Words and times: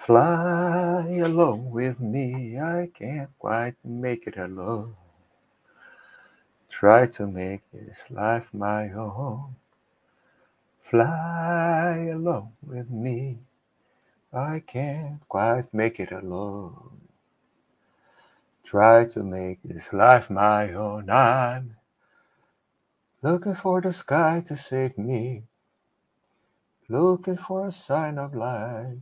Fly 0.00 1.20
along 1.22 1.72
with 1.72 2.00
me, 2.00 2.58
I 2.58 2.88
can't 2.94 3.28
quite 3.38 3.76
make 3.84 4.26
it 4.26 4.38
alone. 4.38 4.94
Try 6.70 7.06
to 7.06 7.26
make 7.26 7.60
this 7.70 8.04
life 8.08 8.48
my 8.54 8.90
own. 8.92 9.56
Fly 10.80 12.08
along 12.14 12.52
with 12.66 12.88
me, 12.88 13.40
I 14.32 14.62
can't 14.66 15.20
quite 15.28 15.74
make 15.74 16.00
it 16.00 16.12
alone. 16.12 17.02
Try 18.64 19.04
to 19.04 19.22
make 19.22 19.58
this 19.62 19.92
life 19.92 20.30
my 20.30 20.72
own. 20.72 21.10
I'm 21.10 21.76
looking 23.20 23.54
for 23.54 23.82
the 23.82 23.92
sky 23.92 24.42
to 24.46 24.56
save 24.56 24.96
me, 24.96 25.42
looking 26.88 27.36
for 27.36 27.66
a 27.66 27.70
sign 27.70 28.16
of 28.16 28.34
life. 28.34 28.96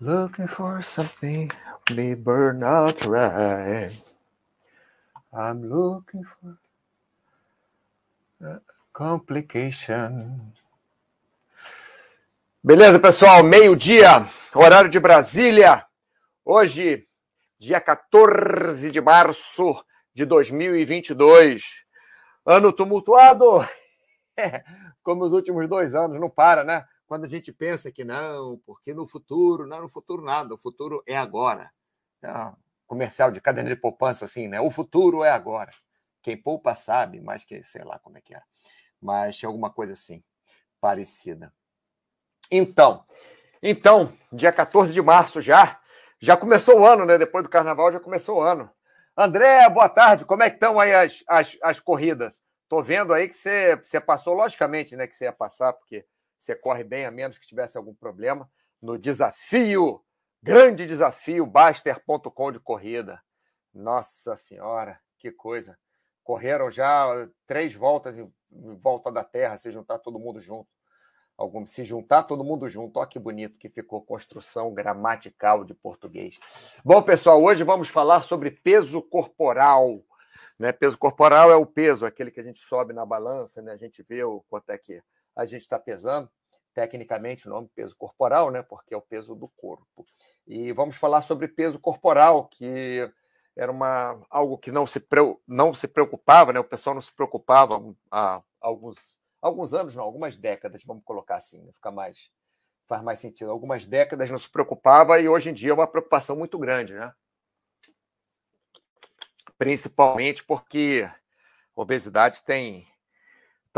Looking 0.00 0.46
for 0.46 0.80
something 0.80 1.50
me 1.90 2.14
burn 2.14 2.62
out 2.62 3.04
right. 3.04 3.90
I'm 5.32 5.68
looking 5.68 6.22
for 6.22 6.56
complication. 8.92 10.52
Beleza, 12.62 13.00
pessoal? 13.00 13.42
Meio-dia, 13.42 14.24
horário 14.54 14.88
de 14.88 15.00
Brasília. 15.00 15.84
Hoje, 16.44 17.04
dia 17.58 17.80
14 17.80 18.92
de 18.92 19.00
março 19.00 19.84
de 20.14 20.24
2022. 20.24 21.84
Ano 22.46 22.72
tumultuado, 22.72 23.66
como 25.02 25.24
os 25.24 25.32
últimos 25.32 25.68
dois 25.68 25.96
anos, 25.96 26.20
não 26.20 26.30
para, 26.30 26.62
né? 26.62 26.84
Quando 27.08 27.24
a 27.24 27.28
gente 27.28 27.50
pensa 27.50 27.90
que 27.90 28.04
não, 28.04 28.58
porque 28.66 28.92
no 28.92 29.06
futuro, 29.06 29.66
não, 29.66 29.80
no 29.80 29.88
futuro 29.88 30.22
nada, 30.22 30.54
o 30.54 30.58
futuro 30.58 31.02
é 31.06 31.16
agora. 31.16 31.72
É 32.22 32.28
comercial 32.86 33.30
de 33.30 33.40
caderneta 33.40 33.74
de 33.74 33.80
poupança, 33.80 34.26
assim, 34.26 34.46
né? 34.46 34.60
O 34.60 34.70
futuro 34.70 35.24
é 35.24 35.30
agora. 35.30 35.72
Quem 36.22 36.36
poupa 36.36 36.74
sabe, 36.74 37.20
mas 37.20 37.44
que 37.44 37.62
sei 37.62 37.82
lá 37.82 37.98
como 37.98 38.18
é 38.18 38.20
que 38.20 38.34
é. 38.34 38.42
Mas 39.00 39.36
tinha 39.36 39.48
alguma 39.48 39.70
coisa 39.70 39.94
assim, 39.94 40.22
parecida. 40.80 41.52
Então, 42.50 43.04
então, 43.62 44.12
dia 44.30 44.52
14 44.52 44.92
de 44.92 45.00
março 45.00 45.40
já, 45.40 45.80
já 46.20 46.36
começou 46.36 46.80
o 46.80 46.86
ano, 46.86 47.06
né? 47.06 47.16
Depois 47.16 47.42
do 47.42 47.50
carnaval 47.50 47.90
já 47.90 48.00
começou 48.00 48.38
o 48.38 48.42
ano. 48.42 48.70
André, 49.16 49.68
boa 49.70 49.88
tarde. 49.88 50.24
Como 50.24 50.42
é 50.42 50.50
que 50.50 50.56
estão 50.56 50.78
aí 50.78 50.94
as, 50.94 51.24
as, 51.26 51.56
as 51.62 51.80
corridas? 51.80 52.42
Tô 52.68 52.82
vendo 52.82 53.14
aí 53.14 53.28
que 53.28 53.36
você, 53.36 53.76
você 53.76 54.00
passou, 54.00 54.34
logicamente, 54.34 54.94
né? 54.94 55.06
Que 55.06 55.16
você 55.16 55.24
ia 55.24 55.32
passar, 55.32 55.72
porque 55.72 56.04
você 56.38 56.54
corre 56.54 56.84
bem, 56.84 57.04
a 57.04 57.10
menos 57.10 57.38
que 57.38 57.46
tivesse 57.46 57.76
algum 57.76 57.94
problema, 57.94 58.50
no 58.80 58.98
desafio, 58.98 60.02
grande 60.42 60.86
desafio, 60.86 61.44
Baster.com 61.46 62.52
de 62.52 62.60
corrida. 62.60 63.20
Nossa 63.74 64.36
Senhora, 64.36 65.00
que 65.18 65.30
coisa. 65.30 65.78
Correram 66.22 66.70
já 66.70 67.28
três 67.46 67.74
voltas 67.74 68.18
em, 68.18 68.32
volta 68.50 69.10
da 69.10 69.24
Terra, 69.24 69.58
se 69.58 69.70
juntar 69.70 69.98
todo 69.98 70.18
mundo 70.18 70.40
junto. 70.40 70.68
Algum, 71.36 71.64
se 71.64 71.84
juntar 71.84 72.24
todo 72.24 72.42
mundo 72.42 72.68
junto, 72.68 72.98
olha 72.98 73.08
que 73.08 73.18
bonito 73.18 73.58
que 73.58 73.68
ficou 73.68 74.02
construção 74.02 74.74
gramatical 74.74 75.64
de 75.64 75.72
português. 75.72 76.36
Bom, 76.84 77.00
pessoal, 77.00 77.40
hoje 77.42 77.62
vamos 77.62 77.88
falar 77.88 78.24
sobre 78.24 78.50
peso 78.50 79.00
corporal. 79.00 80.02
Né? 80.58 80.72
Peso 80.72 80.98
corporal 80.98 81.52
é 81.52 81.56
o 81.56 81.64
peso, 81.64 82.04
aquele 82.04 82.32
que 82.32 82.40
a 82.40 82.42
gente 82.42 82.58
sobe 82.58 82.92
na 82.92 83.06
balança, 83.06 83.62
né? 83.62 83.70
a 83.70 83.76
gente 83.76 84.02
vê 84.02 84.24
o 84.24 84.42
quanto 84.48 84.70
é 84.70 84.78
que 84.78 85.00
a 85.38 85.44
gente 85.46 85.60
está 85.60 85.78
pesando, 85.78 86.28
tecnicamente 86.74 87.46
o 87.46 87.50
nome 87.50 87.70
peso 87.72 87.94
corporal, 87.96 88.50
né? 88.50 88.60
Porque 88.60 88.92
é 88.92 88.96
o 88.96 89.00
peso 89.02 89.36
do 89.36 89.46
corpo. 89.46 90.04
E 90.44 90.72
vamos 90.72 90.96
falar 90.96 91.22
sobre 91.22 91.46
peso 91.46 91.78
corporal, 91.78 92.48
que 92.48 93.08
era 93.56 93.70
uma, 93.70 94.20
algo 94.28 94.58
que 94.58 94.72
não 94.72 94.84
se, 94.84 95.00
não 95.46 95.72
se 95.72 95.86
preocupava, 95.86 96.52
né? 96.52 96.58
O 96.58 96.64
pessoal 96.64 96.92
não 96.92 97.00
se 97.00 97.14
preocupava 97.14 97.80
há 98.10 98.42
alguns, 98.60 99.16
alguns 99.40 99.72
anos, 99.72 99.94
não, 99.94 100.02
algumas 100.02 100.36
décadas, 100.36 100.82
vamos 100.84 101.04
colocar 101.04 101.36
assim, 101.36 101.62
né? 101.62 101.72
fica 101.72 101.92
mais 101.92 102.30
faz 102.88 103.02
mais 103.02 103.20
sentido. 103.20 103.50
Algumas 103.50 103.84
décadas 103.84 104.30
não 104.30 104.38
se 104.38 104.48
preocupava 104.50 105.20
e 105.20 105.28
hoje 105.28 105.50
em 105.50 105.54
dia 105.54 105.70
é 105.70 105.74
uma 105.74 105.86
preocupação 105.86 106.34
muito 106.34 106.58
grande, 106.58 106.94
né? 106.94 107.12
Principalmente 109.56 110.42
porque 110.42 111.08
obesidade 111.76 112.42
tem 112.44 112.88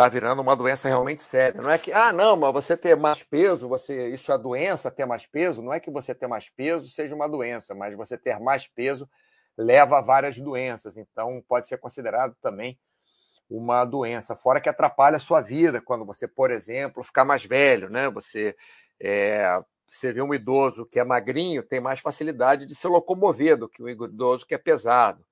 está 0.01 0.09
virando 0.09 0.41
uma 0.41 0.57
doença 0.57 0.89
realmente 0.89 1.21
séria. 1.21 1.61
Não 1.61 1.71
é 1.71 1.77
que, 1.77 1.93
ah, 1.93 2.13
não, 2.13 2.35
mas 2.35 2.53
você 2.53 2.75
ter 2.75 2.97
mais 2.97 3.23
peso, 3.23 3.69
você 3.69 4.09
isso 4.09 4.33
é 4.33 4.39
doença, 4.39 4.91
ter 4.91 5.05
mais 5.05 5.27
peso. 5.27 5.61
Não 5.61 5.73
é 5.73 5.79
que 5.79 5.91
você 5.91 6.15
ter 6.15 6.27
mais 6.27 6.49
peso 6.49 6.89
seja 6.89 7.15
uma 7.15 7.29
doença, 7.29 7.75
mas 7.75 7.95
você 7.95 8.17
ter 8.17 8.39
mais 8.41 8.67
peso 8.67 9.09
leva 9.59 9.99
a 9.99 10.01
várias 10.01 10.39
doenças. 10.39 10.97
Então, 10.97 11.45
pode 11.47 11.69
ser 11.69 11.77
considerado 11.77 12.35
também 12.41 12.79
uma 13.49 13.85
doença, 13.85 14.37
fora 14.37 14.61
que 14.61 14.69
atrapalha 14.69 15.17
a 15.17 15.21
sua 15.21 15.41
vida, 15.41 15.83
quando 15.83 16.07
você, 16.07 16.27
por 16.27 16.51
exemplo, 16.51 17.03
ficar 17.03 17.25
mais 17.25 17.45
velho, 17.45 17.91
né? 17.91 18.09
Você, 18.11 18.57
é, 19.01 19.61
você 19.91 20.13
vê 20.13 20.23
um 20.23 20.33
idoso 20.33 20.87
que 20.87 21.01
é 21.01 21.05
magrinho, 21.05 21.63
tem 21.63 21.81
mais 21.81 22.01
facilidade 22.01 22.65
de 22.65 22.75
se 22.75 22.87
locomover 22.87 23.59
do 23.59 23.69
que 23.69 23.83
um 23.83 23.89
idoso 23.89 24.47
que 24.47 24.55
é 24.55 24.59
pesado. 24.59 25.23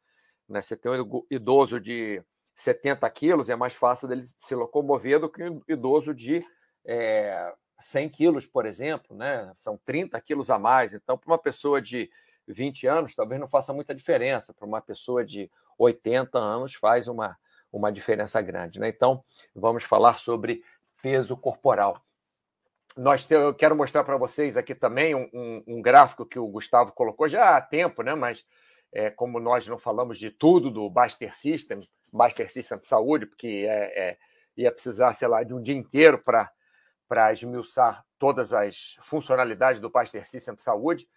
Né? 0.48 0.60
Você 0.60 0.76
tem 0.76 0.90
um 0.90 1.24
idoso 1.30 1.80
de 1.80 2.22
70 2.58 3.08
quilos, 3.10 3.48
é 3.48 3.54
mais 3.54 3.72
fácil 3.72 4.08
dele 4.08 4.24
se 4.36 4.52
locomover 4.52 5.20
do 5.20 5.28
que 5.28 5.44
um 5.44 5.62
idoso 5.68 6.12
de 6.12 6.44
é, 6.84 7.54
100 7.78 8.08
quilos, 8.08 8.46
por 8.46 8.66
exemplo, 8.66 9.16
né? 9.16 9.52
São 9.54 9.78
30 9.84 10.20
quilos 10.20 10.50
a 10.50 10.58
mais. 10.58 10.92
Então, 10.92 11.16
para 11.16 11.30
uma 11.30 11.38
pessoa 11.38 11.80
de 11.80 12.10
20 12.48 12.88
anos, 12.88 13.14
talvez 13.14 13.40
não 13.40 13.46
faça 13.46 13.72
muita 13.72 13.94
diferença. 13.94 14.52
Para 14.52 14.66
uma 14.66 14.80
pessoa 14.80 15.24
de 15.24 15.48
80 15.78 16.36
anos, 16.36 16.74
faz 16.74 17.06
uma, 17.06 17.38
uma 17.72 17.92
diferença 17.92 18.42
grande. 18.42 18.80
Né? 18.80 18.88
Então, 18.88 19.24
vamos 19.54 19.84
falar 19.84 20.14
sobre 20.14 20.64
peso 21.00 21.36
corporal. 21.36 22.02
Nós 22.96 23.24
te, 23.24 23.34
eu 23.34 23.54
quero 23.54 23.76
mostrar 23.76 24.02
para 24.02 24.16
vocês 24.16 24.56
aqui 24.56 24.74
também 24.74 25.14
um, 25.14 25.30
um, 25.32 25.64
um, 25.68 25.82
gráfico 25.82 26.26
que 26.26 26.40
o 26.40 26.48
Gustavo 26.48 26.90
colocou 26.90 27.28
já 27.28 27.56
há 27.56 27.60
tempo, 27.60 28.02
né? 28.02 28.16
mas 28.16 28.44
é, 28.92 29.10
como 29.10 29.38
nós 29.38 29.68
não 29.68 29.78
falamos 29.78 30.18
de 30.18 30.28
tudo 30.28 30.72
do 30.72 30.90
Baster 30.90 31.36
System, 31.36 31.88
Master 32.12 32.50
System 32.50 32.78
de 32.78 32.86
saúde, 32.86 33.26
porque 33.26 33.66
é, 33.68 34.10
é, 34.10 34.18
ia 34.56 34.72
precisar, 34.72 35.12
sei 35.14 35.28
lá, 35.28 35.42
de 35.42 35.54
um 35.54 35.62
dia 35.62 35.74
inteiro 35.74 36.20
para 36.22 37.32
esmiuçar 37.32 38.04
todas 38.18 38.52
as 38.52 38.96
funcionalidades 39.00 39.80
do 39.80 39.90
Master 39.92 40.26
System 40.28 40.54
de 40.54 40.62
saúde. 40.62 41.08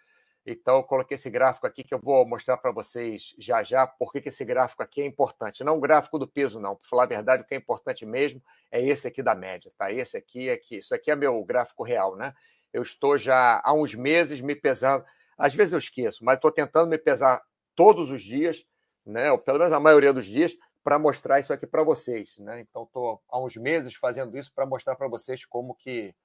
Então, 0.45 0.77
eu 0.77 0.83
coloquei 0.83 1.15
esse 1.15 1.29
gráfico 1.29 1.67
aqui 1.67 1.83
que 1.83 1.93
eu 1.93 1.99
vou 1.99 2.25
mostrar 2.25 2.57
para 2.57 2.71
vocês 2.71 3.35
já 3.37 3.61
já 3.61 3.85
por 3.85 4.11
que 4.11 4.27
esse 4.27 4.43
gráfico 4.43 4.81
aqui 4.81 5.01
é 5.01 5.05
importante. 5.05 5.63
Não 5.63 5.77
o 5.77 5.79
gráfico 5.79 6.17
do 6.17 6.27
peso, 6.27 6.59
não. 6.59 6.75
Para 6.75 6.89
falar 6.89 7.03
a 7.03 7.07
verdade, 7.07 7.43
o 7.43 7.45
que 7.45 7.53
é 7.53 7.57
importante 7.57 8.05
mesmo 8.05 8.41
é 8.71 8.83
esse 8.83 9.07
aqui 9.07 9.21
da 9.21 9.35
média, 9.35 9.71
tá? 9.77 9.91
Esse 9.91 10.17
aqui, 10.17 10.49
aqui. 10.49 10.77
Isso 10.77 10.95
aqui 10.95 11.11
é 11.11 11.15
meu 11.15 11.43
gráfico 11.43 11.83
real, 11.83 12.15
né? 12.15 12.33
Eu 12.73 12.81
estou 12.81 13.17
já 13.17 13.61
há 13.63 13.71
uns 13.73 13.93
meses 13.93 14.41
me 14.41 14.55
pesando. 14.55 15.05
Às 15.37 15.53
vezes 15.53 15.73
eu 15.73 15.79
esqueço, 15.79 16.25
mas 16.25 16.37
estou 16.37 16.51
tentando 16.51 16.89
me 16.89 16.97
pesar 16.97 17.41
todos 17.75 18.09
os 18.09 18.23
dias, 18.23 18.65
né? 19.05 19.31
Ou 19.31 19.37
pelo 19.37 19.59
menos 19.59 19.73
a 19.73 19.79
maioria 19.79 20.11
dos 20.11 20.25
dias, 20.25 20.57
para 20.83 20.99
mostrar 20.99 21.39
isso 21.39 21.53
aqui 21.53 21.67
para 21.67 21.83
vocês. 21.83 22.37
Né? 22.37 22.61
Então, 22.61 22.83
estou 22.83 23.21
há 23.29 23.39
uns 23.39 23.55
meses 23.55 23.95
fazendo 23.95 24.37
isso 24.37 24.51
para 24.53 24.65
mostrar 24.65 24.95
para 24.95 25.07
vocês 25.07 25.45
como 25.45 25.75
que, 25.75 26.15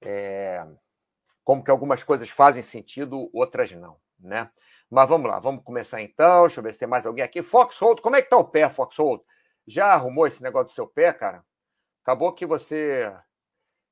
é, 0.00 0.66
como 1.44 1.62
que 1.62 1.70
algumas 1.70 2.02
coisas 2.02 2.28
fazem 2.30 2.62
sentido, 2.62 3.30
outras 3.32 3.72
não. 3.72 3.98
Né? 4.18 4.50
Mas 4.90 5.08
vamos 5.08 5.30
lá, 5.30 5.40
vamos 5.40 5.64
começar 5.64 6.00
então. 6.02 6.42
Deixa 6.42 6.60
eu 6.60 6.64
ver 6.64 6.72
se 6.72 6.78
tem 6.78 6.88
mais 6.88 7.06
alguém 7.06 7.24
aqui. 7.24 7.42
Foxhold, 7.42 8.02
como 8.02 8.16
é 8.16 8.22
que 8.22 8.30
tá 8.30 8.36
o 8.36 8.44
pé, 8.44 8.68
Foxhold? 8.68 9.22
Já 9.66 9.86
arrumou 9.94 10.26
esse 10.26 10.42
negócio 10.42 10.66
do 10.66 10.74
seu 10.74 10.86
pé, 10.86 11.12
cara? 11.12 11.44
Acabou 12.02 12.32
que 12.32 12.44
você 12.44 13.12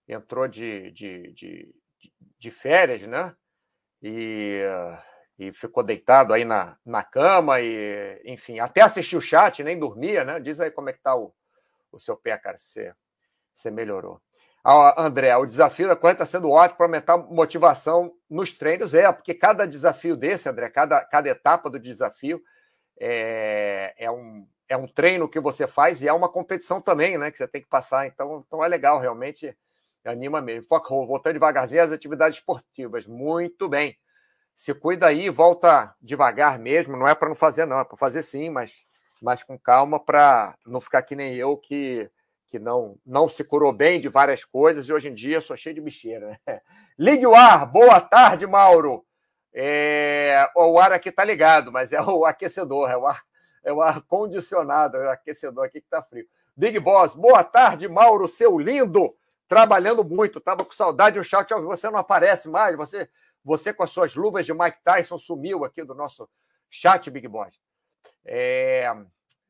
entrou 0.09 0.49
de, 0.49 0.91
de, 0.91 1.33
de, 1.33 1.75
de 2.39 2.50
férias, 2.50 3.03
né? 3.03 3.34
E 4.03 4.63
e 5.41 5.54
ficou 5.54 5.83
deitado 5.83 6.34
aí 6.34 6.45
na, 6.45 6.77
na 6.84 7.03
cama 7.03 7.63
e, 7.63 8.21
enfim, 8.27 8.60
até 8.60 8.83
assistiu 8.83 9.21
o 9.21 9.22
chat, 9.22 9.65
nem 9.65 9.78
dormia, 9.78 10.22
né? 10.22 10.39
Diz 10.39 10.60
aí 10.60 10.71
como 10.71 10.91
é 10.91 10.92
que 10.92 11.01
tá 11.01 11.16
o, 11.16 11.33
o 11.91 11.98
seu 11.98 12.15
pé, 12.15 12.37
cara, 12.37 12.59
se 12.59 12.75
você, 12.75 12.95
você 13.54 13.71
melhorou. 13.71 14.21
Ah, 14.63 15.03
André, 15.03 15.34
o 15.34 15.47
desafio 15.47 15.89
da 15.89 15.97
corrida 15.97 16.22
está 16.22 16.27
sendo 16.27 16.51
ótimo 16.51 16.77
para 16.77 16.84
aumentar 16.84 17.15
a 17.15 17.16
motivação 17.16 18.13
nos 18.28 18.53
treinos. 18.53 18.95
É, 18.95 19.10
porque 19.10 19.33
cada 19.33 19.65
desafio 19.65 20.15
desse, 20.15 20.47
André, 20.47 20.69
cada, 20.69 21.03
cada 21.07 21.31
etapa 21.31 21.71
do 21.71 21.78
desafio 21.78 22.43
é, 23.01 23.95
é, 23.97 24.10
um, 24.10 24.47
é 24.69 24.77
um 24.77 24.86
treino 24.86 25.27
que 25.27 25.41
você 25.41 25.66
faz 25.66 26.03
e 26.03 26.09
é 26.09 26.13
uma 26.13 26.28
competição 26.28 26.83
também, 26.83 27.16
né? 27.16 27.31
Que 27.31 27.39
você 27.39 27.48
tem 27.48 27.63
que 27.63 27.69
passar. 27.69 28.07
Então, 28.07 28.45
então 28.47 28.63
é 28.63 28.69
legal, 28.69 29.01
realmente 29.01 29.57
anima 30.04 30.43
mesmo. 30.43 30.66
Foca, 30.69 30.91
voltando 30.91 31.33
devagarzinho 31.33 31.83
às 31.83 31.93
atividades 31.93 32.41
esportivas. 32.41 33.07
Muito 33.07 33.66
bem 33.66 33.97
se 34.60 34.74
cuida 34.74 35.07
aí, 35.07 35.30
volta 35.30 35.95
devagar 36.03 36.59
mesmo, 36.59 36.95
não 36.95 37.09
é 37.09 37.15
para 37.15 37.30
não 37.30 37.34
fazer, 37.34 37.65
não, 37.65 37.78
é 37.78 37.84
para 37.84 37.97
fazer 37.97 38.22
sim, 38.22 38.51
mas, 38.51 38.84
mas 39.22 39.42
com 39.42 39.59
calma 39.59 39.98
para 39.98 40.54
não 40.66 40.83
ficar 40.83 41.01
que 41.01 41.16
nem 41.16 41.34
eu 41.34 41.57
que, 41.57 42.10
que 42.51 42.59
não, 42.59 42.98
não 43.07 43.27
se 43.27 43.42
curou 43.42 43.72
bem 43.72 43.98
de 43.98 44.10
várias 44.10 44.45
coisas 44.45 44.84
e 44.84 44.92
hoje 44.92 45.09
em 45.09 45.15
dia 45.15 45.41
sou 45.41 45.57
cheio 45.57 45.74
de 45.74 45.80
bicheira. 45.80 46.39
Né? 46.47 46.60
Ligue 46.98 47.27
o 47.27 47.34
ar. 47.34 47.65
Boa 47.65 48.03
tarde, 48.03 48.47
Mauro. 48.47 49.03
É, 49.54 50.47
o 50.54 50.78
ar 50.78 50.92
aqui 50.92 51.09
está 51.09 51.24
ligado, 51.24 51.72
mas 51.72 51.91
é 51.91 52.03
o 52.03 52.27
aquecedor, 52.27 52.91
é 52.91 52.98
o 52.98 53.07
ar, 53.07 53.22
é 53.65 53.72
o 53.72 53.80
ar 53.80 54.03
condicionado, 54.03 54.98
é 54.98 55.07
o 55.07 55.10
aquecedor 55.10 55.65
aqui 55.65 55.80
que 55.80 55.86
está 55.86 56.03
frio. 56.03 56.27
Big 56.54 56.78
Boss, 56.78 57.15
boa 57.15 57.42
tarde, 57.42 57.89
Mauro, 57.89 58.28
seu 58.28 58.59
lindo. 58.59 59.16
Trabalhando 59.48 60.04
muito, 60.04 60.39
estava 60.39 60.66
com 60.66 60.71
saudade 60.71 61.18
do 61.18 61.24
chat. 61.24 61.51
Você 61.51 61.89
não 61.89 61.98
aparece 61.98 62.48
mais, 62.48 62.77
você, 62.77 63.09
você 63.45 63.72
com 63.72 63.83
as 63.83 63.91
suas 63.91 64.15
luvas 64.15 64.47
de 64.47 64.53
Mike 64.53 64.78
Tyson 64.84 65.19
sumiu 65.19 65.65
aqui 65.65 65.83
do 65.83 65.95
nosso 65.95 66.28
chat, 66.69 67.10
Big 67.10 67.27
Boss. 67.27 67.59
É, 68.25 68.87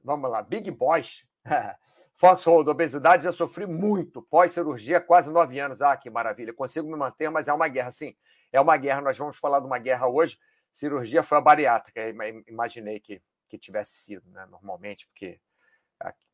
vamos 0.02 0.30
lá, 0.30 0.42
Big 0.42 0.70
Boss. 0.70 1.26
Foxhold, 2.16 2.68
obesidade 2.68 3.24
já 3.24 3.32
sofri 3.32 3.66
muito. 3.66 4.22
Pós-cirurgia, 4.22 5.00
quase 5.00 5.30
nove 5.30 5.58
anos. 5.58 5.80
Ah, 5.82 5.96
que 5.96 6.10
maravilha. 6.10 6.52
Consigo 6.52 6.88
me 6.88 6.96
manter, 6.96 7.30
mas 7.30 7.48
é 7.48 7.52
uma 7.52 7.68
guerra. 7.68 7.90
Sim, 7.90 8.14
é 8.52 8.60
uma 8.60 8.76
guerra. 8.76 9.00
Nós 9.00 9.16
vamos 9.16 9.38
falar 9.38 9.60
de 9.60 9.66
uma 9.66 9.78
guerra 9.78 10.06
hoje. 10.06 10.38
Cirurgia 10.72 11.22
foi 11.22 11.38
a 11.38 11.40
bariátrica. 11.40 12.08
Imaginei 12.46 13.00
que, 13.00 13.22
que 13.48 13.58
tivesse 13.58 13.92
sido, 13.92 14.30
né? 14.30 14.46
Normalmente, 14.46 15.06
porque 15.06 15.40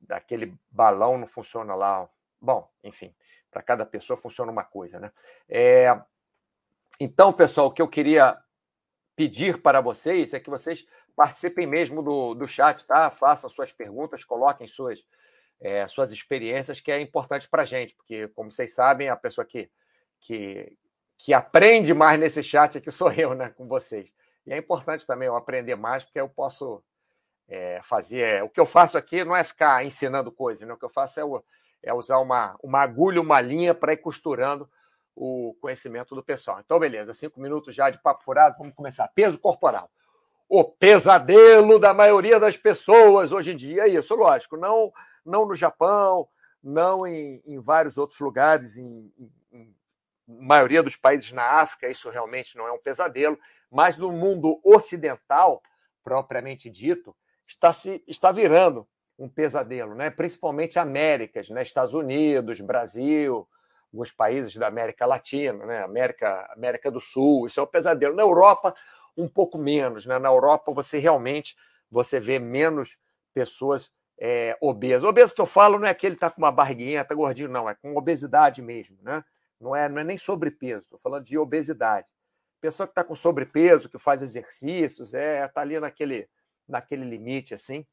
aquele 0.09 0.55
balão 0.70 1.19
não 1.19 1.26
funciona 1.26 1.75
lá. 1.75 2.09
Bom, 2.41 2.69
enfim, 2.85 3.14
para 3.50 3.62
cada 3.62 3.87
pessoa 3.87 4.17
funciona 4.17 4.52
uma 4.52 4.64
coisa, 4.64 5.00
né? 5.00 5.12
É... 5.49 5.88
Então, 6.98 7.32
pessoal, 7.32 7.66
o 7.66 7.70
que 7.70 7.82
eu 7.82 7.88
queria 7.88 8.38
pedir 9.14 9.60
para 9.60 9.81
vocês 9.81 10.32
é 10.32 10.40
que 10.40 10.48
vocês 10.48 10.87
participem 11.14 11.66
mesmo 11.66 12.02
do, 12.02 12.34
do 12.34 12.46
chat, 12.46 12.84
tá? 12.87 13.10
Façam 13.10 13.50
suas 13.50 13.72
perguntas, 13.72 14.25
coloquem 14.25 14.66
suas, 14.66 15.04
é, 15.60 15.87
suas 15.88 16.10
experiências, 16.10 16.81
que 16.81 16.90
é 16.90 17.00
importante 17.00 17.48
para 17.48 17.62
a 17.62 17.66
gente, 17.66 17.94
porque, 17.94 18.28
como 18.28 18.50
vocês 18.50 18.75
sabem, 18.75 19.08
a 19.08 19.16
pessoa 19.16 19.44
que, 19.44 19.70
que, 20.20 20.76
que 21.19 21.34
aprende 21.34 21.93
mais 21.93 22.19
nesse 22.19 22.43
chat 22.43 22.78
aqui 22.78 22.90
sou 22.93 23.12
eu, 23.12 23.34
né, 23.34 23.50
com 23.50 23.66
vocês. 23.66 24.10
E 24.46 24.52
é 24.52 24.56
importante 24.56 25.06
também 25.06 25.26
eu 25.26 25.37
aprender 25.37 25.75
mais, 25.75 26.04
porque 26.04 26.20
eu 26.20 26.28
posso 26.28 26.82
é, 27.49 27.81
fazer. 27.82 28.42
O 28.42 28.49
que 28.49 28.60
eu 28.60 28.66
faço 28.66 28.96
aqui 28.96 29.25
não 29.25 29.37
é 29.37 29.44
ficar 29.44 29.84
ensinando 29.84 30.32
coisas, 30.32 30.66
né? 30.66 30.72
o 30.72 30.76
que 30.76 30.84
eu 30.84 30.90
faço 30.90 31.20
é, 31.20 31.90
é 31.90 31.92
usar 31.92 32.19
uma, 32.19 32.56
uma 32.62 32.81
agulha, 32.81 33.20
uma 33.20 33.40
linha 33.40 33.75
para 33.75 33.92
ir 33.92 33.99
costurando 33.99 34.70
o 35.16 35.56
conhecimento 35.60 36.14
do 36.14 36.22
pessoal. 36.22 36.60
Então, 36.60 36.78
beleza, 36.78 37.14
cinco 37.14 37.40
minutos 37.40 37.74
já 37.74 37.90
de 37.90 37.98
papo 37.98 38.22
furado, 38.22 38.56
vamos 38.58 38.74
começar. 38.74 39.08
Peso 39.08 39.38
corporal 39.38 39.90
o 40.48 40.64
pesadelo 40.64 41.78
da 41.78 41.92
maioria 41.92 42.38
das 42.38 42.56
pessoas 42.56 43.32
hoje 43.32 43.52
em 43.52 43.56
dia 43.56 43.82
é 43.82 43.88
isso, 43.88 44.14
lógico. 44.14 44.56
Não, 44.56 44.92
não 45.24 45.46
no 45.46 45.54
Japão, 45.54 46.28
não 46.62 47.06
em, 47.06 47.42
em 47.44 47.58
vários 47.58 47.98
outros 47.98 48.20
lugares, 48.20 48.76
em, 48.76 49.12
em, 49.18 49.32
em, 49.52 49.74
maioria 50.26 50.82
dos 50.82 50.96
países 50.96 51.32
na 51.32 51.44
África, 51.44 51.88
isso 51.88 52.10
realmente 52.10 52.56
não 52.56 52.66
é 52.66 52.72
um 52.72 52.78
pesadelo, 52.78 53.38
mas 53.70 53.96
no 53.96 54.12
mundo 54.12 54.60
ocidental, 54.64 55.62
propriamente 56.02 56.70
dito, 56.70 57.14
está, 57.46 57.72
se, 57.72 58.02
está 58.06 58.30
virando 58.30 58.86
um 59.18 59.28
pesadelo, 59.28 59.94
né? 59.94 60.10
principalmente 60.10 60.78
Américas, 60.78 61.48
né? 61.48 61.62
Estados 61.62 61.94
Unidos, 61.94 62.60
Brasil, 62.60 63.48
alguns 63.93 64.11
países 64.11 64.55
da 64.56 64.67
América 64.67 65.06
Latina, 65.06 65.65
né? 65.65 65.83
América, 65.83 66.53
América 66.53 66.91
do 66.91 67.00
Sul, 67.00 67.47
isso 67.47 67.61
é 67.61 67.62
um 67.62 67.67
pesadelo. 67.67 68.15
Na 68.15 68.23
Europa, 68.23 68.75
um 69.17 69.29
pouco 69.29 69.56
menos. 69.56 70.05
Né? 70.05 70.19
Na 70.19 70.29
Europa, 70.29 70.73
você 70.73 70.99
realmente 70.99 71.56
você 71.91 72.21
vê 72.21 72.38
menos 72.38 72.99
pessoas 73.33 73.91
é, 74.19 74.56
obesas. 74.61 75.05
Obeso 75.05 75.35
que 75.35 75.41
eu 75.41 75.47
falo 75.47 75.79
não 75.79 75.87
é 75.87 75.94
que 75.94 76.06
ele 76.06 76.15
está 76.15 76.31
com 76.31 76.38
uma 76.38 76.53
barriguinha, 76.53 77.03
está 77.03 77.15
gordinho, 77.15 77.49
não, 77.49 77.69
é 77.69 77.75
com 77.75 77.97
obesidade 77.97 78.61
mesmo. 78.61 78.97
Né? 79.03 79.25
Não, 79.61 79.75
é, 79.75 79.88
não 79.88 80.00
é 80.00 80.05
nem 80.05 80.19
sobrepeso, 80.19 80.83
estou 80.83 80.99
falando 80.99 81.25
de 81.25 81.38
obesidade. 81.38 82.06
Pessoa 82.61 82.87
que 82.87 82.93
está 82.93 83.05
com 83.05 83.15
sobrepeso, 83.15 83.88
que 83.88 83.99
faz 83.99 84.23
exercícios, 84.23 85.15
está 85.15 85.19
é, 85.19 85.49
tá 85.49 85.61
ali 85.61 85.79
naquele, 85.79 86.29
naquele 86.67 87.05
limite 87.05 87.55
assim. 87.55 87.87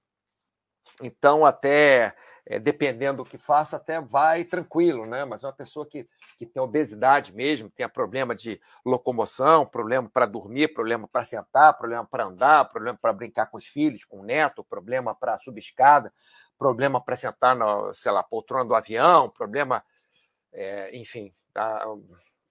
Então, 1.01 1.45
até 1.45 2.15
é, 2.45 2.59
dependendo 2.59 3.23
do 3.23 3.29
que 3.29 3.37
faça, 3.37 3.77
até 3.77 4.01
vai 4.01 4.43
tranquilo, 4.43 5.05
né? 5.05 5.23
Mas 5.23 5.43
uma 5.43 5.53
pessoa 5.53 5.85
que, 5.85 6.07
que 6.37 6.45
tem 6.45 6.61
obesidade 6.61 7.33
mesmo, 7.33 7.69
tem 7.69 7.87
problema 7.87 8.35
de 8.35 8.59
locomoção, 8.85 9.65
problema 9.65 10.09
para 10.09 10.25
dormir, 10.25 10.73
problema 10.73 11.07
para 11.07 11.23
sentar, 11.23 11.77
problema 11.77 12.05
para 12.05 12.25
andar, 12.25 12.69
problema 12.69 12.97
para 13.01 13.13
brincar 13.13 13.45
com 13.45 13.57
os 13.57 13.65
filhos, 13.65 14.03
com 14.03 14.19
o 14.19 14.23
neto, 14.23 14.63
problema 14.63 15.15
para 15.15 15.39
subir 15.39 15.61
escada, 15.61 16.13
problema 16.57 17.01
para 17.01 17.15
sentar 17.15 17.55
na, 17.55 17.93
sei 17.93 18.11
lá, 18.11 18.21
poltrona 18.21 18.65
do 18.65 18.75
avião, 18.75 19.29
problema, 19.29 19.83
é, 20.51 20.95
enfim. 20.97 21.33
Tá? 21.53 21.85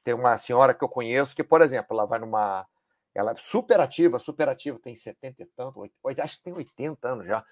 Tem 0.03 0.15
uma 0.15 0.37
senhora 0.39 0.73
que 0.73 0.83
eu 0.83 0.89
conheço 0.89 1.37
que, 1.37 1.45
por 1.45 1.61
exemplo, 1.61 1.89
ela 1.91 2.07
vai 2.07 2.19
numa. 2.19 2.67
Ela 3.15 3.33
é 3.33 3.35
super 3.37 3.79
ativa, 3.79 4.19
super 4.19 4.49
ativa, 4.49 4.79
tem 4.79 4.97
70 4.97 5.43
e 5.43 5.47
tanto, 5.55 5.83
acho 6.19 6.39
que 6.39 6.45
tem 6.45 6.55
80 6.55 7.07
anos 7.07 7.27
já 7.27 7.45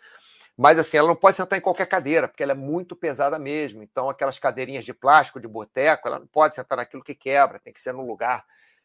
mas 0.61 0.79
assim, 0.79 0.99
ela 0.99 1.09
não 1.09 1.17
pode 1.17 1.39
sentar 1.39 1.59
em 1.59 1.63
qualquer 1.63 1.87
cadeira, 1.87 2.29
porque 2.29 2.43
ela 2.43 2.53
é 2.53 2.55
muito 2.55 2.95
pesada 2.95 3.39
mesmo. 3.39 3.83
Então, 3.83 4.11
aquelas 4.11 4.39
cadeirinhas 4.39 4.85
de 4.85 4.93
plástico, 4.93 5.41
de 5.41 5.49
boteco, 5.49 6.07
ela 6.07 6.19
não 6.19 6.27
pode 6.27 6.55
sentar 6.55 6.77
naquilo 6.77 7.03
que 7.03 7.15
quebra, 7.15 7.59
tem 7.59 7.73
que 7.73 7.81
ser 7.81 7.95
num 7.95 8.07
lugar 8.07 8.45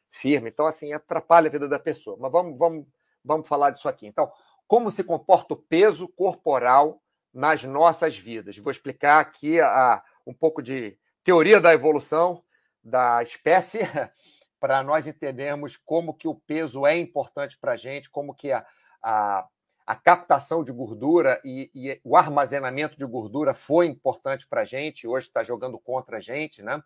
firme. 0.10 0.50
Então, 0.50 0.66
assim, 0.66 0.94
atrapalha 0.94 1.50
a 1.50 1.51
vida 1.51 1.68
da 1.68 1.77
pessoa. 1.77 2.16
Mas 2.18 2.31
vamos, 2.31 2.57
vamos, 2.57 2.88
vamos 3.22 3.45
falar 3.45 3.72
disso 3.72 3.89
aqui. 3.89 4.07
Então, 4.07 4.31
como 4.66 4.89
se 4.89 5.04
comporta 5.04 5.54
o 5.54 5.57
peso 5.57 6.07
corporal 6.07 7.01
nas 7.33 7.62
nossas 7.66 8.18
vidas? 8.18 8.57
Vou 8.57 8.71
explicar 8.71 9.19
aqui 9.19 9.60
a, 9.60 10.01
um 10.25 10.33
pouco 10.33 10.63
de 10.63 10.98
teoria 11.25 11.60
da 11.60 11.74
evolução 11.74 12.42
da 12.81 13.21
espécie 13.21 13.80
para 14.62 14.81
nós 14.81 15.07
entendermos 15.07 15.75
como 15.75 16.13
que 16.13 16.30
o 16.30 16.36
peso 16.36 16.88
é 16.88 16.98
importante 16.98 17.57
para 17.60 17.74
a 17.74 17.78
gente, 17.78 18.10
como 18.10 18.33
que 18.33 18.54
a, 18.54 18.66
a 19.04 19.45
a 19.85 19.95
captação 19.95 20.63
de 20.63 20.71
gordura 20.71 21.39
e, 21.43 21.69
e 21.75 22.01
o 22.03 22.17
armazenamento 22.17 22.97
de 22.97 23.05
gordura 23.05 23.53
foi 23.53 23.85
importante 23.85 24.47
para 24.47 24.61
a 24.61 24.65
gente, 24.65 25.07
hoje 25.07 25.27
está 25.27 25.43
jogando 25.43 25.77
contra 25.77 26.17
a 26.17 26.19
gente, 26.19 26.63
né? 26.63 26.81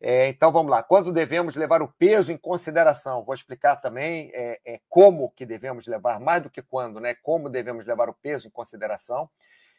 É, 0.00 0.28
então 0.28 0.52
vamos 0.52 0.70
lá. 0.70 0.82
Quando 0.82 1.12
devemos 1.12 1.56
levar 1.56 1.80
o 1.80 1.88
peso 1.88 2.30
em 2.30 2.36
consideração? 2.36 3.24
Vou 3.24 3.34
explicar 3.34 3.76
também 3.76 4.30
é, 4.34 4.60
é, 4.66 4.80
como 4.88 5.30
que 5.30 5.46
devemos 5.46 5.86
levar, 5.86 6.20
mais 6.20 6.42
do 6.42 6.50
que 6.50 6.60
quando, 6.60 7.00
né? 7.00 7.14
Como 7.22 7.48
devemos 7.48 7.86
levar 7.86 8.08
o 8.08 8.14
peso 8.14 8.46
em 8.46 8.50
consideração. 8.50 9.30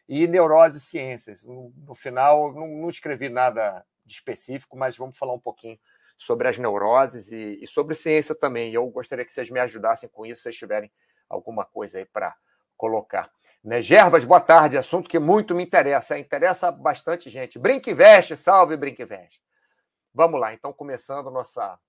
E 0.09 0.25
neurose 0.25 0.77
e 0.77 0.81
ciências. 0.81 1.45
No, 1.45 1.71
no 1.85 1.93
final, 1.93 2.53
não, 2.53 2.67
não, 2.67 2.89
escrevi 2.89 3.29
nada 3.29 3.85
de 4.05 4.13
específico, 4.13 4.77
mas 4.77 4.97
vamos 4.97 5.17
falar 5.17 5.33
um 5.33 5.39
pouquinho 5.39 5.77
sobre 6.17 6.47
as 6.47 6.57
neuroses 6.57 7.31
e, 7.31 7.59
e 7.61 7.67
sobre 7.67 7.93
ciência 7.93 8.33
também. 8.33 8.73
Eu 8.73 8.87
gostaria 8.87 9.25
que 9.25 9.31
vocês 9.31 9.51
me 9.51 9.59
ajudassem 9.59 10.09
com 10.09 10.25
isso, 10.25 10.37
se 10.37 10.43
vocês 10.43 10.55
tiverem 10.55 10.89
alguma 11.29 11.65
coisa 11.65 11.97
aí 11.97 12.05
para 12.05 12.35
colocar. 12.75 13.31
Né? 13.63 13.81
Gervas, 13.81 14.23
boa 14.23 14.41
tarde. 14.41 14.77
Assunto 14.77 15.09
que 15.09 15.19
muito 15.19 15.55
me 15.55 15.63
interessa. 15.63 16.17
Interessa 16.17 16.71
bastante 16.71 17.29
gente. 17.29 17.59
Brinque 17.59 17.93
veste, 17.93 18.35
salve 18.37 18.77
Brinque 18.77 19.05
veste. 19.05 19.41
Vamos 20.13 20.39
lá, 20.39 20.53
então, 20.53 20.73
começando 20.73 21.29
nossa 21.29 21.79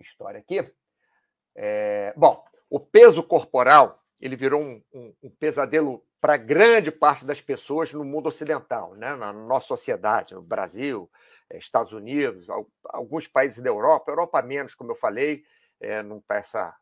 história 0.00 0.40
aqui. 0.40 0.64
É... 1.54 2.12
Bom, 2.16 2.44
o 2.68 2.80
peso 2.80 3.22
corporal 3.22 4.02
ele 4.20 4.36
virou 4.36 4.60
um, 4.60 4.82
um, 4.92 5.14
um 5.24 5.30
pesadelo 5.30 6.04
para 6.20 6.38
grande 6.38 6.90
parte 6.90 7.26
das 7.26 7.40
pessoas 7.40 7.92
no 7.92 8.02
mundo 8.02 8.26
ocidental, 8.26 8.94
né? 8.94 9.14
na 9.14 9.32
nossa 9.32 9.66
sociedade, 9.66 10.34
no 10.34 10.40
Brasil, 10.40 11.10
eh, 11.50 11.58
Estados 11.58 11.92
Unidos, 11.92 12.48
alguns 12.84 13.28
países 13.28 13.62
da 13.62 13.68
Europa, 13.68 14.10
Europa 14.10 14.40
menos, 14.40 14.74
como 14.74 14.90
eu 14.90 14.96
falei, 14.96 15.44
é, 15.78 16.02
não 16.02 16.18
está 16.18 16.36
essa 16.36 16.74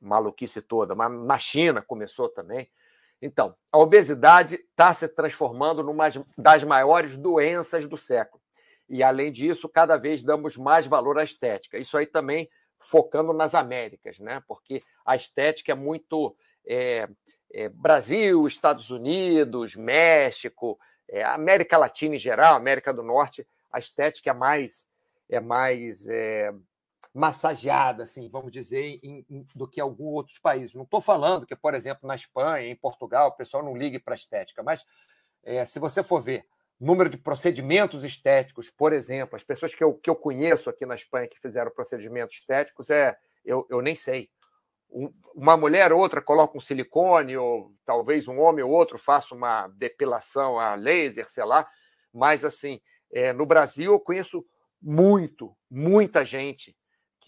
maluquice 0.00 0.62
toda, 0.62 0.94
mas 0.94 1.10
na 1.10 1.38
China 1.38 1.82
começou 1.82 2.28
também. 2.28 2.68
Então, 3.20 3.54
a 3.72 3.78
obesidade 3.78 4.54
está 4.56 4.94
se 4.94 5.08
transformando 5.08 5.82
numa 5.82 6.08
das 6.36 6.62
maiores 6.62 7.16
doenças 7.16 7.86
do 7.86 7.96
século. 7.96 8.42
E, 8.88 9.02
além 9.02 9.30
disso, 9.32 9.68
cada 9.68 9.96
vez 9.96 10.22
damos 10.22 10.56
mais 10.56 10.86
valor 10.86 11.18
à 11.18 11.24
estética. 11.24 11.78
Isso 11.78 11.98
aí 11.98 12.06
também 12.06 12.48
focando 12.78 13.32
nas 13.32 13.54
Américas, 13.54 14.18
né? 14.18 14.42
porque 14.46 14.82
a 15.04 15.16
estética 15.16 15.72
é 15.72 15.74
muito 15.74 16.36
é, 16.66 17.08
é, 17.52 17.68
Brasil, 17.68 18.46
Estados 18.46 18.90
Unidos, 18.90 19.74
México, 19.74 20.78
é, 21.08 21.24
América 21.24 21.76
Latina 21.76 22.14
em 22.14 22.18
geral, 22.18 22.54
América 22.54 22.92
do 22.92 23.02
Norte, 23.02 23.46
a 23.72 23.78
estética 23.78 24.30
é 24.30 24.34
mais, 24.34 24.86
é 25.28 25.40
mais 25.40 26.06
é, 26.06 26.52
massageada, 27.18 28.04
assim, 28.04 28.28
vamos 28.28 28.52
dizer, 28.52 29.00
em, 29.02 29.26
em, 29.28 29.46
do 29.52 29.66
que 29.66 29.80
alguns 29.80 30.14
outros 30.14 30.38
países. 30.38 30.74
Não 30.74 30.84
estou 30.84 31.00
falando 31.00 31.44
que, 31.44 31.56
por 31.56 31.74
exemplo, 31.74 32.06
na 32.06 32.14
Espanha, 32.14 32.68
em 32.68 32.76
Portugal, 32.76 33.28
o 33.28 33.32
pessoal 33.32 33.60
não 33.62 33.76
ligue 33.76 33.98
para 33.98 34.14
a 34.14 34.16
estética, 34.16 34.62
mas 34.62 34.84
é, 35.42 35.64
se 35.66 35.80
você 35.80 36.02
for 36.02 36.22
ver 36.22 36.46
número 36.78 37.10
de 37.10 37.18
procedimentos 37.18 38.04
estéticos, 38.04 38.70
por 38.70 38.92
exemplo, 38.92 39.34
as 39.34 39.42
pessoas 39.42 39.74
que 39.74 39.82
eu, 39.82 39.94
que 39.94 40.08
eu 40.08 40.14
conheço 40.14 40.70
aqui 40.70 40.86
na 40.86 40.94
Espanha 40.94 41.26
que 41.26 41.40
fizeram 41.40 41.72
procedimentos 41.72 42.36
estéticos, 42.36 42.88
é 42.88 43.16
eu, 43.44 43.66
eu 43.68 43.82
nem 43.82 43.96
sei. 43.96 44.30
Um, 44.88 45.12
uma 45.34 45.56
mulher 45.56 45.92
ou 45.92 45.98
outra 45.98 46.22
coloca 46.22 46.56
um 46.56 46.60
silicone, 46.60 47.36
ou 47.36 47.74
talvez 47.84 48.28
um 48.28 48.38
homem 48.38 48.64
ou 48.64 48.70
outro 48.70 48.96
faça 48.96 49.34
uma 49.34 49.66
depilação 49.66 50.56
a 50.56 50.76
laser, 50.76 51.28
sei 51.28 51.44
lá, 51.44 51.68
Mas, 52.12 52.44
assim, 52.44 52.80
é, 53.10 53.32
no 53.32 53.44
Brasil 53.44 53.92
eu 53.92 54.00
conheço 54.00 54.46
muito, 54.80 55.56
muita 55.68 56.24
gente 56.24 56.77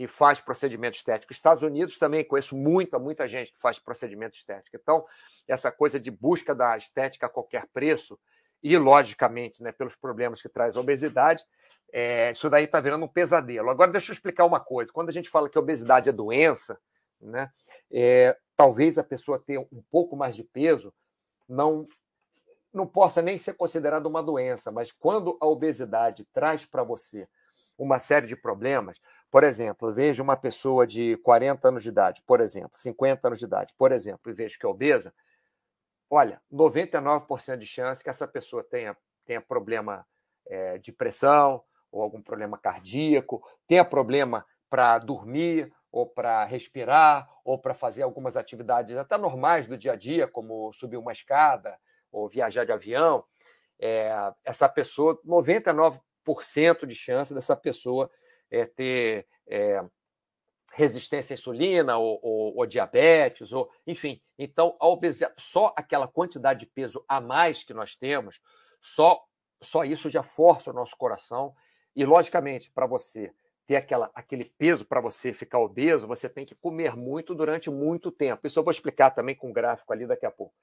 que 0.01 0.07
faz 0.07 0.41
procedimento 0.41 0.97
estético. 0.97 1.31
Estados 1.31 1.63
Unidos 1.63 1.99
também 1.99 2.25
conheço 2.25 2.57
muita, 2.57 2.99
muita 2.99 3.29
gente 3.29 3.53
que 3.53 3.61
faz 3.61 3.79
procedimento 3.79 4.35
estético. 4.35 4.75
Então, 4.75 5.05
essa 5.47 5.71
coisa 5.71 6.01
de 6.01 6.11
busca 6.11 6.55
da 6.55 6.75
estética 6.75 7.27
a 7.27 7.29
qualquer 7.29 7.67
preço, 7.67 8.19
e 8.63 8.79
logicamente, 8.79 9.63
né, 9.63 9.73
pelos 9.73 9.95
problemas 9.95 10.41
que 10.41 10.49
traz 10.49 10.75
a 10.75 10.81
obesidade, 10.81 11.45
é, 11.93 12.31
isso 12.31 12.49
daí 12.49 12.65
está 12.65 12.81
virando 12.81 13.05
um 13.05 13.09
pesadelo. 13.09 13.69
Agora, 13.69 13.93
deixa 13.93 14.11
eu 14.11 14.15
explicar 14.15 14.47
uma 14.47 14.59
coisa. 14.59 14.91
Quando 14.91 15.11
a 15.11 15.13
gente 15.13 15.29
fala 15.29 15.51
que 15.51 15.59
a 15.59 15.61
obesidade 15.61 16.09
é 16.09 16.13
doença, 16.13 16.81
né, 17.21 17.51
é, 17.93 18.35
talvez 18.57 18.97
a 18.97 19.05
pessoa 19.05 19.39
tenha 19.39 19.61
um 19.61 19.83
pouco 19.91 20.17
mais 20.17 20.35
de 20.35 20.45
peso 20.45 20.95
não 21.47 21.87
não 22.73 22.87
possa 22.87 23.21
nem 23.21 23.37
ser 23.37 23.53
considerada 23.55 24.09
uma 24.09 24.23
doença, 24.23 24.71
mas 24.71 24.93
quando 24.93 25.37
a 25.41 25.47
obesidade 25.47 26.25
traz 26.33 26.65
para 26.65 26.85
você 26.85 27.29
uma 27.77 27.99
série 27.99 28.27
de 28.27 28.37
problemas, 28.37 29.01
por 29.31 29.45
exemplo, 29.45 29.89
eu 29.89 29.95
vejo 29.95 30.23
uma 30.23 30.37
pessoa 30.37 30.87
de 30.87 31.17
40 31.19 31.69
anos 31.69 31.83
de 31.83 31.89
idade, 31.89 32.23
por 32.27 32.41
exemplo, 32.41 32.73
50 32.75 33.29
anos 33.29 33.39
de 33.39 33.45
idade, 33.45 33.73
por 33.79 33.93
exemplo, 33.93 34.31
e 34.31 34.35
vejo 34.35 34.59
que 34.59 34.67
é 34.67 34.69
obesa, 34.69 35.15
olha, 36.11 36.43
99% 36.53 37.57
de 37.57 37.67
chance 37.67 38.03
que 38.03 38.11
essa 38.11 38.27
pessoa 38.27 38.65
tenha, 38.65 38.97
tenha 39.25 39.41
problema 39.41 40.05
é, 40.47 40.79
de 40.79 40.93
pressão 40.93 41.63
ou 41.93 42.03
algum 42.03 42.21
problema 42.21 42.59
cardíaco, 42.59 43.41
tenha 43.69 43.85
problema 43.85 44.45
para 44.69 44.99
dormir 44.99 45.73
ou 45.93 46.07
para 46.07 46.45
respirar 46.45 47.29
ou 47.45 47.59
para 47.59 47.75
fazer 47.75 48.03
algumas 48.03 48.37
atividades 48.37 48.97
até 48.97 49.17
normais 49.17 49.67
do 49.67 49.77
dia 49.77 49.93
a 49.93 49.97
dia, 49.97 50.27
como 50.27 50.73
subir 50.73 50.97
uma 50.97 51.13
escada 51.13 51.79
ou 52.11 52.29
viajar 52.29 52.65
de 52.65 52.73
avião. 52.73 53.25
É, 53.79 54.13
essa 54.45 54.69
pessoa, 54.69 55.21
99% 55.25 56.01
de 56.87 56.95
chance 56.95 57.33
dessa 57.33 57.57
pessoa 57.57 58.11
é, 58.51 58.65
ter 58.65 59.27
é, 59.47 59.83
resistência 60.73 61.35
à 61.35 61.39
insulina 61.39 61.97
ou, 61.97 62.19
ou, 62.23 62.57
ou, 62.59 62.67
diabetes, 62.67 63.53
ou 63.53 63.71
enfim. 63.87 64.21
Então, 64.39 64.77
a 64.81 64.89
obesidade, 64.89 65.35
só 65.39 65.73
aquela 65.77 66.09
quantidade 66.09 66.61
de 66.61 66.67
peso 66.67 67.05
a 67.09 67.21
mais 67.21 67.65
que 67.65 67.75
nós 67.75 67.95
temos, 67.95 68.41
só, 68.81 69.23
só 69.63 69.85
isso 69.85 70.09
já 70.09 70.23
força 70.23 70.71
o 70.71 70.75
nosso 70.75 70.97
coração. 70.97 71.55
E, 71.95 72.05
logicamente, 72.05 72.71
para 72.71 72.87
você 72.87 73.33
ter 73.67 73.77
aquela, 73.77 74.11
aquele 74.15 74.45
peso 74.45 74.85
para 74.85 75.01
você 75.01 75.33
ficar 75.33 75.59
obeso, 75.59 76.07
você 76.07 76.29
tem 76.29 76.45
que 76.45 76.55
comer 76.55 76.97
muito 76.97 77.35
durante 77.35 77.71
muito 77.71 78.11
tempo. 78.11 78.47
Isso 78.47 78.59
eu 78.59 78.65
vou 78.65 78.71
explicar 78.73 79.11
também 79.11 79.35
com 79.35 79.51
um 79.51 79.53
gráfico 79.53 79.93
ali 79.93 80.07
daqui 80.07 80.27
a 80.27 80.31
pouco. 80.31 80.55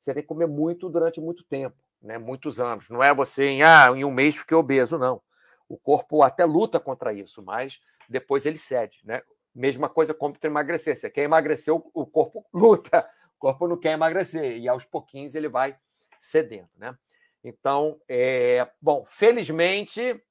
Você 0.00 0.12
tem 0.12 0.22
que 0.22 0.28
comer 0.28 0.46
muito 0.46 0.88
durante 0.88 1.20
muito 1.20 1.44
tempo, 1.44 1.76
né? 2.00 2.18
muitos 2.18 2.60
anos. 2.60 2.88
Não 2.90 3.02
é 3.02 3.14
você 3.14 3.44
em, 3.44 3.62
ah, 3.62 3.90
em 3.94 4.04
um 4.04 4.10
mês 4.10 4.36
fiquei 4.36 4.56
obeso, 4.56 4.98
não. 4.98 5.20
O 5.68 5.76
corpo 5.76 6.22
até 6.22 6.44
luta 6.44 6.78
contra 6.78 7.12
isso, 7.12 7.42
mas 7.42 7.80
depois 8.08 8.46
ele 8.46 8.58
cede. 8.58 9.00
Né? 9.04 9.22
Mesma 9.54 9.88
coisa 9.88 10.12
como 10.12 10.38
para 10.38 10.48
emagrecer. 10.48 10.96
Você 10.96 11.10
quer 11.10 11.22
emagrecer, 11.22 11.74
o 11.74 12.06
corpo 12.06 12.44
luta. 12.52 13.08
O 13.36 13.38
corpo 13.38 13.66
não 13.66 13.76
quer 13.76 13.92
emagrecer. 13.92 14.58
E 14.58 14.68
aos 14.68 14.84
pouquinhos 14.84 15.34
ele 15.34 15.48
vai 15.48 15.76
cedendo. 16.20 16.68
Né? 16.76 16.96
Então, 17.42 18.00
é... 18.08 18.68
bom, 18.80 19.04
felizmente, 19.04 20.22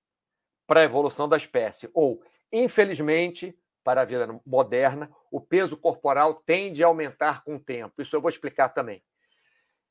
para 0.66 0.82
a 0.82 0.84
evolução 0.84 1.28
da 1.28 1.38
espécie, 1.38 1.90
ou 1.94 2.24
infelizmente, 2.52 3.58
para 3.84 4.02
a 4.02 4.06
vida 4.06 4.40
moderna, 4.46 5.12
o 5.32 5.42
peso 5.42 5.76
corporal 5.76 6.36
tende 6.46 6.84
a 6.84 6.88
aumentar 6.88 7.44
com 7.44 7.56
o 7.56 7.60
tempo. 7.60 8.02
Isso 8.02 8.16
eu 8.16 8.22
vou 8.22 8.30
explicar 8.30 8.70
também. 8.70 9.04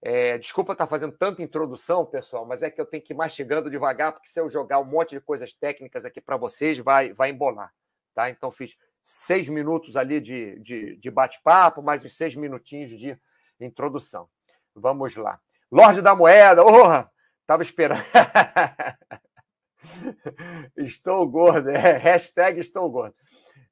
É, 0.05 0.37
desculpa 0.37 0.73
estar 0.73 0.89
fazendo 0.89 1.17
tanta 1.17 1.43
introdução, 1.43 2.05
pessoal, 2.05 2.45
mas 2.45 2.61
é 2.61 2.71
que 2.71 2.81
eu 2.81 2.85
tenho 2.85 3.03
que 3.03 3.13
ir 3.13 3.17
mastigando 3.17 3.71
devagar, 3.71 4.13
porque 4.13 4.29
se 4.29 4.41
eu 4.41 4.51
jogar 4.51 4.81
um 4.81 4.85
monte 4.85 5.11
de 5.11 5.21
coisas 5.21 5.53
técnicas 5.53 6.05
aqui 6.05 6.21
para 6.21 6.37
vocês, 6.37 6.77
vai, 6.79 7.13
vai 7.13 7.31
embolar. 7.31 7.73
Tá? 8.13 8.29
Então, 8.29 8.51
fiz 8.51 8.77
seis 9.05 9.49
minutos 9.49 9.97
ali 9.97 10.21
de, 10.21 10.59
de, 10.59 10.97
de 10.97 11.11
bate-papo, 11.11 11.81
mais 11.81 12.05
uns 12.05 12.17
seis 12.17 12.35
minutinhos 12.35 12.91
de 12.91 13.17
introdução. 13.61 14.29
Vamos 14.75 15.15
lá. 15.15 15.39
Lorde 15.71 16.03
da 16.03 16.17
Moeda, 16.17 16.65
orra! 16.65 17.09
Estava 17.43 17.63
esperando. 17.63 18.03
estou 20.77 21.29
gordo, 21.29 21.71
é, 21.71 21.97
hashtag 21.99 22.61
estou 22.61 22.91
gordo. 22.91 23.15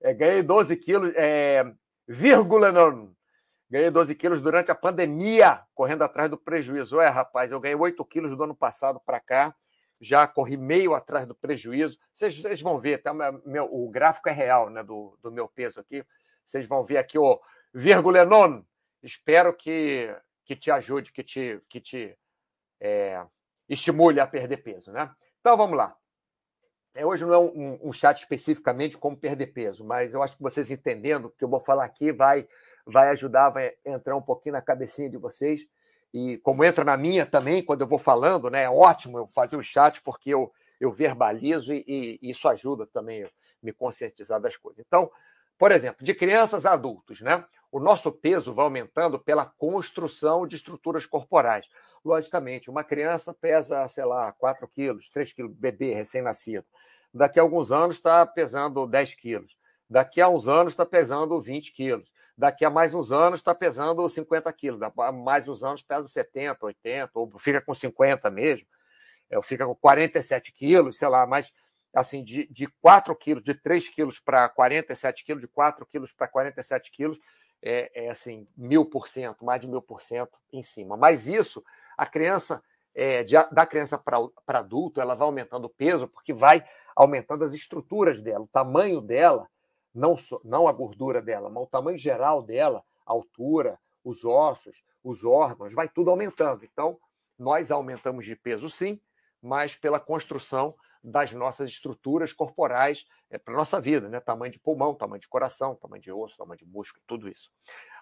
É, 0.00 0.14
ganhei 0.14 0.42
12 0.42 0.76
quilos, 0.76 1.12
é, 1.16 1.64
vírgula 2.06 2.70
não, 2.70 3.12
Ganhei 3.70 3.88
12 3.88 4.14
quilos 4.16 4.40
durante 4.40 4.72
a 4.72 4.74
pandemia, 4.74 5.62
correndo 5.74 6.02
atrás 6.02 6.28
do 6.28 6.36
prejuízo. 6.36 7.00
É, 7.00 7.08
rapaz, 7.08 7.52
eu 7.52 7.60
ganhei 7.60 7.76
8 7.76 8.04
quilos 8.04 8.36
do 8.36 8.42
ano 8.42 8.54
passado 8.54 9.00
para 9.06 9.20
cá, 9.20 9.54
já 10.00 10.26
corri 10.26 10.56
meio 10.56 10.92
atrás 10.92 11.24
do 11.24 11.36
prejuízo. 11.36 11.96
Vocês, 12.12 12.60
vão 12.60 12.80
ver, 12.80 13.00
tá? 13.00 13.14
meu, 13.44 13.72
o 13.72 13.88
gráfico 13.88 14.28
é 14.28 14.32
real 14.32 14.70
né, 14.70 14.82
do, 14.82 15.16
do 15.22 15.30
meu 15.30 15.46
peso 15.46 15.78
aqui. 15.78 16.04
Vocês 16.44 16.66
vão 16.66 16.84
ver 16.84 16.96
aqui 16.96 17.16
o 17.16 17.40
virgulenon. 17.72 18.62
Espero 19.02 19.54
que, 19.54 20.12
que 20.44 20.56
te 20.56 20.70
ajude, 20.70 21.12
que 21.12 21.22
te, 21.22 21.62
que 21.68 21.80
te 21.80 22.18
é, 22.80 23.24
estimule 23.68 24.18
a 24.18 24.26
perder 24.26 24.64
peso. 24.64 24.90
Né? 24.90 25.08
Então 25.38 25.56
vamos 25.56 25.76
lá. 25.76 25.96
É, 26.92 27.06
hoje 27.06 27.24
não 27.24 27.32
é 27.32 27.38
um, 27.38 27.78
um 27.88 27.92
chat 27.92 28.18
especificamente 28.18 28.98
como 28.98 29.16
perder 29.16 29.48
peso, 29.48 29.84
mas 29.84 30.12
eu 30.12 30.22
acho 30.24 30.36
que 30.36 30.42
vocês 30.42 30.72
entendendo 30.72 31.26
o 31.26 31.30
que 31.30 31.44
eu 31.44 31.48
vou 31.48 31.60
falar 31.60 31.84
aqui 31.84 32.10
vai 32.10 32.48
vai 32.86 33.10
ajudar, 33.10 33.50
vai 33.50 33.72
entrar 33.84 34.16
um 34.16 34.22
pouquinho 34.22 34.54
na 34.54 34.62
cabecinha 34.62 35.08
de 35.08 35.16
vocês. 35.16 35.66
E 36.12 36.38
como 36.38 36.64
entra 36.64 36.84
na 36.84 36.96
minha 36.96 37.24
também, 37.24 37.62
quando 37.62 37.82
eu 37.82 37.86
vou 37.86 37.98
falando, 37.98 38.50
né? 38.50 38.64
É 38.64 38.70
ótimo 38.70 39.18
eu 39.18 39.26
fazer 39.26 39.56
o 39.56 39.62
chat, 39.62 40.02
porque 40.02 40.30
eu, 40.30 40.52
eu 40.80 40.90
verbalizo 40.90 41.72
e, 41.72 42.18
e 42.20 42.30
isso 42.30 42.48
ajuda 42.48 42.86
também 42.86 43.24
a 43.24 43.30
me 43.62 43.72
conscientizar 43.72 44.40
das 44.40 44.56
coisas. 44.56 44.84
Então, 44.84 45.10
por 45.56 45.70
exemplo, 45.70 46.04
de 46.04 46.14
crianças 46.14 46.66
a 46.66 46.72
adultos, 46.72 47.20
né? 47.20 47.44
O 47.70 47.78
nosso 47.78 48.10
peso 48.10 48.52
vai 48.52 48.64
aumentando 48.64 49.18
pela 49.18 49.46
construção 49.46 50.46
de 50.46 50.56
estruturas 50.56 51.06
corporais. 51.06 51.66
Logicamente, 52.04 52.68
uma 52.68 52.82
criança 52.82 53.32
pesa, 53.32 53.86
sei 53.86 54.04
lá, 54.04 54.32
4 54.32 54.66
quilos, 54.66 55.08
3 55.08 55.32
quilos, 55.32 55.52
bebê 55.54 55.94
recém-nascido. 55.94 56.64
Daqui 57.14 57.38
a 57.38 57.42
alguns 57.42 57.70
anos 57.70 57.96
está 57.96 58.26
pesando 58.26 58.86
10 58.86 59.14
quilos. 59.14 59.56
Daqui 59.88 60.20
a 60.20 60.28
uns 60.28 60.48
anos 60.48 60.72
está 60.72 60.86
pesando 60.86 61.40
20 61.40 61.72
quilos 61.72 62.10
daqui 62.40 62.64
a 62.64 62.70
mais 62.70 62.94
uns 62.94 63.12
anos 63.12 63.40
está 63.40 63.54
pesando 63.54 64.08
50 64.08 64.50
quilos, 64.54 64.80
mais 65.22 65.46
uns 65.46 65.62
anos 65.62 65.82
pesa 65.82 66.08
70, 66.08 66.64
80, 66.64 67.10
ou 67.12 67.38
fica 67.38 67.60
com 67.60 67.74
50 67.74 68.30
mesmo, 68.30 68.66
ou 69.30 69.42
fica 69.42 69.66
com 69.66 69.74
47 69.74 70.50
quilos, 70.50 70.96
sei 70.96 71.08
lá, 71.08 71.26
mas 71.26 71.52
assim, 71.92 72.24
de, 72.24 72.46
de 72.50 72.66
4 72.80 73.14
quilos, 73.14 73.44
de 73.44 73.52
3 73.52 73.90
quilos 73.90 74.18
para 74.18 74.48
47 74.48 75.22
quilos, 75.22 75.42
de 75.42 75.48
4 75.48 75.84
quilos 75.84 76.12
para 76.12 76.26
47 76.28 76.90
quilos, 76.90 77.18
é, 77.62 78.06
é 78.06 78.10
assim, 78.10 78.48
mil 78.56 78.86
por 78.86 79.06
cento, 79.06 79.44
mais 79.44 79.60
de 79.60 79.68
mil 79.68 79.82
por 79.82 80.00
cento 80.00 80.38
em 80.50 80.62
cima. 80.62 80.96
Mas 80.96 81.28
isso, 81.28 81.62
a 81.94 82.06
criança, 82.06 82.62
é, 82.94 83.22
de, 83.22 83.34
da 83.52 83.66
criança 83.66 83.98
para 83.98 84.58
adulto, 84.58 84.98
ela 84.98 85.14
vai 85.14 85.26
aumentando 85.26 85.66
o 85.66 85.70
peso, 85.70 86.08
porque 86.08 86.32
vai 86.32 86.64
aumentando 86.96 87.44
as 87.44 87.52
estruturas 87.52 88.22
dela, 88.22 88.44
o 88.44 88.48
tamanho 88.48 89.02
dela 89.02 89.46
não, 89.94 90.16
so, 90.16 90.40
não 90.44 90.68
a 90.68 90.72
gordura 90.72 91.20
dela, 91.20 91.48
mas 91.48 91.62
o 91.62 91.66
tamanho 91.66 91.98
geral 91.98 92.42
dela, 92.42 92.82
a 93.06 93.12
altura, 93.12 93.78
os 94.04 94.24
ossos, 94.24 94.82
os 95.02 95.24
órgãos, 95.24 95.72
vai 95.72 95.88
tudo 95.88 96.10
aumentando. 96.10 96.64
Então, 96.64 96.98
nós 97.38 97.70
aumentamos 97.70 98.24
de 98.24 98.36
peso 98.36 98.68
sim, 98.68 99.00
mas 99.42 99.74
pela 99.74 99.98
construção 99.98 100.74
das 101.02 101.32
nossas 101.32 101.70
estruturas 101.70 102.32
corporais 102.32 103.06
é, 103.30 103.38
para 103.38 103.54
a 103.54 103.56
nossa 103.56 103.80
vida, 103.80 104.08
né? 104.08 104.20
Tamanho 104.20 104.52
de 104.52 104.58
pulmão, 104.58 104.94
tamanho 104.94 105.20
de 105.20 105.28
coração, 105.28 105.74
tamanho 105.74 106.02
de 106.02 106.12
osso, 106.12 106.36
tamanho 106.36 106.58
de 106.58 106.66
músculo, 106.66 107.02
tudo 107.06 107.28
isso. 107.28 107.50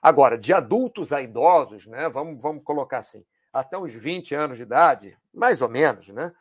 Agora, 0.02 0.36
de 0.36 0.52
adultos 0.52 1.12
a 1.12 1.22
idosos, 1.22 1.86
né? 1.86 2.08
Vamos, 2.08 2.42
vamos 2.42 2.64
colocar 2.64 2.98
assim, 2.98 3.24
até 3.52 3.78
uns 3.78 3.94
20 3.94 4.34
anos 4.34 4.56
de 4.56 4.64
idade, 4.64 5.16
mais 5.32 5.62
ou 5.62 5.68
menos, 5.68 6.08
né? 6.08 6.34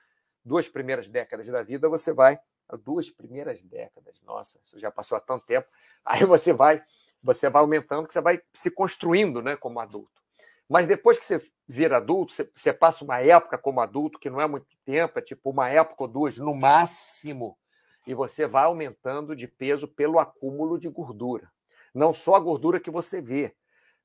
Duas 0.43 0.67
primeiras 0.67 1.07
décadas 1.07 1.45
da 1.47 1.61
vida, 1.61 1.87
você 1.89 2.11
vai 2.11 2.39
duas 2.75 3.09
primeiras 3.09 3.61
décadas. 3.61 4.19
Nossa, 4.23 4.59
isso 4.63 4.79
já 4.79 4.91
passou 4.91 5.17
há 5.17 5.21
tanto 5.21 5.45
tempo. 5.45 5.67
Aí 6.03 6.25
você 6.25 6.51
vai, 6.51 6.83
você 7.21 7.49
vai 7.49 7.61
aumentando, 7.61 8.07
que 8.07 8.13
você 8.13 8.21
vai 8.21 8.41
se 8.53 8.71
construindo, 8.71 9.41
né, 9.41 9.55
como 9.55 9.79
adulto. 9.79 10.21
Mas 10.69 10.87
depois 10.87 11.17
que 11.17 11.25
você 11.25 11.41
vira 11.67 11.97
adulto, 11.97 12.33
você, 12.33 12.49
você 12.53 12.73
passa 12.73 13.03
uma 13.03 13.21
época 13.21 13.57
como 13.57 13.79
adulto, 13.79 14.19
que 14.19 14.29
não 14.29 14.41
é 14.41 14.47
muito 14.47 14.67
tempo, 14.83 15.17
é 15.17 15.21
tipo 15.21 15.49
uma 15.49 15.69
época 15.69 16.03
ou 16.03 16.07
duas 16.07 16.37
no 16.37 16.53
máximo, 16.53 17.57
e 18.05 18.13
você 18.13 18.47
vai 18.47 18.65
aumentando 18.65 19.35
de 19.35 19.47
peso 19.47 19.87
pelo 19.87 20.19
acúmulo 20.19 20.77
de 20.77 20.89
gordura. 20.89 21.51
Não 21.93 22.13
só 22.13 22.35
a 22.35 22.39
gordura 22.39 22.79
que 22.79 22.91
você 22.91 23.21
vê, 23.21 23.55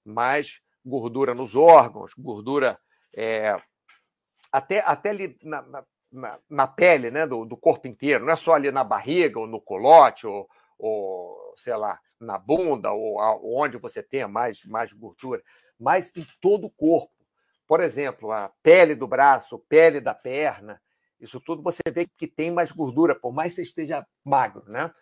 mas 0.05 0.61
gordura 0.85 1.35
nos 1.35 1.55
órgãos, 1.55 2.13
gordura 2.15 2.79
é, 3.15 3.61
até, 4.51 4.81
até 4.81 5.13
na, 5.43 5.63
na, 5.63 5.85
na, 6.49 6.67
pele 6.67 7.11
né, 7.11 7.27
do, 7.27 7.45
do, 7.45 7.57
corpo 7.57 7.89
inteiro, 7.89 8.25
não 8.25 8.33
é 8.33 8.37
só 8.37 8.55
ali 8.55 8.71
na 8.71 8.85
barriga, 8.85 9.39
ou 9.41 9.47
no 9.47 9.61
colote, 9.61 10.27
ou, 10.27 10.49
ou 10.79 11.55
sei 11.57 11.75
lá, 11.75 11.99
na 12.21 12.39
bunda, 12.39 12.93
ou, 12.93 13.19
ou 13.19 13.63
onde 13.63 13.79
você 13.79 14.03
tenha 14.03 14.29
mais, 14.29 14.65
mais 14.65 14.93
gordura, 14.93 15.43
mas 15.81 16.13
em 16.17 16.25
todo 16.41 16.67
o 16.67 16.71
corpo. 16.71 17.13
Por 17.67 17.81
exemplo, 17.81 18.31
a 18.31 18.51
pele 18.63 18.95
do 18.95 19.09
braço, 19.09 19.59
pele 19.69 20.01
da 20.01 20.15
perna, 20.15 20.81
Isso 21.19 21.41
tudo 21.41 21.63
você 21.63 21.83
vê 21.91 22.07
que 22.19 22.27
tem 22.27 22.51
mais 22.51 22.71
gordura, 22.71 23.15
por 23.15 23.33
mais 23.33 23.51
que 23.51 23.57
você 23.57 23.63
esteja 23.63 24.07
magro, 24.25 24.65
né? 24.67 24.93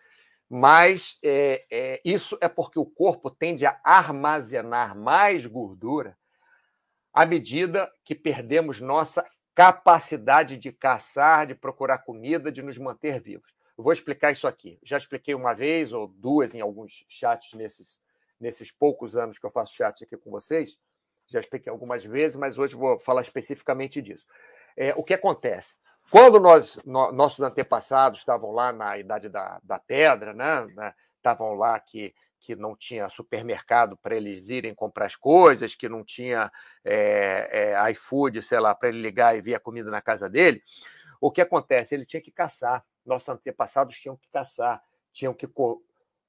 Mas 0.47 1.17
é, 1.23 1.65
é, 1.71 2.01
isso 2.05 2.37
é 2.41 2.47
porque 2.47 2.77
o 2.77 2.85
corpo 2.85 3.31
tende 3.31 3.65
a 3.65 3.79
armazenar 3.83 4.95
mais 4.95 5.45
gordura 5.45 6.17
à 7.13 7.25
medida 7.25 7.91
que 8.03 8.13
perdemos 8.13 8.79
nossa 8.79 9.25
capacidade 9.53 10.57
de 10.57 10.71
caçar, 10.71 11.47
de 11.47 11.55
procurar 11.55 11.99
comida, 11.99 12.51
de 12.51 12.61
nos 12.61 12.77
manter 12.77 13.19
vivos. 13.19 13.53
Eu 13.77 13.83
vou 13.83 13.93
explicar 13.93 14.31
isso 14.31 14.47
aqui. 14.47 14.79
Já 14.83 14.97
expliquei 14.97 15.33
uma 15.33 15.53
vez 15.53 15.91
ou 15.91 16.07
duas 16.07 16.53
em 16.53 16.61
alguns 16.61 17.05
chats 17.09 17.53
nesses, 17.53 17.99
nesses 18.39 18.71
poucos 18.71 19.15
anos 19.15 19.39
que 19.39 19.45
eu 19.45 19.49
faço 19.49 19.75
chat 19.75 20.03
aqui 20.03 20.15
com 20.17 20.29
vocês. 20.29 20.77
Já 21.27 21.39
expliquei 21.39 21.71
algumas 21.71 22.03
vezes, 22.03 22.37
mas 22.37 22.57
hoje 22.57 22.75
vou 22.75 22.99
falar 22.99 23.21
especificamente 23.21 24.01
disso. 24.01 24.27
É, 24.75 24.93
o 24.95 25.03
que 25.03 25.13
acontece? 25.13 25.75
Quando 26.09 26.39
nós, 26.39 26.77
no, 26.85 27.11
nossos 27.11 27.41
antepassados 27.41 28.19
estavam 28.19 28.51
lá 28.51 28.73
na 28.73 28.97
idade 28.97 29.29
da, 29.29 29.59
da 29.63 29.79
pedra, 29.79 30.33
né, 30.33 30.65
né, 30.75 30.93
estavam 31.17 31.53
lá 31.53 31.79
que, 31.79 32.13
que 32.41 32.55
não 32.55 32.75
tinha 32.75 33.07
supermercado 33.07 33.95
para 33.95 34.15
eles 34.15 34.49
irem 34.49 34.73
comprar 34.73 35.05
as 35.05 35.15
coisas, 35.15 35.75
que 35.75 35.87
não 35.87 36.03
tinha 36.03 36.51
é, 36.83 37.75
é, 37.75 37.91
iFood, 37.91 38.41
sei 38.41 38.59
lá, 38.59 38.73
para 38.73 38.89
ele 38.89 38.99
ligar 38.99 39.37
e 39.37 39.41
ver 39.41 39.53
a 39.53 39.59
comida 39.59 39.91
na 39.91 40.01
casa 40.01 40.27
dele, 40.27 40.61
o 41.21 41.31
que 41.31 41.39
acontece? 41.39 41.93
Ele 41.93 42.05
tinha 42.05 42.21
que 42.21 42.31
caçar. 42.31 42.83
Nossos 43.05 43.29
antepassados 43.29 43.95
tinham 43.95 44.17
que 44.17 44.27
caçar, 44.29 44.81
tinham 45.13 45.33
que 45.33 45.47
co 45.47 45.83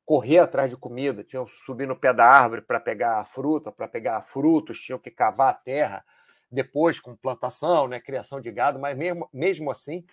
correr 0.05 0.41
atrás 0.41 0.71
de 0.71 0.77
comida, 0.77 1.23
tinham 1.23 1.45
que 1.45 1.53
subir 1.53 1.87
no 1.87 1.97
pé 1.97 2.13
da 2.13 2.27
árvore 2.27 2.61
para 2.61 2.81
pegar 2.81 3.21
a 3.21 3.25
fruta, 3.25 3.71
para 3.71 3.87
pegar 3.87 4.21
frutos, 4.21 4.83
tinham 4.83 4.99
que 4.99 5.11
cavar 5.11 5.51
a 5.51 5.55
terra 5.55 6.05
depois 6.51 6.99
com 7.01 7.17
plantação, 7.17 7.87
né, 7.89 8.01
criação 8.01 8.41
de 8.41 8.51
gado, 8.51 8.81
mas 8.81 8.99
mesmo, 8.99 9.29
mesmo 9.33 9.71
assim 9.71 10.05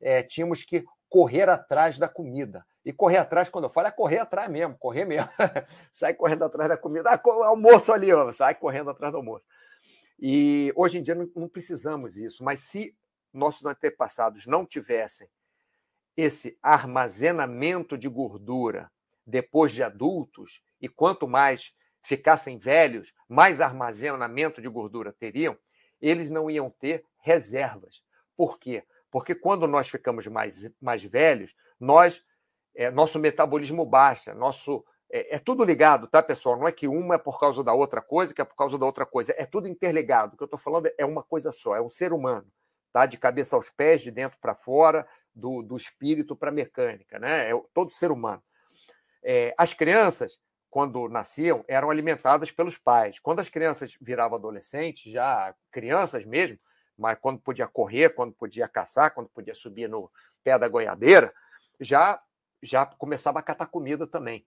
é, 0.00 0.22
tínhamos 0.22 0.64
que 0.64 0.84
correr 1.12 1.46
atrás 1.46 1.98
da 1.98 2.08
comida. 2.08 2.64
E 2.82 2.90
correr 2.90 3.18
atrás, 3.18 3.50
quando 3.50 3.64
eu 3.64 3.70
falo, 3.70 3.88
é 3.88 3.90
correr 3.90 4.20
atrás 4.20 4.50
mesmo, 4.50 4.74
correr 4.78 5.04
mesmo. 5.04 5.28
sai 5.92 6.14
correndo 6.14 6.42
atrás 6.42 6.70
da 6.70 6.76
comida. 6.78 7.10
Ah, 7.10 7.20
almoço 7.44 7.92
ali, 7.92 8.10
ó, 8.10 8.32
sai 8.32 8.54
correndo 8.54 8.88
atrás 8.88 9.12
do 9.12 9.18
almoço. 9.18 9.44
E 10.18 10.72
hoje 10.74 10.98
em 10.98 11.02
dia 11.02 11.14
não, 11.14 11.30
não 11.36 11.48
precisamos 11.50 12.14
disso, 12.14 12.42
mas 12.42 12.60
se 12.60 12.96
nossos 13.30 13.66
antepassados 13.66 14.46
não 14.46 14.64
tivessem 14.64 15.28
esse 16.16 16.58
armazenamento 16.62 17.98
de 17.98 18.08
gordura 18.08 18.90
depois 19.26 19.70
de 19.70 19.82
adultos, 19.82 20.62
e 20.80 20.88
quanto 20.88 21.28
mais 21.28 21.74
ficassem 22.02 22.56
velhos, 22.56 23.12
mais 23.28 23.60
armazenamento 23.60 24.62
de 24.62 24.68
gordura 24.68 25.12
teriam, 25.12 25.58
eles 26.00 26.30
não 26.30 26.50
iam 26.50 26.70
ter 26.70 27.04
reservas. 27.18 28.02
Por 28.34 28.58
quê? 28.58 28.82
Porque 29.12 29.34
quando 29.34 29.68
nós 29.68 29.88
ficamos 29.88 30.26
mais, 30.26 30.68
mais 30.80 31.04
velhos, 31.04 31.54
nós 31.78 32.24
é, 32.74 32.90
nosso 32.90 33.18
metabolismo 33.18 33.84
baixa, 33.84 34.34
nosso 34.34 34.82
é, 35.10 35.36
é, 35.36 35.38
tudo 35.38 35.62
ligado, 35.62 36.08
tá, 36.08 36.22
pessoal? 36.22 36.56
Não 36.56 36.66
é 36.66 36.72
que 36.72 36.88
uma 36.88 37.16
é 37.16 37.18
por 37.18 37.38
causa 37.38 37.62
da 37.62 37.74
outra 37.74 38.00
coisa, 38.00 38.32
que 38.32 38.40
é 38.40 38.44
por 38.44 38.56
causa 38.56 38.78
da 38.78 38.86
outra 38.86 39.04
coisa. 39.04 39.34
É 39.36 39.44
tudo 39.44 39.68
interligado. 39.68 40.34
O 40.34 40.36
que 40.38 40.42
eu 40.42 40.46
estou 40.46 40.58
falando 40.58 40.90
é 40.96 41.04
uma 41.04 41.22
coisa 41.22 41.52
só, 41.52 41.76
é 41.76 41.82
um 41.82 41.88
ser 41.90 42.14
humano, 42.14 42.46
tá? 42.90 43.04
De 43.04 43.18
cabeça 43.18 43.54
aos 43.54 43.68
pés, 43.68 44.00
de 44.00 44.10
dentro 44.10 44.38
para 44.40 44.54
fora, 44.54 45.06
do, 45.34 45.62
do 45.62 45.76
espírito 45.76 46.34
para 46.34 46.48
a 46.48 46.52
mecânica, 46.52 47.18
né? 47.18 47.50
É 47.50 47.62
todo 47.74 47.90
ser 47.90 48.10
humano. 48.10 48.42
É, 49.22 49.54
as 49.58 49.74
crianças, 49.74 50.38
quando 50.70 51.06
nasciam, 51.10 51.62
eram 51.68 51.90
alimentadas 51.90 52.50
pelos 52.50 52.78
pais. 52.78 53.18
Quando 53.18 53.40
as 53.40 53.50
crianças 53.50 53.94
viravam 54.00 54.38
adolescentes, 54.38 55.12
já 55.12 55.54
crianças 55.70 56.24
mesmo, 56.24 56.58
mas 56.96 57.18
quando 57.18 57.40
podia 57.40 57.66
correr, 57.66 58.10
quando 58.10 58.32
podia 58.32 58.68
caçar, 58.68 59.12
quando 59.12 59.28
podia 59.28 59.54
subir 59.54 59.88
no 59.88 60.10
pé 60.42 60.58
da 60.58 60.68
goiabeira, 60.68 61.32
já 61.80 62.20
já 62.62 62.86
começava 62.86 63.40
a 63.40 63.42
catar 63.42 63.66
comida 63.66 64.06
também. 64.06 64.46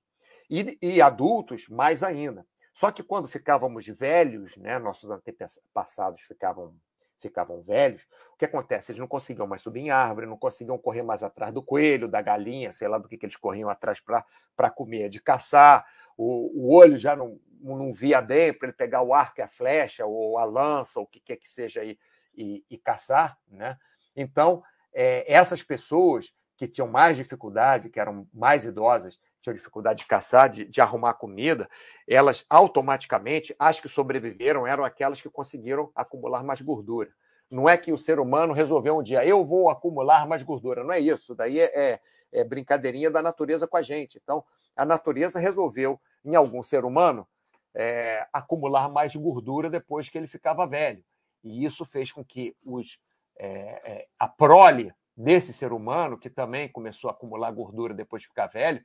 E, 0.50 0.78
e 0.82 1.02
adultos, 1.02 1.68
mais 1.68 2.02
ainda. 2.02 2.46
Só 2.74 2.90
que 2.90 3.04
quando 3.04 3.28
ficávamos 3.28 3.86
velhos, 3.88 4.56
né, 4.56 4.80
nossos 4.80 5.12
antepassados 5.12 6.22
ficavam 6.22 6.74
ficavam 7.20 7.62
velhos, 7.64 8.08
o 8.34 8.38
que 8.38 8.46
acontece? 8.46 8.92
Eles 8.92 9.00
não 9.00 9.08
conseguiam 9.08 9.48
mais 9.48 9.62
subir 9.62 9.80
em 9.80 9.90
árvore, 9.90 10.28
não 10.28 10.38
conseguiam 10.38 10.78
correr 10.78 11.02
mais 11.02 11.24
atrás 11.24 11.52
do 11.52 11.64
coelho, 11.64 12.08
da 12.08 12.22
galinha, 12.22 12.72
sei 12.72 12.88
lá 12.88 13.00
do 13.00 13.08
que, 13.08 13.18
que 13.18 13.26
eles 13.26 13.36
corriam 13.36 13.68
atrás 13.68 14.00
para 14.00 14.70
comer, 14.70 15.10
de 15.10 15.20
caçar 15.20 15.86
o, 16.18 16.52
o 16.68 16.74
olho 16.74 16.98
já 16.98 17.16
não, 17.16 17.40
não 17.62 17.92
via 17.92 18.22
bem 18.22 18.54
para 18.54 18.68
ele 18.68 18.78
pegar 18.78 19.02
o 19.02 19.14
arco 19.14 19.40
e 19.40 19.44
a 19.44 19.48
flecha, 19.48 20.06
ou 20.06 20.38
a 20.38 20.46
lança, 20.46 21.00
ou 21.00 21.06
o 21.06 21.08
que 21.08 21.20
quer 21.20 21.38
que 21.38 21.50
seja, 21.50 21.84
e, 21.84 21.98
e, 22.38 22.66
e 22.70 22.78
caçar. 22.78 23.38
Né? 23.48 23.78
Então, 24.16 24.64
é, 24.94 25.32
essas 25.32 25.62
pessoas 25.62 26.34
que 26.58 26.68
tinham 26.68 26.88
mais 26.88 27.18
dificuldade, 27.18 27.90
que 27.90 28.00
eram 28.00 28.28
mais 28.34 28.66
idosas, 28.66 29.20
tinham 29.42 29.56
dificuldade 29.56 30.00
de 30.04 30.08
caçar, 30.08 30.50
de, 30.50 30.66
de, 30.66 30.82
arrumar 30.82 31.16
comida, 31.16 31.70
elas 32.08 32.46
automaticamente, 32.50 33.56
as 33.60 33.80
que 33.80 33.90
sobreviveram, 33.90 34.66
eram 34.66 34.84
aquelas 34.84 35.22
que 35.22 35.30
conseguiram 35.30 35.92
acumular 35.94 36.44
mais 36.44 36.62
gordura. 36.62 37.12
Não 37.50 37.70
é 37.70 37.78
que 37.78 37.94
o 37.94 37.98
ser 37.98 38.20
humano 38.20 38.54
resolveu 38.54 38.98
um 38.98 39.04
dia, 39.04 39.26
eu 39.26 39.44
vou 39.44 39.70
acumular 39.70 40.28
mais 40.28 40.42
gordura. 40.42 40.84
Não 40.84 40.92
é 40.92 41.00
isso. 41.00 41.36
Daí 41.36 41.60
é, 41.60 41.94
é, 41.94 42.00
é 42.32 42.44
brincadeirinha 42.44 43.12
da 43.12 43.22
natureza 43.22 43.68
com 43.68 43.78
a 43.78 43.82
gente. 43.82 44.20
Então, 44.22 44.44
a 44.76 44.84
natureza 44.84 45.40
resolveu, 45.40 46.00
em 46.24 46.36
algum 46.36 46.64
ser 46.64 46.84
humano, 46.84 47.28
é, 47.74 48.26
acumular 48.34 48.90
mais 48.90 49.16
gordura 49.16 49.70
depois 49.70 50.10
que 50.10 50.18
ele 50.18 50.28
ficava 50.28 50.66
velho. 50.66 51.04
E 51.46 51.64
isso 51.64 51.86
fez 51.86 52.12
com 52.12 52.26
que 52.26 52.56
os, 52.66 53.00
é, 53.38 53.48
é, 53.50 54.08
a 54.20 54.28
prole 54.28 54.92
desse 55.16 55.54
ser 55.54 55.72
humano, 55.72 56.18
que 56.18 56.30
também 56.30 56.68
começou 56.68 57.10
a 57.10 57.14
acumular 57.14 57.50
gordura 57.52 57.94
depois 57.94 58.24
de 58.24 58.28
ficar 58.28 58.48
velho, 58.48 58.84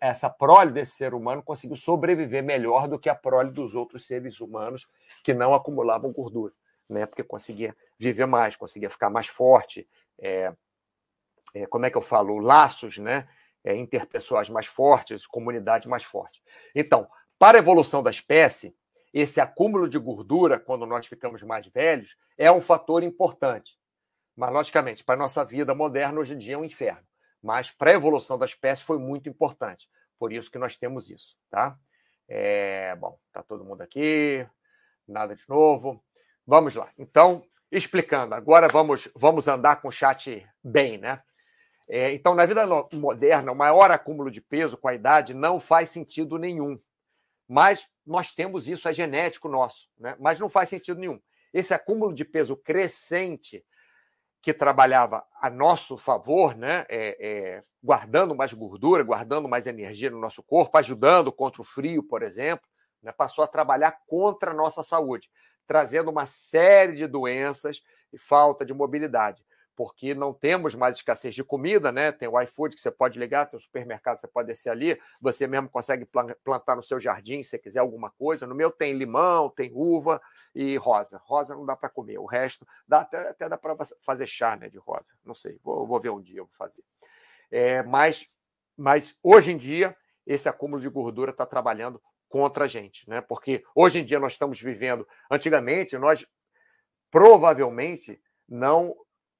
essa 0.00 0.30
prole 0.30 0.70
desse 0.70 0.92
ser 0.92 1.12
humano 1.12 1.42
conseguiu 1.42 1.76
sobreviver 1.76 2.42
melhor 2.42 2.88
do 2.88 2.98
que 2.98 3.10
a 3.10 3.14
prole 3.14 3.50
dos 3.50 3.74
outros 3.74 4.06
seres 4.06 4.40
humanos 4.40 4.88
que 5.22 5.34
não 5.34 5.52
acumulavam 5.52 6.10
gordura, 6.10 6.54
né? 6.88 7.04
porque 7.04 7.22
conseguia 7.22 7.76
viver 7.98 8.24
mais, 8.24 8.56
conseguia 8.56 8.88
ficar 8.88 9.10
mais 9.10 9.26
forte. 9.26 9.86
É, 10.18 10.54
é, 11.52 11.66
como 11.66 11.84
é 11.84 11.90
que 11.90 11.98
eu 11.98 12.02
falo? 12.02 12.38
Laços 12.38 12.96
né? 12.96 13.28
É, 13.62 13.76
interpessoais 13.76 14.48
mais 14.48 14.66
fortes, 14.66 15.26
comunidade 15.26 15.86
mais 15.88 16.04
forte. 16.04 16.42
Então, 16.74 17.06
para 17.38 17.58
a 17.58 17.60
evolução 17.60 18.02
da 18.02 18.10
espécie, 18.10 18.74
esse 19.12 19.40
acúmulo 19.40 19.88
de 19.88 19.98
gordura, 19.98 20.58
quando 20.58 20.86
nós 20.86 21.06
ficamos 21.06 21.42
mais 21.42 21.66
velhos, 21.66 22.16
é 22.36 22.50
um 22.50 22.60
fator 22.60 23.02
importante. 23.02 23.78
Mas, 24.36 24.52
logicamente, 24.52 25.02
para 25.02 25.14
a 25.14 25.18
nossa 25.18 25.44
vida 25.44 25.74
moderna, 25.74 26.20
hoje 26.20 26.34
em 26.34 26.38
dia 26.38 26.54
é 26.54 26.58
um 26.58 26.64
inferno. 26.64 27.06
Mas 27.42 27.70
para 27.70 27.90
a 27.90 27.94
evolução 27.94 28.38
da 28.38 28.46
espécie 28.46 28.82
foi 28.82 28.98
muito 28.98 29.28
importante. 29.28 29.88
Por 30.18 30.32
isso 30.32 30.50
que 30.50 30.58
nós 30.58 30.76
temos 30.76 31.10
isso, 31.10 31.36
tá? 31.50 31.78
É, 32.28 32.94
bom, 32.96 33.18
tá 33.32 33.42
todo 33.42 33.64
mundo 33.64 33.80
aqui, 33.82 34.46
nada 35.06 35.34
de 35.34 35.48
novo. 35.48 36.02
Vamos 36.46 36.74
lá. 36.74 36.90
Então, 36.98 37.44
explicando, 37.70 38.34
agora 38.34 38.68
vamos, 38.68 39.08
vamos 39.14 39.48
andar 39.48 39.76
com 39.80 39.88
o 39.88 39.92
chat 39.92 40.46
bem, 40.62 40.98
né? 40.98 41.22
É, 41.88 42.12
então, 42.12 42.34
na 42.34 42.44
vida 42.44 42.66
moderna, 42.92 43.50
o 43.50 43.56
maior 43.56 43.90
acúmulo 43.90 44.30
de 44.30 44.42
peso 44.42 44.76
com 44.76 44.88
a 44.88 44.94
idade 44.94 45.32
não 45.32 45.58
faz 45.58 45.88
sentido 45.88 46.36
nenhum. 46.36 46.78
Mas 47.48 47.88
nós 48.06 48.32
temos 48.32 48.68
isso, 48.68 48.88
é 48.88 48.92
genético 48.92 49.48
nosso, 49.48 49.88
né? 49.98 50.14
mas 50.20 50.38
não 50.38 50.48
faz 50.48 50.68
sentido 50.68 51.00
nenhum. 51.00 51.20
Esse 51.52 51.72
acúmulo 51.72 52.14
de 52.14 52.24
peso 52.24 52.56
crescente 52.56 53.64
que 54.42 54.52
trabalhava 54.52 55.24
a 55.40 55.50
nosso 55.50 55.98
favor, 55.98 56.54
né? 56.54 56.86
É, 56.88 57.16
é, 57.20 57.62
guardando 57.82 58.36
mais 58.36 58.52
gordura, 58.52 59.02
guardando 59.02 59.48
mais 59.48 59.66
energia 59.66 60.10
no 60.10 60.20
nosso 60.20 60.42
corpo, 60.42 60.76
ajudando 60.78 61.32
contra 61.32 61.60
o 61.60 61.64
frio, 61.64 62.02
por 62.02 62.22
exemplo, 62.22 62.68
né? 63.02 63.10
passou 63.10 63.42
a 63.42 63.48
trabalhar 63.48 63.98
contra 64.06 64.52
a 64.52 64.54
nossa 64.54 64.82
saúde, 64.82 65.28
trazendo 65.66 66.10
uma 66.10 66.26
série 66.26 66.94
de 66.94 67.06
doenças 67.06 67.82
e 68.12 68.18
falta 68.18 68.64
de 68.64 68.72
mobilidade 68.72 69.42
porque 69.78 70.12
não 70.12 70.34
temos 70.34 70.74
mais 70.74 70.96
escassez 70.96 71.32
de 71.36 71.44
comida, 71.44 71.92
né? 71.92 72.10
Tem 72.10 72.26
o 72.26 72.40
iFood 72.40 72.74
que 72.74 72.82
você 72.82 72.90
pode 72.90 73.16
ligar, 73.16 73.46
tem 73.46 73.56
o 73.56 73.60
supermercado, 73.60 74.18
você 74.18 74.26
pode 74.26 74.48
descer 74.48 74.70
ali, 74.70 75.00
você 75.20 75.46
mesmo 75.46 75.68
consegue 75.68 76.04
plantar 76.42 76.74
no 76.74 76.82
seu 76.82 76.98
jardim 76.98 77.44
se 77.44 77.50
você 77.50 77.58
quiser 77.60 77.78
alguma 77.78 78.10
coisa. 78.10 78.44
No 78.44 78.56
meu 78.56 78.72
tem 78.72 78.92
limão, 78.94 79.48
tem 79.48 79.70
uva 79.72 80.20
e 80.52 80.76
rosa. 80.78 81.22
Rosa 81.22 81.54
não 81.54 81.64
dá 81.64 81.76
para 81.76 81.88
comer, 81.88 82.18
o 82.18 82.26
resto 82.26 82.66
dá 82.88 83.02
até, 83.02 83.28
até 83.28 83.48
dá 83.48 83.56
para 83.56 83.76
fazer 84.04 84.26
chá 84.26 84.56
né, 84.56 84.68
de 84.68 84.78
rosa. 84.78 85.12
Não 85.24 85.36
sei, 85.36 85.60
vou, 85.62 85.86
vou 85.86 86.00
ver 86.00 86.10
um 86.10 86.20
dia, 86.20 86.42
vou 86.42 86.50
fazer. 86.54 86.82
É, 87.48 87.80
mas, 87.84 88.28
mas 88.76 89.16
hoje 89.22 89.52
em 89.52 89.56
dia, 89.56 89.96
esse 90.26 90.48
acúmulo 90.48 90.82
de 90.82 90.88
gordura 90.88 91.30
está 91.30 91.46
trabalhando 91.46 92.02
contra 92.28 92.64
a 92.64 92.66
gente, 92.66 93.08
né? 93.08 93.20
Porque 93.20 93.62
hoje 93.76 94.00
em 94.00 94.04
dia 94.04 94.18
nós 94.18 94.32
estamos 94.32 94.60
vivendo. 94.60 95.06
Antigamente, 95.30 95.96
nós 95.96 96.26
provavelmente 97.12 98.20
não 98.48 98.96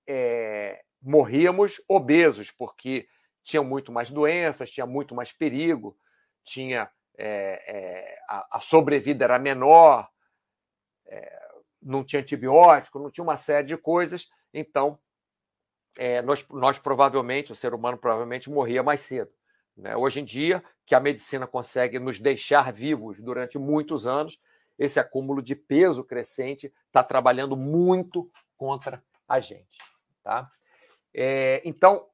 é, 0.09 0.83
morríamos 1.03 1.83
obesos, 1.87 2.51
porque 2.51 3.07
tinham 3.43 3.63
muito 3.63 3.93
mais 3.93 4.11
doenças, 4.11 4.71
tinha 4.71 4.87
muito 4.87 5.15
mais 5.15 5.31
perigo, 5.33 5.97
tinha 6.43 6.91
é, 7.19 7.63
é, 7.67 8.19
a, 8.29 8.59
a, 8.59 8.61
sobrevida 8.61 9.25
era 9.25 9.39
menor, 9.39 10.09
não 11.81 12.05
tinha 12.05 12.21
antibiótico, 12.21 12.99
não 12.99 13.11
tinha 13.11 13.25
uma 13.25 13.37
série 13.37 13.67
de 13.67 13.77
coisas. 13.77 14.29
Então, 14.53 14.99
nós, 16.25 16.47
nós 16.49 16.79
provavelmente, 16.79 17.51
o 17.51 17.57
ser 17.57 17.73
humano 17.73 17.97
provavelmente 17.97 18.51
morria 18.51 18.83
mais 18.83 19.01
cedo. 19.01 19.33
Né? 19.77 19.97
Hoje 19.97 20.21
em 20.21 20.25
dia, 20.25 20.63
que 20.85 20.95
a 20.95 21.01
medicina 21.01 21.47
consegue 21.47 21.99
nos 21.99 22.21
deixar 22.21 22.73
vivos 22.73 23.21
durante 23.21 23.59
muitos 23.59 24.07
anos, 24.07 24.39
esse 24.79 25.01
acúmulo 25.01 25.41
de 25.41 25.55
peso 25.55 26.05
crescente 26.05 26.73
está 26.87 27.03
trabalhando 27.03 27.57
muito 27.57 28.31
contra 28.57 29.03
a 29.29 29.41
gente. 29.41 29.79
Tá? 30.29 30.47
É, 31.15 31.63
então, 31.65 32.07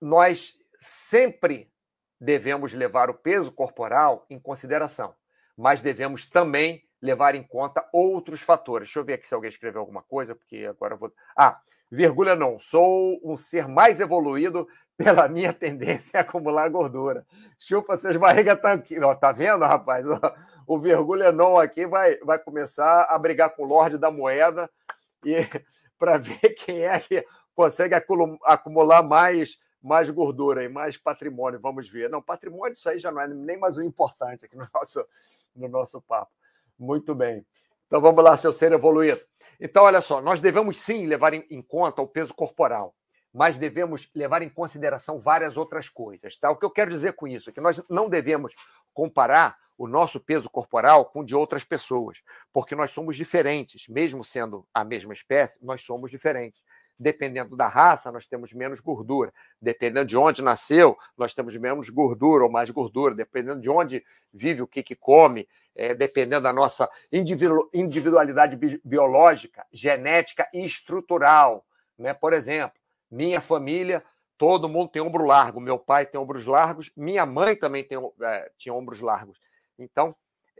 nós 0.00 0.54
sempre 0.80 1.70
devemos 2.18 2.72
levar 2.72 3.10
o 3.10 3.14
peso 3.14 3.52
corporal 3.52 4.24
em 4.30 4.40
consideração, 4.40 5.14
mas 5.54 5.82
devemos 5.82 6.24
também 6.24 6.82
levar 7.02 7.34
em 7.34 7.42
conta 7.42 7.86
outros 7.92 8.40
fatores. 8.40 8.88
Deixa 8.88 9.00
eu 9.00 9.04
ver 9.04 9.12
aqui 9.14 9.28
se 9.28 9.34
alguém 9.34 9.50
escreveu 9.50 9.82
alguma 9.82 10.02
coisa, 10.02 10.34
porque 10.34 10.64
agora 10.64 10.94
eu 10.94 10.98
vou. 10.98 11.12
Ah, 11.36 11.60
vírgula 11.90 12.34
não, 12.34 12.58
sou 12.58 13.20
um 13.22 13.36
ser 13.36 13.68
mais 13.68 14.00
evoluído 14.00 14.66
pela 14.96 15.28
minha 15.28 15.52
tendência 15.52 16.20
a 16.20 16.22
acumular 16.22 16.70
gordura. 16.70 17.26
Chupa 17.58 17.96
seus 17.96 18.16
barriga 18.16 18.56
tanquinho. 18.56 19.14
Tá 19.16 19.30
vendo, 19.30 19.66
rapaz? 19.66 20.06
O 20.66 20.78
vírgula 20.78 21.30
não 21.30 21.58
aqui 21.58 21.84
vai, 21.84 22.16
vai 22.20 22.38
começar 22.38 23.02
a 23.10 23.18
brigar 23.18 23.50
com 23.50 23.64
o 23.64 23.66
Lorde 23.66 23.98
da 23.98 24.10
Moeda 24.10 24.70
e 25.22 25.36
para 25.98 26.16
ver 26.16 26.54
quem 26.54 26.80
é 26.80 26.98
que 26.98 27.24
consegue 27.54 27.94
acumular 27.94 29.02
mais 29.02 29.58
mais 29.82 30.08
gordura 30.08 30.62
e 30.62 30.68
mais 30.68 30.96
patrimônio, 30.96 31.58
vamos 31.60 31.88
ver. 31.88 32.08
Não, 32.08 32.22
patrimônio, 32.22 32.74
isso 32.74 32.88
aí 32.88 33.00
já 33.00 33.10
não 33.10 33.20
é 33.20 33.26
nem 33.26 33.58
mais 33.58 33.76
o 33.76 33.82
importante 33.82 34.44
aqui 34.44 34.56
no 34.56 34.68
nosso, 34.72 35.04
no 35.56 35.68
nosso 35.68 36.00
papo. 36.00 36.30
Muito 36.78 37.14
bem. 37.14 37.44
Então 37.86 38.00
vamos 38.00 38.22
lá, 38.22 38.36
seu 38.36 38.52
ser 38.52 38.72
evoluído. 38.72 39.20
Então, 39.60 39.84
olha 39.84 40.00
só, 40.00 40.20
nós 40.20 40.40
devemos 40.40 40.78
sim 40.78 41.06
levar 41.06 41.34
em 41.34 41.62
conta 41.62 42.00
o 42.00 42.06
peso 42.06 42.32
corporal, 42.34 42.94
mas 43.32 43.58
devemos 43.58 44.08
levar 44.14 44.42
em 44.42 44.48
consideração 44.48 45.18
várias 45.18 45.56
outras 45.56 45.88
coisas. 45.88 46.36
Tá? 46.36 46.50
O 46.50 46.56
que 46.56 46.64
eu 46.64 46.70
quero 46.70 46.90
dizer 46.90 47.14
com 47.14 47.28
isso 47.28 47.50
é 47.50 47.52
que 47.52 47.60
nós 47.60 47.82
não 47.88 48.08
devemos 48.08 48.54
comparar 48.94 49.56
o 49.76 49.86
nosso 49.86 50.20
peso 50.20 50.48
corporal 50.50 51.06
com 51.06 51.20
o 51.20 51.24
de 51.24 51.34
outras 51.34 51.64
pessoas, 51.64 52.22
porque 52.52 52.74
nós 52.74 52.92
somos 52.92 53.16
diferentes, 53.16 53.88
mesmo 53.88 54.22
sendo 54.22 54.66
a 54.72 54.84
mesma 54.84 55.12
espécie, 55.12 55.58
nós 55.64 55.82
somos 55.82 56.10
diferentes. 56.10 56.64
Dependendo 56.98 57.56
da 57.56 57.68
raça, 57.68 58.12
nós 58.12 58.26
temos 58.26 58.52
menos 58.52 58.80
gordura. 58.80 59.32
Dependendo 59.60 60.06
de 60.06 60.16
onde 60.16 60.42
nasceu, 60.42 60.96
nós 61.16 61.34
temos 61.34 61.56
menos 61.56 61.88
gordura 61.88 62.44
ou 62.44 62.50
mais 62.50 62.70
gordura. 62.70 63.14
Dependendo 63.14 63.60
de 63.60 63.70
onde 63.70 64.04
vive, 64.32 64.62
o 64.62 64.66
que, 64.66 64.82
que 64.82 64.94
come, 64.94 65.48
é, 65.74 65.94
dependendo 65.94 66.42
da 66.42 66.52
nossa 66.52 66.88
individualidade 67.12 68.58
biológica, 68.84 69.66
genética 69.72 70.48
e 70.52 70.64
estrutural. 70.64 71.64
Né? 71.98 72.14
Por 72.14 72.32
exemplo, 72.32 72.78
minha 73.10 73.40
família, 73.40 74.02
todo 74.38 74.68
mundo 74.68 74.90
tem 74.90 75.02
ombro 75.02 75.24
largo. 75.24 75.60
Meu 75.60 75.78
pai 75.78 76.06
tem 76.06 76.20
ombros 76.20 76.46
largos, 76.46 76.90
minha 76.96 77.24
mãe 77.26 77.56
também 77.56 77.84
tem, 77.84 77.98
é, 78.22 78.50
tinha 78.58 78.74
ombros 78.74 79.00
largos. 79.00 79.38
Então, 79.78 80.14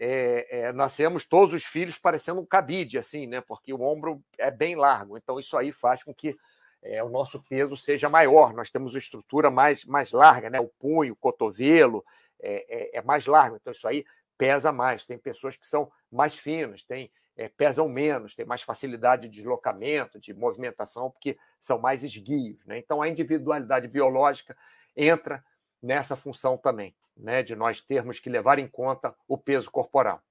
é, 0.05 0.47
é, 0.51 0.73
nascemos 0.73 1.25
todos 1.25 1.55
os 1.55 1.65
filhos 1.65 1.97
parecendo 1.97 2.41
um 2.41 2.45
cabide, 2.45 2.99
assim, 2.99 3.25
né? 3.25 3.41
Porque 3.41 3.73
o 3.73 3.83
ombro 3.83 4.21
é 4.37 4.51
bem 4.51 4.75
largo. 4.75 5.17
Então, 5.17 5.39
isso 5.39 5.57
aí 5.57 5.71
faz 5.71 6.03
com 6.03 6.13
que 6.13 6.37
é, 6.83 7.01
o 7.05 7.09
nosso 7.09 7.41
peso 7.45 7.77
seja 7.77 8.09
maior. 8.09 8.53
Nós 8.53 8.69
temos 8.69 8.95
uma 8.95 8.99
estrutura 8.99 9.49
mais, 9.49 9.85
mais 9.85 10.11
larga, 10.11 10.51
né? 10.51 10.59
O 10.59 10.67
punho, 10.67 11.13
o 11.13 11.17
cotovelo 11.17 12.05
é, 12.41 12.97
é, 12.97 12.99
é 12.99 13.03
mais 13.03 13.27
largo. 13.27 13.55
Então, 13.55 13.73
isso 13.73 13.87
aí 13.87 14.05
pesa 14.37 14.73
mais. 14.73 15.07
Tem 15.07 15.17
pessoas 15.17 15.57
que 15.57 15.65
são 15.65 15.89
mais 16.11 16.35
finas, 16.35 16.83
tem, 16.83 17.09
é, 17.37 17.49
pesam 17.49 17.89
menos, 17.89 18.35
têm 18.35 18.45
mais 18.45 18.63
facilidade 18.63 19.29
de 19.29 19.37
deslocamento, 19.37 20.19
de 20.19 20.35
movimentação, 20.35 21.13
porque 21.13 21.39
são 21.61 21.79
mais 21.79 22.03
esguios. 22.03 22.67
Né? 22.67 22.77
Então, 22.77 23.01
a 23.01 23.09
individualidade 23.09 23.87
biológica 23.87 24.57
entra 24.97 25.45
nessa 25.83 26.15
função 26.17 26.57
também, 26.57 26.95
né? 27.17 27.43
de 27.43 27.57
nós 27.57 27.81
termos 27.81 28.19
que 28.19 28.31
levar 28.31 28.59
em 28.59 28.69
conta 28.69 29.15
o 29.27 29.37
peso 29.37 29.71
corporal. 29.71 30.23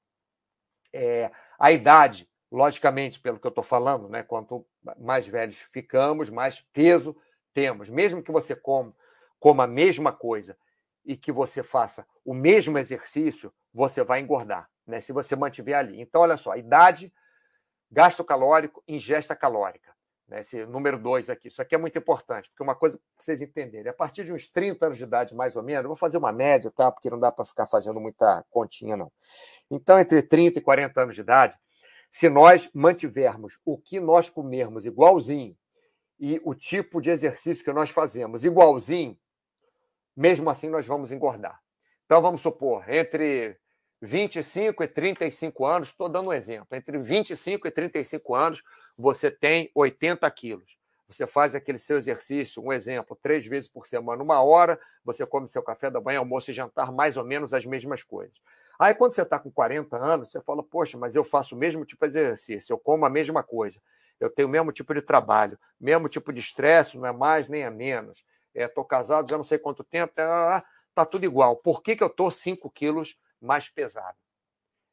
É, 0.93 1.31
a 1.59 1.71
idade, 1.71 2.29
logicamente, 2.51 3.19
pelo 3.19 3.39
que 3.39 3.45
eu 3.45 3.49
estou 3.49 3.63
falando, 3.63 4.07
né? 4.07 4.23
quanto 4.23 4.65
mais 4.97 5.27
velhos 5.27 5.57
ficamos, 5.57 6.29
mais 6.29 6.61
peso 6.61 7.15
temos. 7.53 7.89
Mesmo 7.89 8.23
que 8.23 8.31
você 8.31 8.55
coma, 8.55 8.95
coma 9.39 9.65
a 9.65 9.67
mesma 9.67 10.11
coisa 10.11 10.57
e 11.05 11.17
que 11.17 11.31
você 11.31 11.63
faça 11.63 12.05
o 12.23 12.33
mesmo 12.33 12.77
exercício, 12.77 13.53
você 13.73 14.03
vai 14.03 14.19
engordar, 14.19 14.69
né? 14.85 15.01
Se 15.01 15.11
você 15.11 15.35
mantiver 15.35 15.77
ali. 15.77 15.99
Então, 15.99 16.21
olha 16.21 16.37
só, 16.37 16.55
idade, 16.55 17.11
gasto 17.89 18.23
calórico, 18.23 18.83
ingesta 18.87 19.35
calórica. 19.35 19.90
Né? 20.31 20.39
Esse 20.39 20.65
número 20.65 20.97
dois 20.97 21.29
aqui. 21.29 21.49
Isso 21.49 21.61
aqui 21.61 21.75
é 21.75 21.77
muito 21.77 21.97
importante, 21.99 22.49
porque 22.49 22.63
uma 22.63 22.73
coisa 22.73 22.97
para 22.97 23.05
vocês 23.23 23.41
entenderem, 23.41 23.91
a 23.91 23.93
partir 23.93 24.23
de 24.23 24.31
uns 24.31 24.47
30 24.47 24.85
anos 24.85 24.97
de 24.97 25.03
idade, 25.03 25.35
mais 25.35 25.57
ou 25.57 25.61
menos, 25.61 25.85
vou 25.85 25.97
fazer 25.97 26.17
uma 26.17 26.31
média, 26.31 26.71
tá? 26.71 26.89
Porque 26.89 27.09
não 27.09 27.19
dá 27.19 27.31
para 27.31 27.43
ficar 27.43 27.67
fazendo 27.67 27.99
muita 27.99 28.43
continha, 28.49 28.95
não. 28.95 29.11
Então, 29.69 29.99
entre 29.99 30.23
30 30.23 30.59
e 30.59 30.61
40 30.61 31.01
anos 31.01 31.15
de 31.15 31.21
idade, 31.21 31.57
se 32.09 32.29
nós 32.29 32.69
mantivermos 32.73 33.59
o 33.65 33.77
que 33.77 33.99
nós 33.99 34.29
comermos 34.29 34.85
igualzinho 34.85 35.55
e 36.17 36.41
o 36.45 36.55
tipo 36.55 37.01
de 37.01 37.09
exercício 37.09 37.63
que 37.63 37.73
nós 37.73 37.89
fazemos 37.89 38.45
igualzinho, 38.45 39.17
mesmo 40.15 40.49
assim 40.49 40.69
nós 40.69 40.87
vamos 40.87 41.11
engordar. 41.11 41.59
Então, 42.05 42.21
vamos 42.21 42.41
supor, 42.41 42.89
entre 42.89 43.57
25 44.01 44.83
e 44.83 44.87
35 44.87 45.65
anos, 45.65 45.89
estou 45.89 46.09
dando 46.09 46.29
um 46.29 46.33
exemplo, 46.33 46.75
entre 46.75 46.97
25 46.97 47.67
e 47.67 47.71
35 47.71 48.33
anos, 48.35 48.63
você 48.97 49.29
tem 49.29 49.69
80 49.75 50.29
quilos. 50.31 50.77
Você 51.07 51.27
faz 51.27 51.53
aquele 51.53 51.77
seu 51.77 51.97
exercício, 51.97 52.63
um 52.63 52.71
exemplo, 52.71 53.17
três 53.21 53.45
vezes 53.45 53.69
por 53.69 53.85
semana, 53.85 54.23
uma 54.23 54.41
hora, 54.41 54.79
você 55.03 55.25
come 55.25 55.47
seu 55.47 55.61
café 55.61 55.91
da 55.91 55.99
manhã, 55.99 56.19
almoço 56.19 56.49
e 56.49 56.53
jantar, 56.53 56.91
mais 56.91 57.17
ou 57.17 57.23
menos 57.25 57.53
as 57.53 57.65
mesmas 57.65 58.01
coisas. 58.01 58.35
Aí, 58.79 58.95
quando 58.95 59.13
você 59.13 59.21
está 59.21 59.37
com 59.37 59.51
40 59.51 59.95
anos, 59.97 60.31
você 60.31 60.41
fala, 60.41 60.63
poxa, 60.63 60.97
mas 60.97 61.15
eu 61.15 61.23
faço 61.23 61.53
o 61.53 61.57
mesmo 61.57 61.85
tipo 61.85 62.07
de 62.07 62.17
exercício, 62.17 62.73
eu 62.73 62.79
como 62.79 63.05
a 63.05 63.09
mesma 63.09 63.43
coisa, 63.43 63.79
eu 64.19 64.29
tenho 64.29 64.47
o 64.47 64.51
mesmo 64.51 64.71
tipo 64.71 64.93
de 64.93 65.01
trabalho, 65.01 65.59
mesmo 65.79 66.07
tipo 66.07 66.31
de 66.31 66.39
estresse, 66.39 66.97
não 66.97 67.05
é 67.05 67.11
mais 67.11 67.47
nem 67.47 67.63
é 67.63 67.69
menos. 67.69 68.23
Estou 68.55 68.83
é, 68.83 68.87
casado 68.87 69.29
já 69.29 69.37
não 69.37 69.43
sei 69.43 69.57
quanto 69.57 69.83
tempo, 69.83 70.13
tá, 70.15 70.63
tá 70.95 71.05
tudo 71.05 71.25
igual. 71.25 71.55
Por 71.57 71.81
que, 71.81 71.95
que 71.95 72.03
eu 72.03 72.07
estou 72.07 72.31
5 72.31 72.69
quilos 72.69 73.17
mais 73.41 73.69
pesado? 73.69 74.17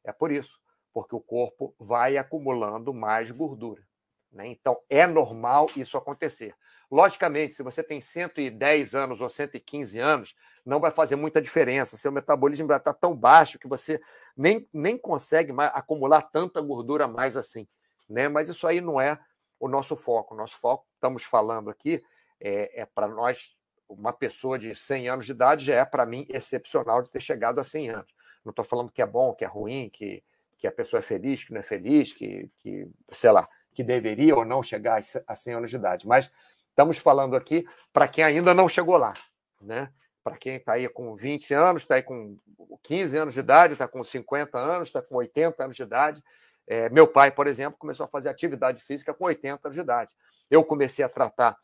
É 0.03 0.11
por 0.11 0.31
isso, 0.31 0.59
porque 0.93 1.15
o 1.15 1.21
corpo 1.21 1.75
vai 1.79 2.17
acumulando 2.17 2.93
mais 2.93 3.29
gordura. 3.31 3.83
Né? 4.31 4.47
Então, 4.47 4.79
é 4.89 5.05
normal 5.05 5.67
isso 5.75 5.97
acontecer. 5.97 6.55
Logicamente, 6.91 7.53
se 7.53 7.61
você 7.61 7.83
tem 7.83 8.01
110 8.01 8.95
anos 8.95 9.21
ou 9.21 9.29
115 9.29 9.99
anos, 9.99 10.35
não 10.65 10.79
vai 10.79 10.89
fazer 10.91 11.15
muita 11.15 11.41
diferença. 11.41 11.95
Seu 11.97 12.11
metabolismo 12.11 12.67
vai 12.67 12.77
estar 12.77 12.93
tão 12.93 13.15
baixo 13.15 13.59
que 13.59 13.67
você 13.67 14.01
nem, 14.35 14.67
nem 14.73 14.97
consegue 14.97 15.51
mais 15.51 15.71
acumular 15.73 16.23
tanta 16.23 16.59
gordura 16.61 17.07
mais 17.07 17.37
assim. 17.37 17.67
Né? 18.09 18.27
Mas 18.27 18.49
isso 18.49 18.67
aí 18.67 18.81
não 18.81 18.99
é 18.99 19.19
o 19.59 19.67
nosso 19.67 19.95
foco. 19.95 20.33
O 20.33 20.37
nosso 20.37 20.57
foco, 20.57 20.87
estamos 20.95 21.23
falando 21.23 21.69
aqui, 21.69 22.03
é, 22.39 22.81
é 22.81 22.85
para 22.85 23.07
nós 23.07 23.55
uma 23.87 24.13
pessoa 24.13 24.57
de 24.57 24.75
100 24.75 25.09
anos 25.09 25.25
de 25.25 25.31
idade 25.31 25.65
já 25.65 25.75
é, 25.75 25.85
para 25.85 26.05
mim, 26.05 26.25
excepcional 26.29 27.01
de 27.01 27.09
ter 27.09 27.19
chegado 27.19 27.59
a 27.59 27.63
100 27.63 27.89
anos. 27.89 28.13
Não 28.49 28.51
estou 28.51 28.65
falando 28.65 28.91
que 28.91 28.99
é 28.99 29.05
bom, 29.05 29.31
que 29.31 29.45
é 29.45 29.47
ruim, 29.47 29.89
que, 29.89 30.23
que 30.57 30.65
a 30.65 30.71
pessoa 30.71 30.97
é 30.97 31.03
feliz, 31.03 31.43
que 31.43 31.53
não 31.53 31.59
é 31.59 31.63
feliz, 31.63 32.11
que, 32.11 32.49
que, 32.57 32.87
sei 33.11 33.31
lá, 33.31 33.47
que 33.71 33.83
deveria 33.83 34.35
ou 34.35 34.43
não 34.43 34.63
chegar 34.63 34.99
a 35.27 35.35
100 35.35 35.53
anos 35.53 35.69
de 35.69 35.75
idade. 35.75 36.07
Mas 36.07 36.31
estamos 36.69 36.97
falando 36.97 37.35
aqui 37.35 37.63
para 37.93 38.07
quem 38.07 38.23
ainda 38.23 38.55
não 38.55 38.67
chegou 38.67 38.97
lá, 38.97 39.13
né? 39.61 39.93
Para 40.23 40.35
quem 40.35 40.55
está 40.55 40.73
aí 40.73 40.89
com 40.89 41.15
20 41.15 41.53
anos, 41.53 41.83
está 41.83 41.93
aí 41.93 42.01
com 42.01 42.35
15 42.81 43.17
anos 43.17 43.33
de 43.35 43.39
idade, 43.39 43.73
está 43.73 43.87
com 43.87 44.03
50 44.03 44.57
anos, 44.57 44.87
está 44.87 45.01
com 45.01 45.15
80 45.15 45.63
anos 45.63 45.75
de 45.75 45.83
idade. 45.83 46.23
É, 46.65 46.89
meu 46.89 47.07
pai, 47.07 47.29
por 47.31 47.45
exemplo, 47.45 47.77
começou 47.77 48.03
a 48.03 48.09
fazer 48.09 48.29
atividade 48.29 48.81
física 48.81 49.13
com 49.13 49.25
80 49.25 49.67
anos 49.67 49.75
de 49.75 49.81
idade. 49.81 50.11
Eu 50.49 50.63
comecei 50.63 51.05
a 51.05 51.09
tratar 51.09 51.55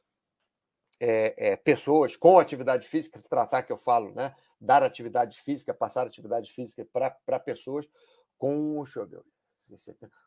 é, 1.00 1.34
é, 1.38 1.56
pessoas 1.56 2.16
com 2.16 2.38
atividade 2.38 2.88
física, 2.88 3.20
tratar 3.28 3.64
que 3.64 3.72
eu 3.72 3.78
falo, 3.78 4.14
né? 4.14 4.36
Dar 4.60 4.84
atividade 4.84 5.42
física, 5.42 5.74
passar 5.74 6.08
atividade 6.08 6.52
física 6.52 6.86
para 6.92 7.40
pessoas 7.40 7.88
com, 8.38 8.82
deixa 8.84 9.00
eu 9.00 9.08
ver, 9.08 9.22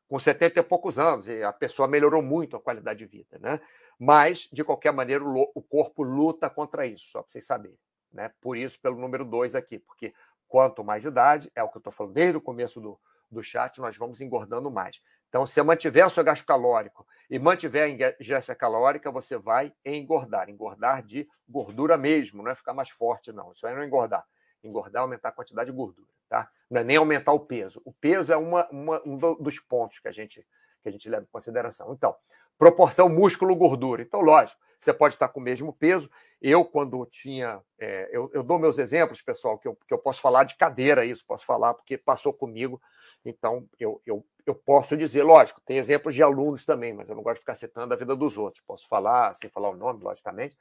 com 0.09 0.19
70 0.19 0.61
e 0.61 0.63
poucos 0.63 0.99
anos, 0.99 1.29
e 1.29 1.43
a 1.43 1.53
pessoa 1.53 1.87
melhorou 1.87 2.23
muito 2.23 2.57
a 2.57 2.61
qualidade 2.61 3.01
de 3.01 3.07
vida, 3.07 3.39
né? 3.39 3.61
Mas, 3.99 4.49
de 4.53 4.65
qualquer 4.65 4.93
maneira, 4.93 5.25
o 5.25 5.63
corpo 5.63 6.03
luta 6.03 6.49
contra 6.49 6.87
isso, 6.87 7.07
só 7.11 7.23
para 7.23 7.31
vocês 7.31 7.45
saberem, 7.45 7.79
né? 8.13 8.33
Por 8.41 8.57
isso, 8.57 8.81
pelo 8.81 8.99
número 8.99 9.25
2 9.25 9.55
aqui, 9.55 9.79
porque 9.79 10.15
quanto 10.49 10.83
mais 10.83 11.05
idade, 11.05 11.51
é 11.55 11.63
o 11.63 11.69
que 11.69 11.77
eu 11.77 11.81
estou 11.81 11.93
falando 11.93 12.15
desde 12.15 12.37
o 12.37 12.41
começo 12.41 12.81
do, 12.81 12.99
do 13.31 13.43
chat, 13.43 13.79
nós 13.81 13.97
vamos 13.97 14.21
engordando 14.21 14.71
mais. 14.71 15.01
Então, 15.29 15.47
se 15.47 15.63
mantiver 15.63 16.07
o 16.07 16.11
seu 16.11 16.25
gasto 16.25 16.45
calórico 16.47 17.07
e 17.29 17.39
mantiver 17.39 17.85
a 17.85 18.15
ingesta 18.21 18.55
calórica, 18.55 19.11
você 19.11 19.37
vai 19.37 19.73
engordar. 19.85 20.49
Engordar 20.49 21.03
de 21.03 21.29
gordura 21.49 21.97
mesmo, 21.99 22.43
não 22.43 22.51
é 22.51 22.55
ficar 22.55 22.73
mais 22.73 22.89
forte, 22.89 23.33
não. 23.33 23.53
Isso 23.53 23.67
aí 23.67 23.75
não 23.75 23.83
é 23.83 23.87
engordar. 23.87 24.25
Engordar 24.65 25.01
é 25.01 25.03
aumentar 25.03 25.29
a 25.29 25.33
quantidade 25.33 25.71
de 25.71 25.77
gordura, 25.77 26.09
tá? 26.29 26.51
Não 26.71 26.81
é 26.81 26.85
nem 26.85 26.97
aumentar 26.97 27.33
o 27.33 27.41
peso. 27.41 27.81
O 27.85 27.93
peso 27.93 28.33
é 28.33 28.37
uma, 28.37 28.69
uma, 28.71 29.03
um 29.05 29.17
dos 29.17 29.61
pontos 29.61 29.99
que 29.99 30.09
a 30.09 30.13
gente 30.13 30.45
que 30.83 30.89
a 30.89 30.93
gente 30.93 31.09
leva 31.09 31.25
em 31.25 31.33
consideração. 31.33 31.93
Então, 31.93 32.15
proporção 32.57 33.09
músculo-gordura. 33.09 34.03
Então, 34.03 34.21
lógico, 34.21 34.61
você 34.79 34.93
pode 34.93 35.15
estar 35.15 35.29
com 35.29 35.41
o 35.41 35.43
mesmo 35.43 35.73
peso. 35.73 36.11
Eu, 36.41 36.65
quando 36.65 37.05
tinha. 37.07 37.61
É, 37.79 38.09
eu, 38.13 38.31
eu, 38.33 38.43
dou 38.43 38.59
meus 38.59 38.79
exemplos, 38.79 39.21
pessoal, 39.21 39.59
que 39.59 39.67
eu, 39.67 39.77
que 39.87 39.93
eu 39.93 39.99
posso 39.99 40.21
falar 40.21 40.45
de 40.45 40.57
cadeira, 40.57 41.05
isso, 41.05 41.25
posso 41.27 41.45
falar, 41.45 41.75
porque 41.75 41.99
passou 41.99 42.33
comigo. 42.33 42.81
Então, 43.25 43.69
eu, 43.79 44.01
eu, 44.07 44.25
eu 44.47 44.55
posso 44.55 44.97
dizer, 44.97 45.25
lógico, 45.25 45.61
tem 45.61 45.79
exemplos 45.79 46.15
de 46.15 46.23
alunos 46.23 46.65
também, 46.65 46.93
mas 46.93 47.09
eu 47.09 47.17
não 47.17 47.23
gosto 47.23 47.37
de 47.37 47.41
ficar 47.41 47.57
citando 47.57 47.93
a 47.93 47.97
vida 47.97 48.15
dos 48.15 48.39
outros. 48.39 48.63
Posso 48.65 48.87
falar, 48.89 49.35
sem 49.35 49.51
falar 49.51 49.71
o 49.71 49.77
nome, 49.77 50.03
logicamente. 50.03 50.57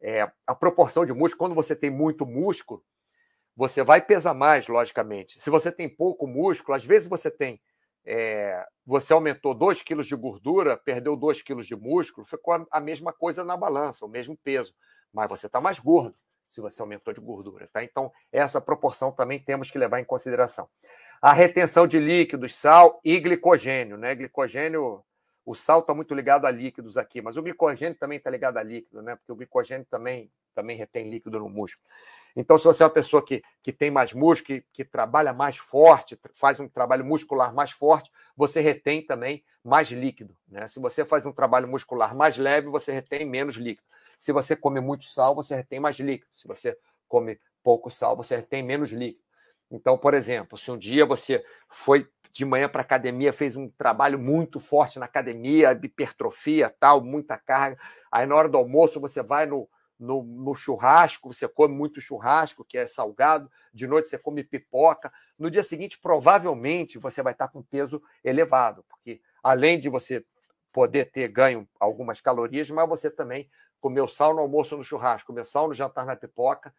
É, 0.00 0.30
a 0.46 0.54
proporção 0.54 1.04
de 1.04 1.12
músculo, 1.12 1.38
quando 1.38 1.54
você 1.54 1.76
tem 1.76 1.90
muito 1.90 2.24
músculo, 2.24 2.82
você 3.54 3.82
vai 3.82 4.00
pesar 4.00 4.34
mais, 4.34 4.66
logicamente. 4.68 5.40
Se 5.40 5.50
você 5.50 5.70
tem 5.70 5.88
pouco 5.88 6.26
músculo, 6.26 6.76
às 6.76 6.84
vezes 6.84 7.08
você 7.08 7.30
tem. 7.30 7.60
É, 8.06 8.64
você 8.86 9.12
aumentou 9.12 9.52
2 9.52 9.82
quilos 9.82 10.06
de 10.06 10.14
gordura, 10.14 10.76
perdeu 10.76 11.16
2 11.16 11.42
quilos 11.42 11.66
de 11.66 11.74
músculo, 11.74 12.24
ficou 12.24 12.66
a, 12.70 12.80
mesma 12.80 13.12
coisa 13.12 13.42
na 13.42 13.56
balança, 13.56 14.06
o 14.06 14.08
mesmo 14.08 14.36
peso. 14.36 14.72
Mas 15.12 15.28
você 15.28 15.46
está 15.46 15.60
mais 15.60 15.80
gordo 15.80 16.14
se 16.48 16.60
você 16.60 16.80
aumentou 16.80 17.12
de 17.12 17.20
gordura. 17.20 17.68
Tá? 17.72 17.82
Então, 17.82 18.12
essa 18.30 18.60
proporção 18.60 19.10
também 19.10 19.40
temos 19.40 19.70
que 19.70 19.78
levar 19.78 20.00
em 20.00 20.04
consideração. 20.04 20.68
A 21.20 21.32
retenção 21.32 21.86
de 21.86 21.98
líquidos, 21.98 22.56
sal 22.56 23.00
e 23.04 23.18
glicogênio. 23.18 23.96
Né? 23.96 24.14
Glicogênio, 24.14 25.02
o 25.44 25.54
sal 25.54 25.80
está 25.80 25.92
muito 25.92 26.14
ligado 26.14 26.46
a 26.46 26.50
líquidos 26.50 26.96
aqui, 26.96 27.20
mas 27.20 27.36
o 27.36 27.42
glicogênio 27.42 27.98
também 27.98 28.18
está 28.18 28.30
ligado 28.30 28.58
a 28.58 28.62
líquido, 28.62 29.02
né? 29.02 29.16
porque 29.16 29.32
o 29.32 29.36
glicogênio 29.36 29.86
também 29.90 30.30
também 30.56 30.76
retém 30.76 31.08
líquido 31.10 31.38
no 31.38 31.50
músculo. 31.50 31.86
Então, 32.36 32.58
se 32.58 32.64
você 32.64 32.82
é 32.82 32.86
uma 32.86 32.92
pessoa 32.92 33.24
que, 33.24 33.42
que 33.62 33.72
tem 33.72 33.90
mais 33.90 34.12
músculo, 34.12 34.60
que, 34.60 34.66
que 34.70 34.84
trabalha 34.84 35.32
mais 35.32 35.56
forte, 35.56 36.20
faz 36.34 36.60
um 36.60 36.68
trabalho 36.68 37.02
muscular 37.02 37.54
mais 37.54 37.70
forte, 37.70 38.12
você 38.36 38.60
retém 38.60 39.04
também 39.04 39.42
mais 39.64 39.88
líquido. 39.88 40.36
Né? 40.46 40.68
Se 40.68 40.78
você 40.78 41.02
faz 41.02 41.24
um 41.24 41.32
trabalho 41.32 41.66
muscular 41.66 42.14
mais 42.14 42.36
leve, 42.36 42.68
você 42.68 42.92
retém 42.92 43.24
menos 43.24 43.56
líquido. 43.56 43.88
Se 44.18 44.32
você 44.32 44.54
come 44.54 44.80
muito 44.80 45.04
sal, 45.04 45.34
você 45.34 45.56
retém 45.56 45.80
mais 45.80 45.96
líquido. 45.96 46.30
Se 46.34 46.46
você 46.46 46.78
come 47.08 47.40
pouco 47.62 47.90
sal, 47.90 48.14
você 48.14 48.36
retém 48.36 48.62
menos 48.62 48.92
líquido. 48.92 49.24
Então, 49.70 49.96
por 49.96 50.12
exemplo, 50.12 50.58
se 50.58 50.70
um 50.70 50.78
dia 50.78 51.06
você 51.06 51.44
foi 51.68 52.06
de 52.32 52.44
manhã 52.44 52.68
para 52.68 52.82
academia, 52.82 53.32
fez 53.32 53.56
um 53.56 53.68
trabalho 53.70 54.18
muito 54.18 54.60
forte 54.60 54.98
na 54.98 55.06
academia, 55.06 55.72
hipertrofia, 55.82 56.72
tal, 56.78 57.02
muita 57.02 57.38
carga, 57.38 57.80
aí 58.12 58.26
na 58.26 58.36
hora 58.36 58.48
do 58.48 58.58
almoço 58.58 59.00
você 59.00 59.22
vai 59.22 59.46
no, 59.46 59.66
no, 59.98 60.22
no, 60.22 60.54
churrasco, 60.54 61.32
você 61.32 61.48
come 61.48 61.74
muito 61.74 62.00
churrasco, 62.00 62.64
que 62.64 62.76
é 62.76 62.86
salgado, 62.86 63.50
de 63.72 63.86
noite 63.86 64.08
você 64.08 64.18
come 64.18 64.44
pipoca. 64.44 65.12
No 65.38 65.50
dia 65.50 65.62
seguinte, 65.62 65.98
provavelmente, 65.98 66.98
você 66.98 67.22
vai 67.22 67.32
estar 67.32 67.48
com 67.48 67.62
peso 67.62 68.02
elevado, 68.22 68.84
porque 68.88 69.20
além 69.42 69.78
de 69.78 69.88
você 69.88 70.24
poder 70.72 71.10
ter 71.10 71.28
ganho 71.28 71.66
algumas 71.80 72.20
calorias, 72.20 72.70
mas 72.70 72.88
você 72.88 73.10
também 73.10 73.48
comeu 73.80 74.06
sal 74.06 74.34
no 74.34 74.40
almoço 74.40 74.76
no 74.76 74.84
churrasco, 74.84 75.28
comeu 75.28 75.44
sal 75.44 75.68
no 75.68 75.74
jantar 75.74 76.04
na 76.04 76.16
pipoca, 76.16 76.74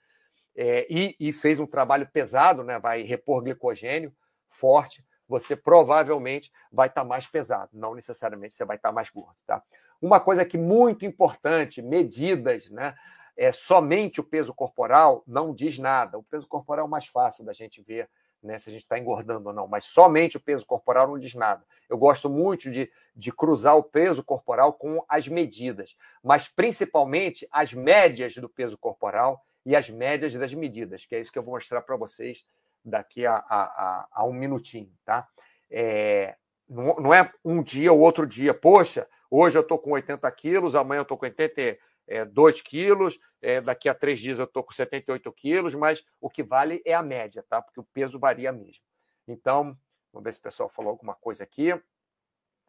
é, 0.55 0.85
e, 0.89 1.15
e, 1.19 1.31
fez 1.31 1.59
um 1.59 1.67
trabalho 1.67 2.09
pesado, 2.11 2.63
né? 2.63 2.79
vai 2.79 3.03
repor 3.03 3.43
glicogênio 3.43 4.11
forte, 4.47 5.05
você 5.27 5.55
provavelmente 5.55 6.51
vai 6.71 6.87
estar 6.87 7.03
mais 7.03 7.27
pesado, 7.27 7.69
não 7.73 7.93
necessariamente 7.93 8.55
você 8.55 8.65
vai 8.65 8.77
estar 8.77 8.91
mais 8.91 9.09
gordo. 9.09 9.35
Tá? 9.45 9.61
Uma 10.01 10.19
coisa 10.19 10.45
que 10.45 10.57
muito 10.57 11.05
importante, 11.05 11.81
medidas, 11.81 12.69
né? 12.69 12.95
É, 13.35 13.51
somente 13.51 14.19
o 14.19 14.23
peso 14.23 14.51
corporal 14.51 15.23
não 15.27 15.53
diz 15.53 15.77
nada. 15.77 16.17
O 16.17 16.23
peso 16.23 16.47
corporal 16.47 16.85
é 16.85 16.87
o 16.87 16.89
mais 16.89 17.05
fácil 17.05 17.45
da 17.45 17.53
gente 17.53 17.83
ver 17.83 18.09
né, 18.41 18.57
se 18.57 18.69
a 18.69 18.71
gente 18.71 18.81
está 18.81 18.97
engordando 18.97 19.49
ou 19.49 19.53
não, 19.53 19.67
mas 19.67 19.85
somente 19.85 20.37
o 20.37 20.39
peso 20.39 20.65
corporal 20.65 21.07
não 21.07 21.19
diz 21.19 21.33
nada. 21.35 21.63
Eu 21.89 21.97
gosto 21.97 22.29
muito 22.29 22.71
de, 22.71 22.91
de 23.15 23.31
cruzar 23.31 23.75
o 23.75 23.83
peso 23.83 24.23
corporal 24.23 24.73
com 24.73 25.03
as 25.07 25.27
medidas, 25.27 25.97
mas 26.23 26.47
principalmente 26.47 27.47
as 27.51 27.73
médias 27.73 28.35
do 28.35 28.49
peso 28.49 28.77
corporal 28.77 29.43
e 29.65 29.75
as 29.75 29.89
médias 29.89 30.33
das 30.33 30.53
medidas, 30.53 31.05
que 31.05 31.15
é 31.15 31.19
isso 31.19 31.31
que 31.31 31.37
eu 31.37 31.43
vou 31.43 31.55
mostrar 31.55 31.81
para 31.81 31.95
vocês 31.95 32.45
daqui 32.87 33.25
a, 33.25 33.35
a, 33.35 34.07
a, 34.11 34.25
um 34.25 34.33
minutinho, 34.33 34.91
tá? 35.05 35.27
É, 35.69 36.35
não, 36.67 36.95
não, 36.95 37.13
é 37.13 37.31
um 37.43 37.61
dia 37.61 37.91
ou 37.91 37.99
outro 37.99 38.25
dia. 38.25 38.53
Poxa, 38.53 39.07
hoje 39.29 39.57
eu 39.57 39.61
estou 39.61 39.77
com 39.77 39.91
80 39.91 40.29
quilos, 40.31 40.75
amanhã 40.75 40.99
eu 40.99 41.03
estou 41.03 41.17
com 41.17 41.25
82 41.25 42.61
quilos, 42.61 43.19
é, 43.41 43.61
daqui 43.61 43.89
a 43.89 43.93
três 43.93 44.19
dias 44.19 44.39
eu 44.39 44.45
estou 44.45 44.63
com 44.63 44.71
78 44.71 45.31
quilos, 45.33 45.75
mas 45.75 46.03
o 46.21 46.29
que 46.29 46.41
vale 46.41 46.81
é 46.85 46.93
a 46.93 47.03
média, 47.03 47.43
tá? 47.47 47.61
Porque 47.61 47.79
o 47.79 47.87
peso 47.93 48.17
varia 48.17 48.51
mesmo. 48.51 48.83
Então, 49.27 49.77
vamos 50.13 50.23
ver 50.23 50.33
se 50.33 50.39
o 50.39 50.43
pessoal 50.43 50.69
falou 50.69 50.91
alguma 50.91 51.15
coisa 51.15 51.43
aqui. 51.43 51.73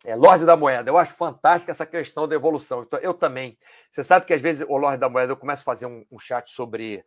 É, 0.04 0.14
Lorde 0.14 0.44
da 0.44 0.57
Moeda, 0.57 0.90
eu 0.90 0.96
acho 0.96 1.14
fantástica 1.14 1.72
essa 1.72 1.85
questão 1.85 2.28
da 2.28 2.35
evolução. 2.35 2.87
Eu 3.02 3.14
também. 3.14 3.59
Você 3.90 4.04
sabe 4.04 4.26
que 4.26 4.33
às 4.33 4.40
vezes, 4.40 4.64
o 4.68 4.76
Lorde 4.76 4.98
da 4.98 5.09
Moeda, 5.09 5.33
eu 5.33 5.37
começo 5.37 5.62
a 5.62 5.64
fazer 5.64 5.87
um, 5.87 6.04
um 6.11 6.18
chat 6.20 6.52
sobre 6.52 7.04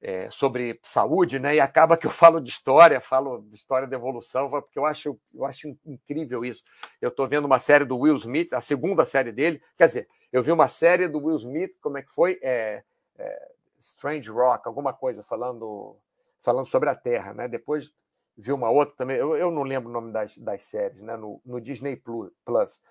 é, 0.00 0.30
sobre 0.30 0.78
saúde, 0.82 1.38
né? 1.38 1.56
E 1.56 1.60
acaba 1.60 1.96
que 1.96 2.06
eu 2.06 2.10
falo 2.10 2.40
de 2.40 2.50
história, 2.50 3.00
falo 3.00 3.42
de 3.42 3.54
história 3.54 3.88
da 3.88 3.96
evolução, 3.96 4.48
porque 4.50 4.78
eu 4.78 4.84
acho, 4.84 5.18
eu 5.34 5.44
acho 5.44 5.76
incrível 5.84 6.44
isso. 6.44 6.62
Eu 7.00 7.08
estou 7.08 7.26
vendo 7.26 7.44
uma 7.44 7.58
série 7.58 7.84
do 7.84 7.98
Will 7.98 8.16
Smith, 8.16 8.52
a 8.52 8.60
segunda 8.60 9.04
série 9.04 9.32
dele. 9.32 9.60
Quer 9.76 9.88
dizer, 9.88 10.08
eu 10.32 10.42
vi 10.42 10.52
uma 10.52 10.68
série 10.68 11.08
do 11.08 11.18
Will 11.18 11.36
Smith, 11.38 11.72
como 11.80 11.98
é 11.98 12.02
que 12.02 12.10
foi? 12.12 12.38
É, 12.42 12.82
é, 13.18 13.48
Strange 13.78 14.30
Rock, 14.30 14.66
alguma 14.66 14.92
coisa 14.92 15.22
falando, 15.22 15.96
falando 16.42 16.66
sobre 16.66 16.88
a 16.88 16.94
Terra, 16.94 17.32
né? 17.32 17.48
Depois 17.48 17.92
vi 18.36 18.52
uma 18.52 18.68
outra 18.68 18.94
também, 18.96 19.16
eu, 19.16 19.34
eu 19.36 19.50
não 19.50 19.62
lembro 19.62 19.88
o 19.88 19.92
nome 19.92 20.12
das, 20.12 20.36
das 20.36 20.64
séries, 20.64 21.00
né? 21.00 21.16
No, 21.16 21.40
no 21.44 21.60
Disney 21.60 21.96
Plus. 21.96 22.82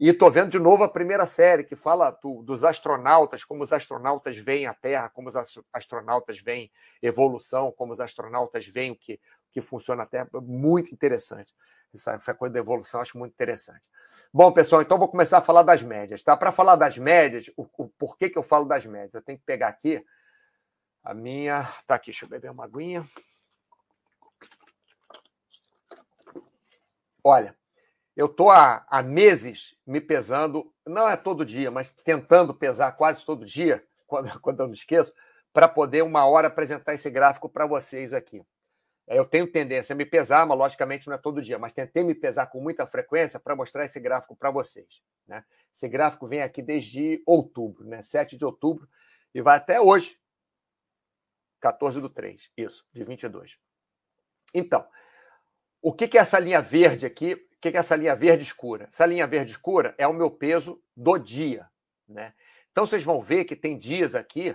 E 0.00 0.08
estou 0.08 0.30
vendo 0.30 0.48
de 0.48 0.58
novo 0.58 0.82
a 0.82 0.88
primeira 0.88 1.26
série, 1.26 1.62
que 1.62 1.76
fala 1.76 2.10
do, 2.10 2.42
dos 2.42 2.64
astronautas, 2.64 3.44
como 3.44 3.62
os 3.62 3.70
astronautas 3.70 4.38
veem 4.38 4.66
a 4.66 4.72
Terra, 4.72 5.10
como 5.10 5.28
os 5.28 5.34
astronautas 5.74 6.40
veem 6.40 6.72
evolução, 7.02 7.70
como 7.70 7.92
os 7.92 8.00
astronautas 8.00 8.66
veem 8.66 8.92
o 8.92 8.96
que, 8.96 9.20
que 9.52 9.60
funciona 9.60 10.04
a 10.04 10.06
Terra. 10.06 10.26
Muito 10.40 10.90
interessante. 10.94 11.54
Essa, 11.92 12.12
essa 12.12 12.32
coisa 12.32 12.54
da 12.54 12.60
evolução 12.60 13.02
acho 13.02 13.18
muito 13.18 13.34
interessante. 13.34 13.82
Bom, 14.32 14.50
pessoal, 14.50 14.80
então 14.80 14.98
vou 14.98 15.06
começar 15.06 15.36
a 15.36 15.42
falar 15.42 15.64
das 15.64 15.82
médias. 15.82 16.22
Tá? 16.22 16.34
Para 16.34 16.50
falar 16.50 16.76
das 16.76 16.96
médias, 16.96 17.50
o, 17.54 17.68
o 17.76 17.88
porquê 17.90 18.30
que 18.30 18.38
eu 18.38 18.42
falo 18.42 18.64
das 18.64 18.86
médias? 18.86 19.12
Eu 19.12 19.22
tenho 19.22 19.38
que 19.38 19.44
pegar 19.44 19.68
aqui 19.68 20.02
a 21.04 21.12
minha. 21.12 21.70
Tá 21.86 21.96
aqui, 21.96 22.06
deixa 22.06 22.24
eu 22.24 22.28
beber 22.30 22.50
uma 22.50 22.64
aguinha. 22.64 23.06
Olha, 27.22 27.54
eu 28.20 28.26
estou 28.26 28.50
há, 28.50 28.84
há, 28.86 29.02
meses 29.02 29.74
me 29.86 29.98
pesando, 29.98 30.70
não 30.86 31.08
é 31.08 31.16
todo 31.16 31.42
dia, 31.42 31.70
mas 31.70 31.90
tentando 32.04 32.52
pesar 32.52 32.92
quase 32.92 33.24
todo 33.24 33.46
dia, 33.46 33.82
quando, 34.06 34.38
quando 34.40 34.60
eu 34.60 34.66
não 34.66 34.74
esqueço, 34.74 35.14
para 35.54 35.66
poder 35.66 36.02
uma 36.02 36.26
hora 36.26 36.48
apresentar 36.48 36.92
esse 36.92 37.08
gráfico 37.08 37.48
para 37.48 37.64
vocês 37.64 38.12
aqui. 38.12 38.44
É, 39.08 39.18
eu 39.18 39.24
tenho 39.24 39.50
tendência 39.50 39.94
a 39.94 39.96
me 39.96 40.04
pesar, 40.04 40.44
mas 40.44 40.58
logicamente 40.58 41.08
não 41.08 41.14
é 41.14 41.18
todo 41.18 41.40
dia, 41.40 41.58
mas 41.58 41.72
tentei 41.72 42.04
me 42.04 42.14
pesar 42.14 42.48
com 42.48 42.60
muita 42.60 42.86
frequência 42.86 43.40
para 43.40 43.56
mostrar 43.56 43.86
esse 43.86 43.98
gráfico 43.98 44.36
para 44.36 44.50
vocês. 44.50 45.00
Né? 45.26 45.42
Esse 45.74 45.88
gráfico 45.88 46.28
vem 46.28 46.42
aqui 46.42 46.60
desde 46.60 47.22
outubro, 47.24 47.86
né? 47.86 48.02
7 48.02 48.36
de 48.36 48.44
outubro, 48.44 48.86
e 49.34 49.40
vai 49.40 49.56
até 49.56 49.80
hoje, 49.80 50.20
14 51.58 51.98
do 51.98 52.10
3, 52.10 52.50
isso, 52.54 52.84
de 52.92 53.02
22. 53.02 53.58
Então, 54.54 54.86
o 55.82 55.92
que, 55.92 56.06
que 56.06 56.18
é 56.18 56.20
essa 56.20 56.38
linha 56.38 56.60
verde 56.60 57.06
aqui? 57.06 57.34
O 57.34 57.60
que 57.60 57.68
é 57.68 57.76
essa 57.76 57.96
linha 57.96 58.14
verde 58.14 58.44
escura? 58.44 58.88
Essa 58.90 59.06
linha 59.06 59.26
verde 59.26 59.52
escura 59.52 59.94
é 59.96 60.06
o 60.06 60.12
meu 60.12 60.30
peso 60.30 60.80
do 60.96 61.18
dia. 61.18 61.66
Né? 62.08 62.32
Então 62.70 62.86
vocês 62.86 63.02
vão 63.02 63.20
ver 63.20 63.44
que 63.44 63.56
tem 63.56 63.78
dias 63.78 64.14
aqui, 64.14 64.54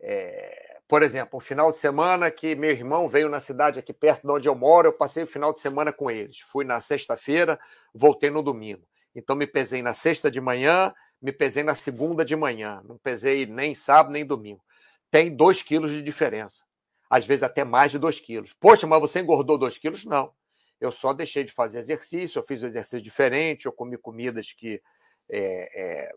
é, 0.00 0.78
por 0.86 1.02
exemplo, 1.02 1.38
um 1.38 1.40
final 1.40 1.72
de 1.72 1.78
semana 1.78 2.30
que 2.30 2.54
meu 2.54 2.70
irmão 2.70 3.08
veio 3.08 3.28
na 3.28 3.40
cidade 3.40 3.78
aqui 3.78 3.92
perto 3.92 4.22
de 4.22 4.32
onde 4.32 4.48
eu 4.48 4.54
moro, 4.54 4.88
eu 4.88 4.92
passei 4.92 5.24
o 5.24 5.26
final 5.26 5.52
de 5.52 5.60
semana 5.60 5.92
com 5.92 6.10
eles. 6.10 6.38
Fui 6.40 6.64
na 6.64 6.80
sexta-feira, 6.80 7.58
voltei 7.94 8.30
no 8.30 8.42
domingo. 8.42 8.86
Então 9.14 9.34
me 9.34 9.46
pesei 9.46 9.82
na 9.82 9.94
sexta 9.94 10.30
de 10.30 10.40
manhã, 10.40 10.94
me 11.20 11.32
pesei 11.32 11.62
na 11.62 11.74
segunda 11.74 12.24
de 12.24 12.36
manhã. 12.36 12.82
Não 12.84 12.98
pesei 12.98 13.46
nem 13.46 13.74
sábado 13.74 14.12
nem 14.12 14.24
domingo. 14.24 14.62
Tem 15.10 15.34
dois 15.34 15.62
quilos 15.62 15.90
de 15.90 16.02
diferença. 16.02 16.64
Às 17.10 17.26
vezes 17.26 17.42
até 17.42 17.62
mais 17.62 17.92
de 17.92 17.98
dois 17.98 18.18
quilos. 18.18 18.52
Poxa, 18.54 18.86
mas 18.86 19.00
você 19.00 19.20
engordou 19.20 19.58
dois 19.58 19.76
quilos? 19.76 20.04
Não 20.04 20.32
eu 20.82 20.90
só 20.90 21.12
deixei 21.12 21.44
de 21.44 21.52
fazer 21.52 21.78
exercício, 21.78 22.40
eu 22.40 22.42
fiz 22.44 22.60
um 22.60 22.66
exercício 22.66 23.00
diferente, 23.00 23.66
eu 23.66 23.72
comi 23.72 23.96
comidas 23.96 24.50
que 24.50 24.82
é, 25.30 25.80
é, 25.80 26.14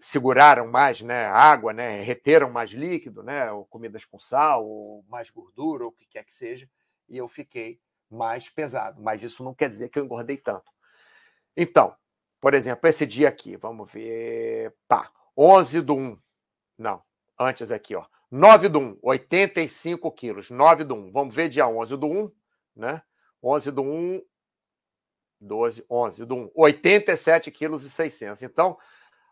seguraram 0.00 0.66
mais 0.66 1.00
né, 1.02 1.26
água, 1.26 1.72
né, 1.72 2.02
reteram 2.02 2.50
mais 2.50 2.72
líquido, 2.72 3.22
né, 3.22 3.52
ou 3.52 3.64
comidas 3.64 4.04
com 4.04 4.18
sal, 4.18 4.66
ou 4.66 5.04
mais 5.08 5.30
gordura, 5.30 5.84
ou 5.84 5.90
o 5.90 5.92
que 5.92 6.04
quer 6.04 6.24
que 6.24 6.34
seja, 6.34 6.68
e 7.08 7.16
eu 7.16 7.28
fiquei 7.28 7.80
mais 8.10 8.48
pesado. 8.48 9.00
Mas 9.00 9.22
isso 9.22 9.44
não 9.44 9.54
quer 9.54 9.68
dizer 9.68 9.88
que 9.88 10.00
eu 10.00 10.04
engordei 10.04 10.36
tanto. 10.36 10.72
Então, 11.56 11.94
por 12.40 12.54
exemplo, 12.54 12.88
esse 12.88 13.06
dia 13.06 13.28
aqui, 13.28 13.56
vamos 13.56 13.88
ver. 13.92 14.74
Pá, 14.88 15.12
11 15.36 15.80
do 15.82 15.94
1. 15.94 16.18
Não, 16.76 17.02
antes 17.38 17.70
aqui, 17.70 17.94
ó. 17.94 18.04
9 18.32 18.68
do 18.68 18.80
1, 18.80 18.98
85 19.00 20.10
quilos. 20.10 20.50
9 20.50 20.82
do 20.82 20.94
1. 20.94 21.12
Vamos 21.12 21.34
ver 21.34 21.48
dia 21.48 21.68
11 21.68 21.96
do 21.96 22.06
1, 22.06 22.32
né? 22.74 23.02
11 23.42 23.70
do 23.70 23.82
1, 23.82 24.22
12, 25.40 25.84
11 25.90 26.24
do 26.26 26.36
1, 26.36 26.50
87 26.54 27.50
quilos 27.50 27.84
e 27.84 27.90
600. 27.90 28.42
Então, 28.42 28.78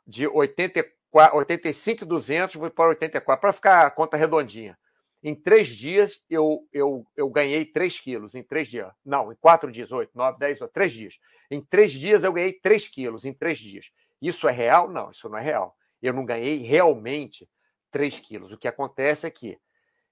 de 0.07 0.27
84, 0.27 1.37
85 1.37 2.07
200 2.07 2.57
vou 2.57 2.71
para 2.71 2.89
84, 2.91 3.41
para 3.41 3.53
ficar 3.53 3.87
a 3.87 3.91
conta 3.91 4.17
redondinha. 4.17 4.79
Em 5.23 5.35
três 5.35 5.67
dias, 5.67 6.23
eu, 6.31 6.67
eu, 6.73 7.05
eu 7.17 7.29
ganhei 7.29 7.65
3 7.65 8.01
quilos. 8.01 8.35
Em 8.35 8.43
três 8.43 8.69
dias. 8.69 8.93
Não, 9.05 9.33
em 9.33 9.37
quatro 9.37 9.71
dias, 9.71 9.91
8, 9.91 10.13
9, 10.15 10.39
10, 10.39 10.59
3 10.73 10.93
dias. 10.93 11.19
Em 11.51 11.61
três 11.61 11.93
dias, 11.93 12.23
eu 12.23 12.33
ganhei 12.33 12.53
3 12.53 12.87
quilos. 12.87 13.25
Em 13.25 13.33
três 13.33 13.59
dias. 13.59 13.91
Isso 14.23 14.49
é 14.49 14.53
real? 14.53 14.89
Não, 14.89 15.11
isso 15.11 15.29
não 15.29 15.39
é 15.39 15.43
real. 15.43 15.77
Eu 16.01 16.13
não 16.13 16.25
ganhei 16.25 16.59
realmente 16.59 17.49
3 17.91 18.21
quilos. 18.21 18.53
O 18.53 18.59
que 18.59 18.69
acontece 18.69 19.27
é 19.27 19.31
que 19.31 19.59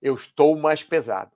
eu 0.03 0.15
estou 0.15 0.57
mais 0.57 0.83
pesado. 0.83 1.31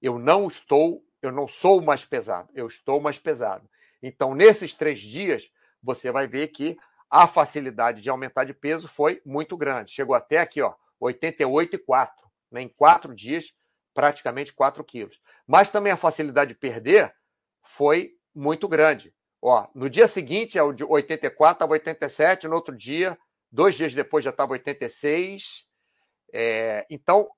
Eu 0.00 0.18
não 0.18 0.48
estou, 0.48 1.04
eu 1.22 1.32
não 1.32 1.46
sou 1.46 1.80
mais 1.80 2.04
pesado, 2.04 2.50
eu 2.54 2.66
estou 2.66 3.00
mais 3.00 3.18
pesado. 3.18 3.68
Então, 4.02 4.34
nesses 4.34 4.74
três 4.74 5.00
dias, 5.00 5.50
você 5.82 6.10
vai 6.10 6.26
ver 6.26 6.48
que 6.48 6.76
a 7.08 7.26
facilidade 7.26 8.00
de 8.00 8.10
aumentar 8.10 8.44
de 8.44 8.52
peso 8.52 8.88
foi 8.88 9.22
muito 9.24 9.56
grande. 9.56 9.92
Chegou 9.92 10.14
até 10.14 10.38
aqui, 10.38 10.60
ó, 10.60 10.74
88,4. 11.00 12.10
Né? 12.50 12.62
Em 12.62 12.68
quatro 12.68 13.14
dias, 13.14 13.54
praticamente 13.94 14.52
4 14.52 14.82
quilos. 14.82 15.20
Mas 15.46 15.70
também 15.70 15.92
a 15.92 15.96
facilidade 15.96 16.52
de 16.52 16.58
perder 16.58 17.14
foi 17.62 18.12
muito 18.34 18.66
grande. 18.66 19.14
Ó, 19.40 19.66
no 19.74 19.90
dia 19.90 20.06
seguinte, 20.06 20.58
é 20.58 20.62
o 20.62 20.72
de 20.72 20.84
84, 20.84 21.54
estava 21.54 21.72
87, 21.72 22.48
no 22.48 22.54
outro 22.54 22.76
dia, 22.76 23.18
dois 23.50 23.74
dias 23.74 23.94
depois 23.94 24.24
já 24.24 24.30
estava 24.30 24.52
86. 24.52 25.66
É, 26.32 26.86
então, 26.88 27.28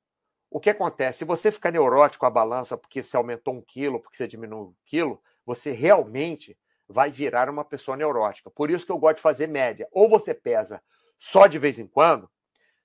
o 0.54 0.60
que 0.60 0.70
acontece? 0.70 1.18
Se 1.18 1.24
você 1.24 1.50
ficar 1.50 1.72
neurótico 1.72 2.20
com 2.20 2.26
a 2.26 2.30
balança 2.30 2.78
porque 2.78 3.02
você 3.02 3.16
aumentou 3.16 3.54
um 3.54 3.60
quilo, 3.60 3.98
porque 3.98 4.16
você 4.16 4.24
diminuiu 4.24 4.66
um 4.66 4.74
quilo, 4.84 5.20
você 5.44 5.72
realmente 5.72 6.56
vai 6.88 7.10
virar 7.10 7.50
uma 7.50 7.64
pessoa 7.64 7.96
neurótica. 7.96 8.48
Por 8.48 8.70
isso 8.70 8.86
que 8.86 8.92
eu 8.92 8.98
gosto 8.98 9.16
de 9.16 9.22
fazer 9.22 9.48
média. 9.48 9.88
Ou 9.90 10.08
você 10.08 10.32
pesa 10.32 10.80
só 11.18 11.48
de 11.48 11.58
vez 11.58 11.80
em 11.80 11.88
quando, 11.88 12.30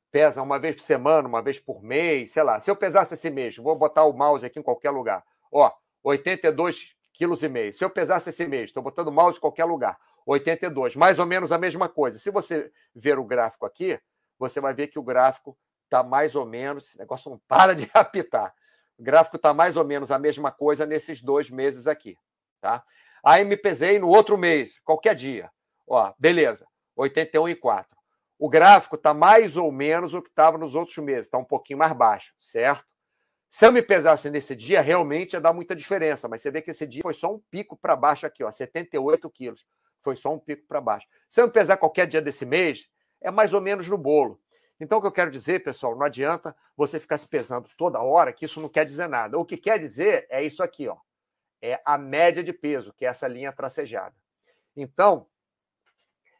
pesa 0.09 0.41
uma 0.41 0.57
vez 0.57 0.77
por 0.77 0.81
semana, 0.81 1.27
uma 1.27 1.43
vez 1.43 1.59
por 1.59 1.83
mês, 1.83 2.31
sei 2.31 2.41
lá. 2.41 2.59
Se 2.59 2.71
eu 2.71 2.75
pesasse 2.75 3.13
esse 3.13 3.29
mês, 3.29 3.55
vou 3.57 3.75
botar 3.75 4.03
o 4.03 4.13
mouse 4.13 4.43
aqui 4.43 4.57
em 4.57 4.63
qualquer 4.63 4.89
lugar. 4.89 5.23
Ó, 5.51 5.71
82 6.01 6.95
quilos 7.13 7.43
e 7.43 7.47
meio. 7.47 7.71
Se 7.71 7.85
eu 7.85 7.89
pesasse 7.91 8.31
esse 8.31 8.47
mês, 8.47 8.71
estou 8.71 8.81
botando 8.81 9.09
o 9.09 9.11
mouse 9.11 9.37
em 9.37 9.41
qualquer 9.41 9.65
lugar, 9.65 9.95
82, 10.25 10.95
mais 10.95 11.19
ou 11.19 11.25
menos 11.27 11.51
a 11.51 11.57
mesma 11.59 11.87
coisa. 11.87 12.17
Se 12.17 12.31
você 12.31 12.71
ver 12.95 13.19
o 13.19 13.23
gráfico 13.23 13.67
aqui, 13.67 13.99
você 14.39 14.59
vai 14.59 14.73
ver 14.73 14.87
que 14.87 14.97
o 14.97 15.03
gráfico 15.03 15.55
está 15.89 16.03
mais 16.03 16.35
ou 16.35 16.45
menos, 16.45 16.87
esse 16.87 16.97
negócio 16.97 17.29
não 17.29 17.39
para 17.47 17.73
de 17.73 17.89
apitar. 17.93 18.53
O 18.97 19.03
gráfico 19.03 19.37
está 19.37 19.53
mais 19.53 19.75
ou 19.75 19.83
menos 19.83 20.11
a 20.11 20.19
mesma 20.19 20.51
coisa 20.51 20.85
nesses 20.85 21.21
dois 21.21 21.49
meses 21.49 21.87
aqui, 21.87 22.17
tá? 22.61 22.83
Aí 23.23 23.43
me 23.43 23.57
pesei 23.57 23.99
no 23.99 24.07
outro 24.07 24.37
mês, 24.37 24.79
qualquer 24.79 25.15
dia. 25.15 25.51
Ó, 25.87 26.13
beleza, 26.17 26.65
81,4. 26.97 27.85
O 28.37 28.47
gráfico 28.47 28.95
está 28.95 29.13
mais 29.13 29.57
ou 29.57 29.71
menos 29.71 30.13
o 30.13 30.21
que 30.21 30.29
estava 30.29 30.57
nos 30.57 30.75
outros 30.75 30.97
meses, 30.97 31.25
está 31.25 31.37
um 31.37 31.43
pouquinho 31.43 31.79
mais 31.79 31.91
baixo, 31.93 32.33
certo? 32.37 32.85
Se 33.49 33.65
eu 33.65 33.71
me 33.71 33.81
pesasse 33.81 34.29
nesse 34.29 34.55
dia, 34.55 34.79
realmente 34.79 35.33
ia 35.33 35.41
dar 35.41 35.53
muita 35.53 35.75
diferença, 35.75 36.27
mas 36.27 36.41
você 36.41 36.51
vê 36.51 36.61
que 36.61 36.69
esse 36.69 36.85
dia 36.85 37.01
foi 37.01 37.15
só 37.15 37.33
um 37.33 37.39
pico 37.49 37.75
para 37.75 37.95
baixo 37.95 38.25
aqui, 38.27 38.43
ó, 38.43 38.51
78 38.51 39.29
quilos. 39.31 39.65
Foi 40.03 40.15
só 40.15 40.31
um 40.31 40.39
pico 40.39 40.67
para 40.67 40.79
baixo. 40.79 41.07
Se 41.27 41.41
eu 41.41 41.47
me 41.47 41.53
pesar 41.53 41.77
qualquer 41.77 42.05
dia 42.05 42.21
desse 42.21 42.45
mês, 42.45 42.87
é 43.21 43.31
mais 43.31 43.53
ou 43.53 43.59
menos 43.59 43.87
no 43.89 43.97
bolo. 43.97 44.39
Então, 44.79 44.97
o 44.97 45.01
que 45.01 45.07
eu 45.07 45.11
quero 45.11 45.29
dizer, 45.29 45.63
pessoal, 45.63 45.95
não 45.95 46.05
adianta 46.05 46.55
você 46.75 46.99
ficar 46.99 47.17
se 47.17 47.27
pesando 47.27 47.67
toda 47.77 48.01
hora, 48.01 48.31
que 48.31 48.45
isso 48.45 48.61
não 48.61 48.69
quer 48.69 48.85
dizer 48.85 49.09
nada. 49.09 49.37
O 49.37 49.45
que 49.45 49.57
quer 49.57 49.77
dizer 49.77 50.25
é 50.29 50.41
isso 50.41 50.63
aqui, 50.63 50.87
ó. 50.87 50.97
É 51.61 51.81
a 51.83 51.97
média 51.97 52.41
de 52.41 52.53
peso, 52.53 52.93
que 52.93 53.05
é 53.05 53.09
essa 53.09 53.27
linha 53.27 53.51
tracejada. 53.51 54.15
Então, 54.75 55.27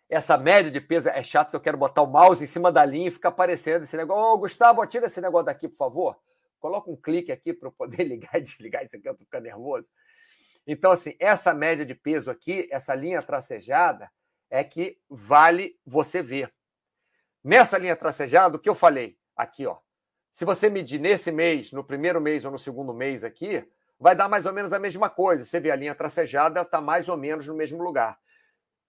essa 0.07 0.37
média 0.37 0.71
de 0.71 0.79
peso 0.79 1.09
é 1.09 1.21
chato 1.21 1.49
que 1.49 1.55
eu 1.55 1.61
quero 1.61 1.77
botar 1.77 2.01
o 2.01 2.07
mouse 2.07 2.43
em 2.43 2.47
cima 2.47 2.71
da 2.71 2.85
linha 2.85 3.09
e 3.09 3.11
ficar 3.11 3.29
aparecendo 3.29 3.83
esse 3.83 3.97
negócio. 3.97 4.23
Ô, 4.23 4.33
oh, 4.33 4.37
Gustavo, 4.37 4.85
tira 4.87 5.07
esse 5.07 5.19
negócio 5.19 5.45
daqui, 5.45 5.67
por 5.67 5.77
favor. 5.77 6.19
Coloca 6.59 6.89
um 6.89 6.95
clique 6.95 7.31
aqui 7.31 7.53
para 7.53 7.67
eu 7.67 7.71
poder 7.73 8.03
ligar 8.07 8.37
e 8.37 8.41
desligar 8.41 8.83
isso 8.83 8.95
aqui, 8.95 9.07
eu 9.07 9.15
tô 9.15 9.25
ficando 9.25 9.43
nervoso. 9.43 9.89
Então, 10.65 10.91
assim, 10.91 11.15
essa 11.19 11.53
média 11.53 11.85
de 11.85 11.93
peso 11.93 12.31
aqui, 12.31 12.67
essa 12.71 12.95
linha 12.95 13.21
tracejada, 13.21 14.09
é 14.49 14.63
que 14.63 14.97
vale 15.09 15.77
você 15.85 16.21
ver. 16.23 16.51
Nessa 17.49 17.79
linha 17.79 17.95
tracejada, 17.95 18.57
o 18.57 18.59
que 18.59 18.69
eu 18.69 18.75
falei 18.75 19.17
aqui, 19.35 19.65
ó. 19.65 19.79
Se 20.31 20.45
você 20.45 20.69
medir 20.69 20.99
nesse 20.99 21.31
mês, 21.31 21.71
no 21.71 21.83
primeiro 21.83 22.21
mês 22.21 22.45
ou 22.45 22.51
no 22.51 22.59
segundo 22.59 22.93
mês 22.93 23.23
aqui, 23.23 23.67
vai 23.99 24.15
dar 24.15 24.29
mais 24.29 24.45
ou 24.45 24.53
menos 24.53 24.71
a 24.71 24.77
mesma 24.77 25.09
coisa. 25.09 25.43
Você 25.43 25.59
vê 25.59 25.71
a 25.71 25.75
linha 25.75 25.95
tracejada, 25.95 26.61
está 26.61 26.79
mais 26.79 27.09
ou 27.09 27.17
menos 27.17 27.47
no 27.47 27.55
mesmo 27.55 27.81
lugar. 27.81 28.19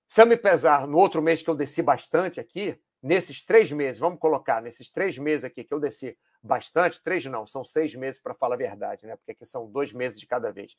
Se 0.07 0.21
eu 0.21 0.27
me 0.27 0.37
pesar 0.37 0.87
no 0.87 0.99
outro 0.99 1.23
mês 1.23 1.41
que 1.41 1.49
eu 1.49 1.55
desci 1.55 1.81
bastante 1.81 2.39
aqui, 2.39 2.79
nesses 3.03 3.43
três 3.43 3.73
meses, 3.73 3.99
vamos 3.99 4.21
colocar, 4.21 4.61
nesses 4.61 4.91
três 4.91 5.17
meses 5.17 5.47
aqui 5.47 5.65
que 5.65 5.73
eu 5.73 5.81
desci 5.81 6.15
bastante, 6.43 7.03
três 7.03 7.25
não, 7.25 7.47
são 7.47 7.65
seis 7.65 7.95
meses 7.95 8.21
para 8.21 8.35
falar 8.35 8.57
a 8.57 8.59
verdade, 8.59 9.07
né? 9.07 9.17
Porque 9.17 9.33
aqui 9.33 9.47
são 9.47 9.71
dois 9.71 9.91
meses 9.91 10.21
de 10.21 10.27
cada 10.27 10.53
vez. 10.53 10.77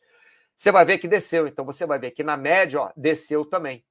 Você 0.55 0.71
vai 0.71 0.85
ver 0.85 0.99
que 0.99 1.07
desceu. 1.07 1.47
Então 1.47 1.65
você 1.65 1.87
vai 1.87 1.97
ver 1.97 2.11
que 2.11 2.23
na 2.23 2.37
média, 2.37 2.79
ó, 2.79 2.91
desceu 2.95 3.43
também. 3.43 3.83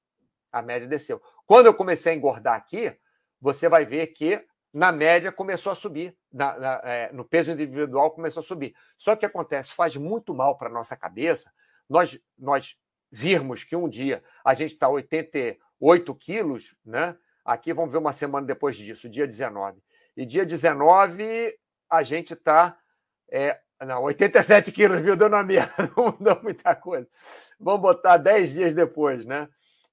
A 0.52 0.62
média 0.62 0.86
desceu. 0.86 1.20
Quando 1.44 1.66
eu 1.66 1.74
comecei 1.74 2.12
a 2.12 2.14
engordar 2.14 2.54
aqui, 2.54 2.96
você 3.40 3.68
vai 3.68 3.84
ver 3.84 4.08
que 4.08 4.44
na 4.72 4.92
média 4.92 5.32
começou 5.32 5.72
a 5.72 5.74
subir, 5.74 6.16
na, 6.32 6.58
na, 6.58 6.80
é, 6.84 7.12
no 7.12 7.24
peso 7.24 7.50
individual 7.50 8.12
começou 8.12 8.40
a 8.40 8.44
subir. 8.44 8.74
Só 8.96 9.16
que 9.16 9.26
acontece? 9.26 9.72
Faz 9.72 9.96
muito 9.96 10.32
mal 10.32 10.56
para 10.56 10.68
a 10.68 10.72
nossa 10.72 10.96
cabeça 10.96 11.50
nós, 11.90 12.20
nós 12.38 12.76
virmos 13.10 13.64
que 13.64 13.74
um 13.74 13.88
dia 13.88 14.22
a 14.44 14.54
gente 14.54 14.72
está 14.72 14.88
88 14.88 16.14
quilos, 16.14 16.76
né? 16.86 17.16
Aqui 17.44 17.72
vamos 17.72 17.90
ver 17.90 17.98
uma 17.98 18.12
semana 18.12 18.46
depois 18.46 18.76
disso, 18.76 19.08
dia 19.08 19.26
19. 19.26 19.82
E 20.16 20.24
dia 20.24 20.46
19 20.46 21.52
a 21.90 22.02
gente 22.04 22.34
está. 22.34 22.78
É, 23.28 23.58
não, 23.84 24.04
87 24.04 24.70
quilos, 24.70 25.00
viu? 25.02 25.16
Deu 25.16 25.28
na 25.28 25.42
minha, 25.42 25.72
não 25.96 26.06
mudou 26.06 26.40
muita 26.42 26.76
coisa. 26.76 27.08
Vamos 27.58 27.80
botar 27.80 28.18
10 28.18 28.52
dias 28.52 28.74
depois, 28.74 29.26
né? 29.26 29.48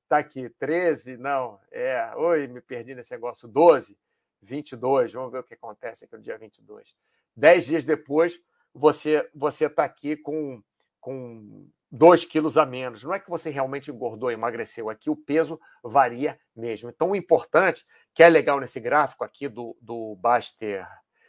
Está 0.08 0.20
aqui, 0.20 0.50
13, 0.52 1.18
não, 1.18 1.60
é, 1.70 2.16
oi, 2.16 2.48
me 2.48 2.62
perdi 2.62 2.96
nesse 2.96 3.12
negócio, 3.12 3.46
12, 3.46 4.00
22, 4.42 5.12
vamos 5.12 5.34
ver 5.34 5.40
o 5.40 5.44
que 5.44 5.54
acontece 5.54 6.06
aqui 6.06 6.16
no 6.16 6.22
dia 6.22 6.38
22. 6.38 6.96
Dez 7.36 7.66
dias 7.66 7.84
depois, 7.84 8.40
você 8.74 9.30
você 9.36 9.66
está 9.66 9.84
aqui 9.84 10.16
com, 10.16 10.64
com 11.02 11.70
2 11.92 12.24
quilos 12.24 12.58
a 12.58 12.66
menos. 12.66 13.04
Não 13.04 13.14
é 13.14 13.20
que 13.20 13.30
você 13.30 13.50
realmente 13.50 13.92
engordou, 13.92 14.32
emagreceu. 14.32 14.90
Aqui 14.90 15.10
o 15.10 15.16
peso 15.16 15.60
varia 15.84 16.40
mesmo. 16.56 16.90
Então, 16.90 17.10
o 17.10 17.16
importante, 17.16 17.86
que 18.14 18.24
é 18.24 18.30
legal 18.30 18.62
nesse 18.62 18.80
gráfico 18.80 19.26
aqui 19.26 19.50
do, 19.50 19.76
do 19.82 20.16
Baster 20.16 20.88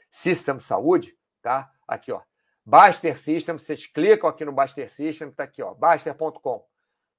System 0.09 0.61
Saúde, 0.61 1.19
tá? 1.43 1.69
Aqui, 1.85 2.13
ó. 2.13 2.23
Baster 2.65 3.19
System, 3.19 3.59
vocês 3.59 3.89
clicam 3.89 4.31
aqui 4.31 4.45
no 4.45 4.53
Baster 4.53 4.89
System, 4.89 5.33
tá 5.33 5.43
aqui, 5.43 5.65
ó, 5.65 5.75
baster.com 5.75 6.68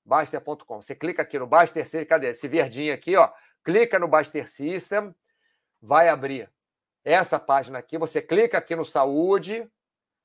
Baster.com. 0.10 0.82
Você 0.82 0.96
clica 0.96 1.22
aqui 1.22 1.38
no 1.38 1.46
Baster 1.46 1.86
System, 1.86 2.06
cadê? 2.06 2.30
Esse 2.30 2.48
verdinho 2.48 2.92
aqui, 2.94 3.16
ó. 3.16 3.32
Clica 3.64 4.00
no 4.00 4.08
Baster 4.08 4.50
System, 4.50 5.14
vai 5.80 6.10
abrir 6.10 6.52
essa 7.04 7.40
página 7.40 7.78
aqui. 7.78 7.96
Você 7.98 8.20
clica 8.20 8.58
aqui 8.58 8.76
no 8.76 8.84
Saúde, 8.84 9.70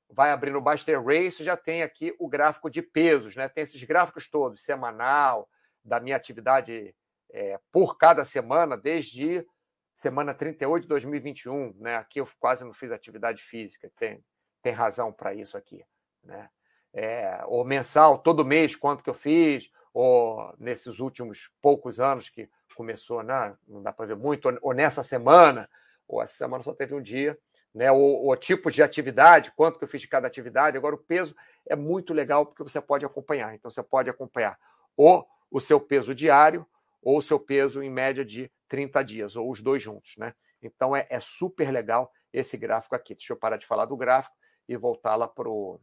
vai 0.09 0.31
abrir 0.31 0.53
no 0.53 0.61
Baster 0.63 1.03
Race, 1.05 1.45
já 1.45 1.57
tem 1.57 1.83
aqui 1.83 2.17
o 2.19 2.27
gráfico 2.27 2.71
de 2.71 2.81
pesos, 2.81 3.37
né? 3.37 3.47
Tem 3.49 3.63
esses 3.63 3.83
gráficos 3.85 4.29
todos, 4.29 4.63
semanal, 4.63 5.49
da 5.85 6.01
minha 6.01 6.17
atividade 6.17 6.95
é, 7.31 7.61
por 7.71 7.99
cada 7.99 8.25
semana, 8.25 8.79
desde 8.79 9.47
semana 9.95 10.33
38 10.33 10.85
de 10.85 10.89
2021, 10.89 11.75
né? 11.77 11.97
Aqui 11.97 12.21
eu 12.21 12.29
quase 12.41 12.65
não 12.65 12.73
fiz 12.73 12.91
atividade 12.91 13.43
física, 13.43 13.91
tem, 13.97 14.25
tem 14.63 14.73
razão 14.73 15.13
para 15.13 15.35
isso 15.35 15.59
aqui, 15.59 15.85
né? 16.23 16.49
É, 16.95 17.43
ou 17.47 17.65
mensal, 17.65 18.19
todo 18.19 18.45
mês, 18.45 18.77
quanto 18.77 19.03
que 19.03 19.11
eu 19.11 19.15
fiz, 19.15 19.69
ou 19.93 20.55
nesses 20.59 21.01
últimos 21.01 21.51
poucos 21.61 21.99
anos 21.99 22.31
que 22.31 22.49
começou, 22.77 23.23
né? 23.23 23.57
não 23.67 23.83
dá 23.83 23.93
para 23.93 24.07
ver 24.07 24.17
muito, 24.17 24.49
ou 24.63 24.73
nessa 24.73 25.03
semana, 25.03 25.69
ou 26.07 26.23
essa 26.23 26.35
semana 26.35 26.63
só 26.63 26.73
teve 26.73 26.95
um 26.95 27.03
dia, 27.03 27.39
né? 27.75 27.91
O, 27.91 28.29
o, 28.29 28.37
tipo 28.37 28.71
de 28.71 28.83
atividade, 28.83 29.53
quanto 29.57 29.79
que 29.79 29.85
eu 29.85 29.89
fiz 29.89 30.01
de 30.01 30.09
cada 30.09 30.27
atividade. 30.27 30.77
Agora, 30.77 30.95
o 30.95 30.99
peso 30.99 31.35
é 31.69 31.75
muito 31.75 32.15
legal 32.15 32.47
porque 32.47 32.63
você 32.63 32.81
pode 32.81 33.05
acompanhar. 33.05 33.55
Então, 33.55 33.71
você 33.71 33.83
pode 33.83 34.09
acompanhar 34.09 34.57
ou 34.97 35.27
o 35.51 35.61
seu 35.61 35.81
peso 35.81 36.15
diário 36.15 36.65
ou 37.03 37.19
o 37.19 37.23
seu 37.23 37.39
peso 37.39 37.83
em 37.83 37.91
média 37.91 38.25
de 38.25 38.51
30 38.69 39.03
dias, 39.03 39.37
ou 39.37 39.51
os 39.51 39.61
dois 39.61 39.83
juntos, 39.83 40.15
né? 40.17 40.35
Então, 40.63 40.97
é, 40.97 41.07
é 41.11 41.21
super 41.21 41.71
legal 41.71 42.11
esse 42.33 42.57
gráfico 42.57 42.95
aqui. 42.95 43.15
Deixa 43.15 43.33
eu 43.33 43.37
parar 43.37 43.59
de 43.59 43.67
falar 43.67 43.85
do 43.85 43.97
gráfico 43.97 44.35
e 44.69 44.77
voltar 44.77 45.15
lá 45.17 45.29
para 45.29 45.49
o. 45.49 45.81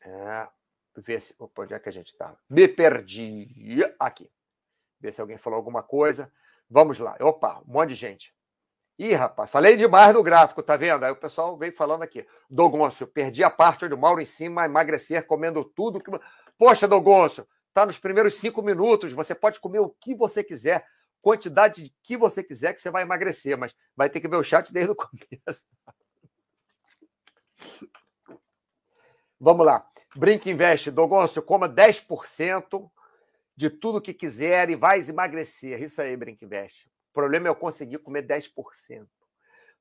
É, 0.00 0.48
ver 0.96 1.20
se. 1.20 1.34
Opa, 1.38 1.62
onde 1.62 1.74
é 1.74 1.78
que 1.78 1.88
a 1.88 1.92
gente 1.92 2.08
está? 2.08 2.36
Me 2.48 2.68
perdi. 2.68 3.82
Aqui. 3.98 4.30
Ver 5.00 5.12
se 5.12 5.20
alguém 5.20 5.38
falou 5.38 5.56
alguma 5.56 5.82
coisa. 5.82 6.32
Vamos 6.68 6.98
lá. 6.98 7.16
Opa, 7.20 7.62
um 7.66 7.72
monte 7.72 7.90
de 7.90 7.94
gente. 7.94 8.34
Ih, 8.98 9.14
rapaz, 9.14 9.48
falei 9.48 9.76
demais 9.76 10.12
do 10.12 10.22
gráfico, 10.24 10.60
tá 10.60 10.76
vendo? 10.76 11.04
Aí 11.04 11.12
o 11.12 11.16
pessoal 11.16 11.56
veio 11.56 11.72
falando 11.72 12.02
aqui. 12.02 12.26
Dogoncio, 12.50 13.06
perdi 13.06 13.44
a 13.44 13.50
parte 13.50 13.86
do 13.86 13.96
Mauro 13.96 14.20
em 14.20 14.26
cima, 14.26 14.64
emagrecer 14.64 15.24
comendo 15.24 15.64
tudo 15.64 16.00
que. 16.00 16.10
Poxa, 16.58 16.88
Dogoncio, 16.88 17.46
está 17.68 17.86
nos 17.86 17.96
primeiros 17.96 18.34
cinco 18.34 18.60
minutos. 18.60 19.12
Você 19.12 19.36
pode 19.36 19.60
comer 19.60 19.78
o 19.78 19.94
que 20.00 20.16
você 20.16 20.42
quiser, 20.42 20.84
quantidade 21.20 21.94
que 22.02 22.16
você 22.16 22.42
quiser, 22.42 22.74
que 22.74 22.80
você 22.80 22.90
vai 22.90 23.02
emagrecer, 23.02 23.56
mas 23.56 23.72
vai 23.96 24.10
ter 24.10 24.20
que 24.20 24.26
ver 24.26 24.36
o 24.36 24.42
chat 24.42 24.72
desde 24.72 24.90
o 24.90 24.96
começo. 24.96 25.64
Vamos 29.40 29.64
lá. 29.64 29.86
Brinque 30.16 30.50
Investe. 30.50 30.90
Dogoncio, 30.90 31.42
coma 31.42 31.68
10% 31.68 32.90
de 33.56 33.70
tudo 33.70 34.00
que 34.00 34.14
quiser 34.14 34.70
e 34.70 34.76
vai 34.76 35.00
emagrecer. 35.00 35.82
Isso 35.82 36.00
aí, 36.00 36.16
Brinque 36.16 36.44
Investe. 36.44 36.88
O 37.10 37.14
problema 37.14 37.48
é 37.48 37.50
eu 37.50 37.54
conseguir 37.54 37.98
comer 37.98 38.26
10%. 38.26 39.06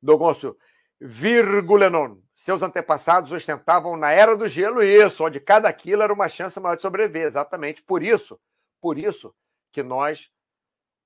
Dogoncio, 0.01 0.57
Virgulenon. 0.99 2.17
Seus 2.33 2.61
antepassados 2.61 3.31
ostentavam 3.31 3.95
na 3.95 4.11
era 4.11 4.35
do 4.35 4.47
gelo 4.47 4.81
isso, 4.81 5.25
onde 5.25 5.39
cada 5.39 5.71
quilo 5.71 6.01
era 6.03 6.13
uma 6.13 6.29
chance 6.29 6.59
maior 6.59 6.75
de 6.75 6.81
sobreviver. 6.81 7.27
Exatamente. 7.27 7.83
Por 7.83 8.03
isso, 8.03 8.39
por 8.81 8.97
isso 8.97 9.33
que 9.71 9.83
nós 9.83 10.31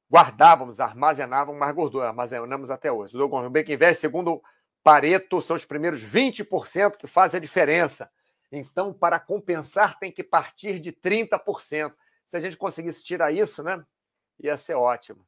guardávamos, 0.09 0.79
armazenávamos 0.79 1.57
mais 1.57 1.73
gordura, 1.73 2.07
armazenamos 2.07 2.69
até 2.69 2.91
hoje. 2.91 3.17
O 3.17 3.49
Bacon 3.49 3.71
Invest, 3.71 4.01
segundo 4.01 4.41
Pareto, 4.83 5.39
são 5.41 5.55
os 5.55 5.63
primeiros 5.63 6.01
20% 6.01 6.97
que 6.97 7.07
fazem 7.07 7.37
a 7.37 7.41
diferença. 7.41 8.09
Então, 8.51 8.93
para 8.93 9.19
compensar, 9.19 9.97
tem 9.97 10.11
que 10.11 10.23
partir 10.23 10.79
de 10.79 10.91
30%. 10.91 11.93
Se 12.25 12.37
a 12.37 12.39
gente 12.39 12.57
conseguisse 12.57 13.03
tirar 13.03 13.31
isso, 13.31 13.63
né? 13.63 13.83
Ia 14.39 14.57
ser 14.57 14.73
ótimo. 14.73 15.25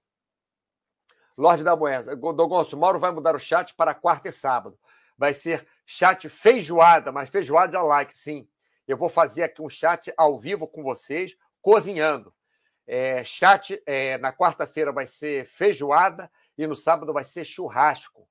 Lorde 1.37 1.63
da 1.63 1.75
Moeda. 1.75 2.15
Dogonço, 2.15 2.77
Mauro 2.77 2.99
vai 2.99 3.11
mudar 3.11 3.35
o 3.35 3.39
chat 3.39 3.73
para 3.75 3.93
quarta 3.93 4.27
e 4.27 4.31
sábado. 4.31 4.77
Vai 5.17 5.33
ser 5.33 5.67
chat 5.85 6.27
feijoada, 6.27 7.11
mas 7.11 7.29
feijoada 7.29 7.77
a 7.77 7.81
like, 7.81 8.15
sim. 8.15 8.47
Eu 8.87 8.97
vou 8.97 9.09
fazer 9.09 9.43
aqui 9.43 9.61
um 9.61 9.69
chat 9.69 10.13
ao 10.17 10.37
vivo 10.37 10.67
com 10.67 10.83
vocês, 10.83 11.37
cozinhando. 11.61 12.33
É, 12.85 13.23
chat 13.23 13.81
é, 13.85 14.17
na 14.17 14.33
quarta-feira 14.33 14.91
vai 14.91 15.07
ser 15.07 15.45
feijoada 15.45 16.29
e 16.57 16.67
no 16.67 16.75
sábado 16.75 17.13
vai 17.13 17.23
ser 17.23 17.45
churrasco. 17.45 18.27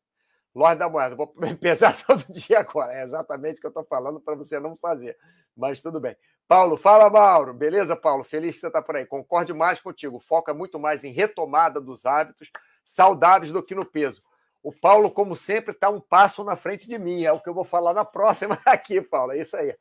Lorde 0.54 0.78
da 0.78 0.88
Moeda, 0.88 1.16
vou 1.16 1.26
pesar 1.60 1.96
todo 2.04 2.24
dia 2.30 2.60
agora. 2.60 2.92
É 2.92 3.02
exatamente 3.02 3.58
o 3.58 3.60
que 3.60 3.66
eu 3.66 3.70
estou 3.70 3.84
falando 3.84 4.20
para 4.20 4.34
você 4.34 4.60
não 4.60 4.76
fazer. 4.76 5.16
Mas 5.56 5.80
tudo 5.80 6.00
bem. 6.00 6.16
Paulo, 6.46 6.76
fala, 6.76 7.08
Mauro. 7.08 7.54
Beleza, 7.54 7.96
Paulo? 7.96 8.22
Feliz 8.24 8.54
que 8.54 8.60
você 8.60 8.66
está 8.66 8.82
por 8.82 8.96
aí. 8.96 9.06
Concorde 9.06 9.54
mais 9.54 9.80
contigo. 9.80 10.20
Foca 10.20 10.52
muito 10.52 10.78
mais 10.78 11.04
em 11.04 11.12
retomada 11.12 11.80
dos 11.80 12.04
hábitos 12.04 12.50
saudáveis 12.84 13.50
do 13.50 13.62
que 13.62 13.74
no 13.74 13.84
peso. 13.84 14.22
O 14.62 14.70
Paulo, 14.70 15.10
como 15.10 15.34
sempre, 15.34 15.72
está 15.72 15.88
um 15.88 16.00
passo 16.00 16.44
na 16.44 16.54
frente 16.54 16.86
de 16.86 16.98
mim. 16.98 17.24
É 17.24 17.32
o 17.32 17.40
que 17.40 17.48
eu 17.48 17.54
vou 17.54 17.64
falar 17.64 17.94
na 17.94 18.04
próxima 18.04 18.60
aqui, 18.66 19.00
Paulo. 19.00 19.32
É 19.32 19.38
isso 19.38 19.56
aí. 19.56 19.74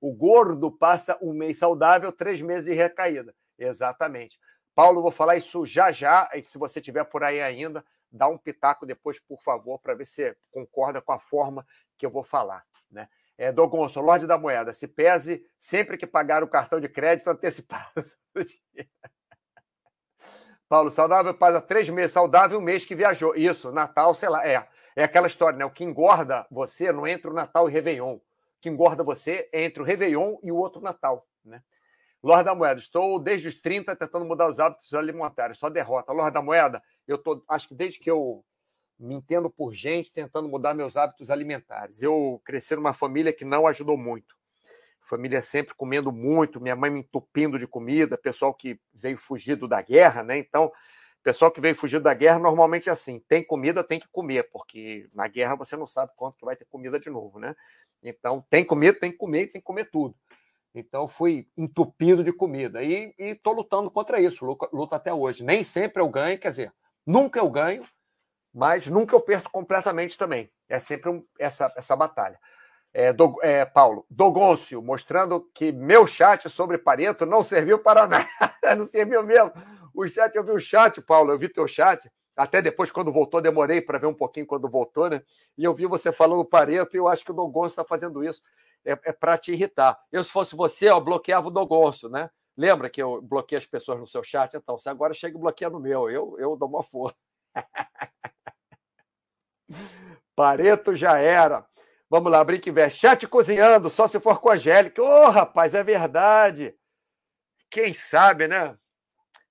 O 0.00 0.12
gordo 0.12 0.70
passa 0.70 1.16
um 1.20 1.32
mês 1.32 1.58
saudável, 1.58 2.12
três 2.12 2.40
meses 2.40 2.64
de 2.64 2.74
recaída. 2.74 3.34
Exatamente. 3.58 4.38
Paulo, 4.74 5.02
vou 5.02 5.10
falar 5.10 5.36
isso 5.36 5.64
já 5.66 5.90
já. 5.90 6.28
E 6.34 6.42
se 6.42 6.58
você 6.58 6.80
tiver 6.80 7.04
por 7.04 7.24
aí 7.24 7.40
ainda, 7.40 7.84
dá 8.10 8.28
um 8.28 8.38
pitaco 8.38 8.86
depois, 8.86 9.18
por 9.20 9.40
favor, 9.42 9.78
para 9.78 9.94
ver 9.94 10.04
se 10.04 10.36
concorda 10.50 11.00
com 11.00 11.12
a 11.12 11.18
forma 11.18 11.66
que 11.96 12.06
eu 12.06 12.10
vou 12.10 12.22
falar. 12.22 12.64
Né? 12.90 13.08
É, 13.36 13.52
Dogonço, 13.52 14.00
Lorde 14.00 14.26
da 14.26 14.38
Moeda, 14.38 14.72
se 14.72 14.88
pese 14.88 15.46
sempre 15.60 15.96
que 15.96 16.06
pagar 16.06 16.42
o 16.42 16.48
cartão 16.48 16.80
de 16.80 16.88
crédito 16.88 17.28
antecipado. 17.28 18.04
Paulo, 20.68 20.90
saudável 20.90 21.32
passa 21.32 21.62
três 21.62 21.88
meses, 21.88 22.12
saudável 22.12 22.58
um 22.58 22.62
mês 22.62 22.84
que 22.84 22.94
viajou. 22.94 23.34
Isso, 23.34 23.72
Natal, 23.72 24.14
sei 24.14 24.28
lá, 24.28 24.46
é. 24.46 24.68
É 24.94 25.04
aquela 25.04 25.26
história, 25.26 25.56
né? 25.56 25.64
O 25.64 25.70
que 25.70 25.84
engorda 25.84 26.46
você 26.50 26.92
não 26.92 27.06
entre 27.06 27.30
o 27.30 27.32
Natal 27.32 27.68
e 27.68 27.72
Réveillon. 27.72 28.14
O 28.14 28.22
que 28.60 28.68
engorda 28.68 29.02
você 29.04 29.48
é 29.52 29.64
entre 29.64 29.80
o 29.80 29.84
Réveillon 29.84 30.36
e 30.42 30.50
o 30.50 30.56
outro 30.56 30.82
Natal, 30.82 31.26
né? 31.44 31.62
Lorde 32.22 32.44
da 32.44 32.54
Moeda, 32.54 32.80
estou 32.80 33.18
desde 33.20 33.46
os 33.46 33.54
30 33.54 33.94
tentando 33.94 34.24
mudar 34.24 34.48
os 34.48 34.58
hábitos 34.58 34.92
alimentares, 34.92 35.56
só 35.56 35.70
derrota. 35.70 36.12
Lorde 36.12 36.34
da 36.34 36.42
Moeda, 36.42 36.82
eu 37.08 37.18
tô, 37.18 37.42
acho 37.48 37.68
que 37.68 37.74
desde 37.74 37.98
que 37.98 38.10
eu 38.10 38.44
me 38.98 39.14
entendo 39.14 39.48
por 39.48 39.72
gente, 39.72 40.12
tentando 40.12 40.48
mudar 40.48 40.74
meus 40.74 40.96
hábitos 40.96 41.30
alimentares. 41.30 42.02
Eu 42.02 42.42
cresci 42.44 42.74
numa 42.74 42.92
família 42.92 43.32
que 43.32 43.44
não 43.44 43.66
ajudou 43.66 43.96
muito 43.96 44.38
família 45.08 45.40
sempre 45.40 45.74
comendo 45.74 46.12
muito, 46.12 46.60
minha 46.60 46.76
mãe 46.76 46.90
me 46.90 47.00
entupindo 47.00 47.58
de 47.58 47.66
comida, 47.66 48.18
pessoal 48.18 48.52
que 48.52 48.78
veio 48.92 49.16
fugido 49.16 49.66
da 49.66 49.80
guerra, 49.80 50.22
né? 50.22 50.36
Então, 50.36 50.70
pessoal 51.22 51.50
que 51.50 51.60
veio 51.60 51.74
fugido 51.74 52.04
da 52.04 52.12
guerra 52.12 52.38
normalmente 52.38 52.88
é 52.88 52.92
assim, 52.92 53.18
tem 53.26 53.42
comida, 53.42 53.82
tem 53.82 53.98
que 53.98 54.08
comer, 54.08 54.50
porque 54.52 55.08
na 55.14 55.26
guerra 55.26 55.56
você 55.56 55.76
não 55.76 55.86
sabe 55.86 56.12
quanto 56.14 56.36
que 56.36 56.44
vai 56.44 56.54
ter 56.54 56.66
comida 56.66 57.00
de 57.00 57.08
novo, 57.08 57.38
né? 57.38 57.56
Então, 58.02 58.44
tem 58.50 58.64
comida, 58.64 58.98
tem 58.98 59.10
que 59.10 59.16
comer, 59.16 59.46
tem 59.46 59.60
que 59.60 59.66
comer 59.66 59.90
tudo. 59.90 60.14
Então, 60.74 61.08
fui 61.08 61.48
entupido 61.56 62.22
de 62.22 62.32
comida 62.32 62.82
e 62.82 63.14
estou 63.18 63.54
lutando 63.54 63.90
contra 63.90 64.20
isso, 64.20 64.44
luto, 64.44 64.68
luto 64.72 64.94
até 64.94 65.12
hoje. 65.12 65.42
Nem 65.42 65.62
sempre 65.62 66.02
eu 66.02 66.08
ganho, 66.08 66.38
quer 66.38 66.50
dizer, 66.50 66.72
nunca 67.08 67.40
eu 67.40 67.48
ganho, 67.48 67.84
mas 68.52 68.86
nunca 68.86 69.16
eu 69.16 69.20
perco 69.20 69.50
completamente 69.50 70.18
também. 70.18 70.50
É 70.68 70.78
sempre 70.78 71.08
um, 71.08 71.24
essa, 71.38 71.72
essa 71.74 71.96
batalha. 71.96 72.38
É, 72.92 73.12
do, 73.12 73.38
é, 73.42 73.64
Paulo, 73.64 74.04
Dogoncio, 74.10 74.82
mostrando 74.82 75.40
que 75.54 75.72
meu 75.72 76.06
chat 76.06 76.48
sobre 76.50 76.76
Pareto 76.76 77.24
não 77.24 77.42
serviu 77.42 77.78
para 77.78 78.06
nada. 78.06 78.28
não 78.76 78.84
serviu 78.84 79.22
mesmo. 79.22 79.52
O 79.94 80.06
chat, 80.06 80.34
eu 80.36 80.44
vi 80.44 80.52
o 80.52 80.60
chat, 80.60 81.00
Paulo, 81.00 81.32
eu 81.32 81.38
vi 81.38 81.48
teu 81.48 81.66
chat. 81.66 82.10
Até 82.36 82.60
depois, 82.60 82.90
quando 82.90 83.12
voltou, 83.12 83.40
demorei 83.40 83.80
para 83.80 83.98
ver 83.98 84.06
um 84.06 84.14
pouquinho 84.14 84.46
quando 84.46 84.68
voltou, 84.68 85.08
né? 85.08 85.22
E 85.56 85.64
eu 85.64 85.74
vi 85.74 85.86
você 85.86 86.12
falando 86.12 86.44
Pareto 86.44 86.94
e 86.94 86.98
eu 86.98 87.08
acho 87.08 87.24
que 87.24 87.30
o 87.30 87.34
Dogoncio 87.34 87.72
está 87.72 87.84
fazendo 87.84 88.22
isso. 88.22 88.42
É, 88.84 88.92
é 88.92 89.12
para 89.12 89.36
te 89.38 89.52
irritar. 89.52 89.98
Eu, 90.12 90.22
se 90.22 90.30
fosse 90.30 90.54
você, 90.54 90.90
eu 90.90 91.00
bloqueava 91.00 91.48
o 91.48 91.50
Dogoncio, 91.50 92.08
né? 92.08 92.30
Lembra 92.58 92.90
que 92.90 93.00
eu 93.00 93.22
bloqueei 93.22 93.56
as 93.56 93.64
pessoas 93.64 94.00
no 94.00 94.06
seu 94.06 94.24
chat? 94.24 94.54
Então, 94.54 94.76
você 94.76 94.88
agora 94.88 95.14
chega 95.14 95.36
e 95.36 95.40
bloqueia 95.40 95.70
no 95.70 95.78
meu. 95.78 96.10
Eu, 96.10 96.36
eu 96.40 96.56
dou 96.56 96.68
uma 96.68 96.82
força. 96.82 97.16
Pareto 100.34 100.92
já 100.92 101.18
era. 101.18 101.64
Vamos 102.10 102.32
lá, 102.32 102.42
Brinque 102.42 102.68
Invest. 102.68 102.98
Chat 102.98 103.28
cozinhando, 103.28 103.88
só 103.88 104.08
se 104.08 104.18
for 104.18 104.40
com 104.40 104.48
a 104.48 104.54
Angélica. 104.54 105.00
Ô, 105.00 105.06
oh, 105.06 105.30
rapaz, 105.30 105.72
é 105.72 105.84
verdade. 105.84 106.76
Quem 107.70 107.94
sabe, 107.94 108.48
né? 108.48 108.76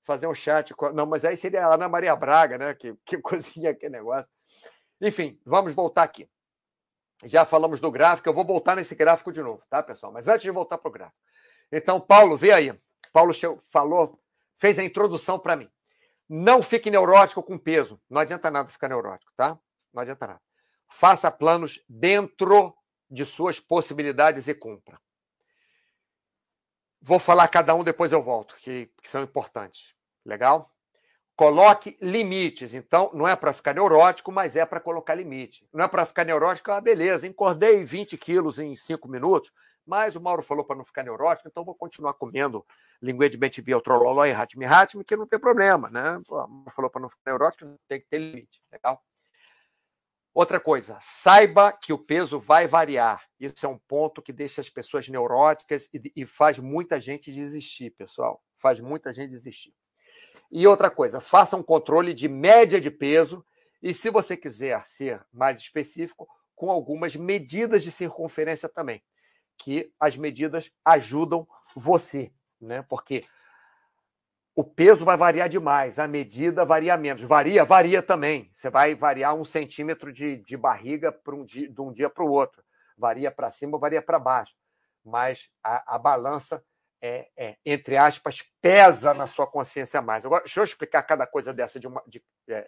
Fazer 0.03 0.27
um 0.27 0.35
chat. 0.35 0.73
Com... 0.73 0.91
Não, 0.91 1.05
mas 1.05 1.23
aí 1.23 1.37
seria 1.37 1.65
a 1.65 1.75
Ana 1.75 1.87
Maria 1.87 2.13
Braga, 2.13 2.57
né? 2.57 2.73
Que, 2.73 2.93
que 3.05 3.19
cozinha 3.23 3.71
aquele 3.71 3.93
negócio. 3.93 4.29
Enfim, 4.99 5.39
vamos 5.45 5.73
voltar 5.73 6.03
aqui. 6.03 6.29
Já 7.23 7.45
falamos 7.45 7.79
do 7.79 7.89
gráfico, 7.89 8.27
eu 8.27 8.33
vou 8.33 8.43
voltar 8.43 8.75
nesse 8.75 8.95
gráfico 8.95 9.31
de 9.31 9.41
novo, 9.41 9.63
tá, 9.69 9.81
pessoal? 9.81 10.11
Mas 10.11 10.27
antes 10.27 10.41
de 10.41 10.51
voltar 10.51 10.77
para 10.77 10.89
o 10.89 10.91
gráfico. 10.91 11.17
Então, 11.71 12.01
Paulo, 12.01 12.35
vê 12.35 12.51
aí. 12.51 12.77
Paulo 13.18 13.34
falou, 13.72 14.22
fez 14.59 14.78
a 14.78 14.84
introdução 14.84 15.39
para 15.39 15.55
mim. 15.55 15.68
Não 16.30 16.61
fique 16.61 16.91
neurótico 16.91 17.41
com 17.41 17.57
peso. 17.57 17.99
Não 18.07 18.22
adianta 18.22 18.51
nada 18.51 18.70
ficar 18.70 18.88
neurótico, 18.88 19.32
tá? 19.36 19.57
Não 19.91 20.03
adianta 20.03 20.28
nada. 20.28 20.41
Faça 20.88 21.32
planos 21.32 21.84
dentro 21.89 22.78
de 23.09 23.26
suas 23.26 23.59
possibilidades 23.59 24.47
e 24.47 24.53
cumpra. 24.53 25.01
Vou 27.01 27.18
falar 27.18 27.47
cada 27.47 27.74
um, 27.74 27.84
depois 27.84 28.11
eu 28.11 28.22
volto, 28.22 28.53
que, 28.57 28.91
que 29.01 29.09
são 29.09 29.24
importantes. 29.24 29.95
Legal? 30.24 30.72
Coloque 31.36 31.97
limites. 31.99 32.76
Então, 32.76 33.09
não 33.15 33.28
é 33.28 33.36
para 33.36 33.51
ficar 33.51 33.74
neurótico, 33.74 34.32
mas 34.32 34.55
é 34.55 34.63
para 34.63 34.80
colocar 34.80 35.15
limite. 35.15 35.68
Não 35.74 35.84
é 35.84 35.88
para 35.88 36.05
ficar 36.05 36.24
neurótico, 36.24 36.72
ah, 36.72 36.80
beleza, 36.80 37.26
encordei 37.26 37.84
20 37.84 38.15
quilos 38.15 38.59
em 38.59 38.76
5 38.76 39.07
minutos, 39.07 39.51
mas 39.88 40.15
o 40.15 40.21
Mauro 40.21 40.43
falou 40.43 40.65
para 40.65 40.75
não 40.75 40.85
ficar 40.85 41.03
neurótico, 41.03 41.47
então 41.47 41.63
vou 41.63 41.73
continuar 41.73 42.13
comendo 42.13 42.65
linguê 43.01 43.29
de 43.29 43.38
bentibiel, 43.38 43.81
trololó 43.81 44.25
e 44.25 44.31
hatmi 44.31 44.65
hatmi, 44.65 45.03
que 45.03 45.15
não 45.15 45.25
tem 45.25 45.39
problema, 45.39 45.89
né? 45.89 46.21
O 46.27 46.47
Mauro 46.47 46.71
falou 46.71 46.91
para 46.91 47.01
não 47.01 47.09
ficar 47.09 47.31
neurótico, 47.31 47.79
tem 47.88 48.01
que 48.01 48.07
ter 48.07 48.17
limite. 48.17 48.61
Legal? 48.71 49.01
Outra 50.33 50.59
coisa, 50.59 50.99
saiba 51.01 51.71
que 51.71 51.91
o 51.91 51.97
peso 51.97 52.38
vai 52.38 52.67
variar. 52.67 53.25
Isso 53.39 53.65
é 53.65 53.69
um 53.69 53.79
ponto 53.79 54.21
que 54.21 54.31
deixa 54.31 54.61
as 54.61 54.69
pessoas 54.69 55.09
neuróticas 55.09 55.89
e, 55.91 56.11
e, 56.15 56.25
faz 56.27 56.59
muita 56.59 57.01
gente 57.01 57.31
desistir, 57.31 57.89
pessoal. 57.89 58.43
Faz 58.59 58.79
muita 58.79 59.11
gente 59.11 59.31
desistir. 59.31 59.73
E 60.51 60.67
outra 60.67 60.91
coisa, 60.91 61.19
faça 61.19 61.57
um 61.57 61.63
controle 61.63 62.13
de 62.13 62.27
média 62.27 62.79
de 62.79 62.91
peso 62.91 63.43
e, 63.81 63.95
se 63.95 64.11
você 64.11 64.38
quiser 64.38 64.85
ser 64.85 65.25
mais 65.33 65.59
específico, 65.59 66.27
com 66.55 66.69
algumas 66.69 67.15
medidas 67.15 67.81
de 67.81 67.91
circunferência 67.91 68.69
também, 68.69 69.01
que 69.57 69.91
as 69.99 70.15
medidas 70.15 70.71
ajudam 70.85 71.47
você, 71.75 72.31
né? 72.59 72.83
Porque 72.83 73.25
o 74.57 74.63
peso 74.63 75.05
vai 75.05 75.15
variar 75.15 75.47
demais, 75.47 75.99
a 75.99 76.07
medida 76.07 76.65
varia 76.65 76.97
menos. 76.97 77.21
Varia? 77.21 77.63
Varia 77.63 78.01
também. 78.01 78.49
Você 78.53 78.71
vai 78.71 78.95
variar 78.95 79.35
um 79.35 79.45
centímetro 79.45 80.11
de, 80.11 80.37
de 80.37 80.57
barriga 80.57 81.15
um 81.27 81.45
dia, 81.45 81.69
de 81.69 81.79
um 81.79 81.91
dia 81.91 82.09
para 82.09 82.23
o 82.23 82.31
outro. 82.31 82.63
Varia 82.97 83.29
para 83.29 83.51
cima, 83.51 83.77
varia 83.77 84.01
para 84.01 84.17
baixo. 84.17 84.55
Mas 85.05 85.47
a, 85.63 85.95
a 85.95 85.99
balança, 85.99 86.63
é, 86.99 87.29
é, 87.37 87.57
entre 87.63 87.97
aspas, 87.97 88.43
pesa 88.59 89.13
na 89.13 89.27
sua 89.27 89.45
consciência 89.45 90.01
mais. 90.01 90.25
Agora, 90.25 90.43
deixa 90.43 90.59
eu 90.59 90.63
explicar 90.63 91.03
cada 91.03 91.27
coisa 91.27 91.53
dessa 91.53 91.79
de 91.79 91.85
uma, 91.85 92.01
de, 92.07 92.23
é, 92.49 92.67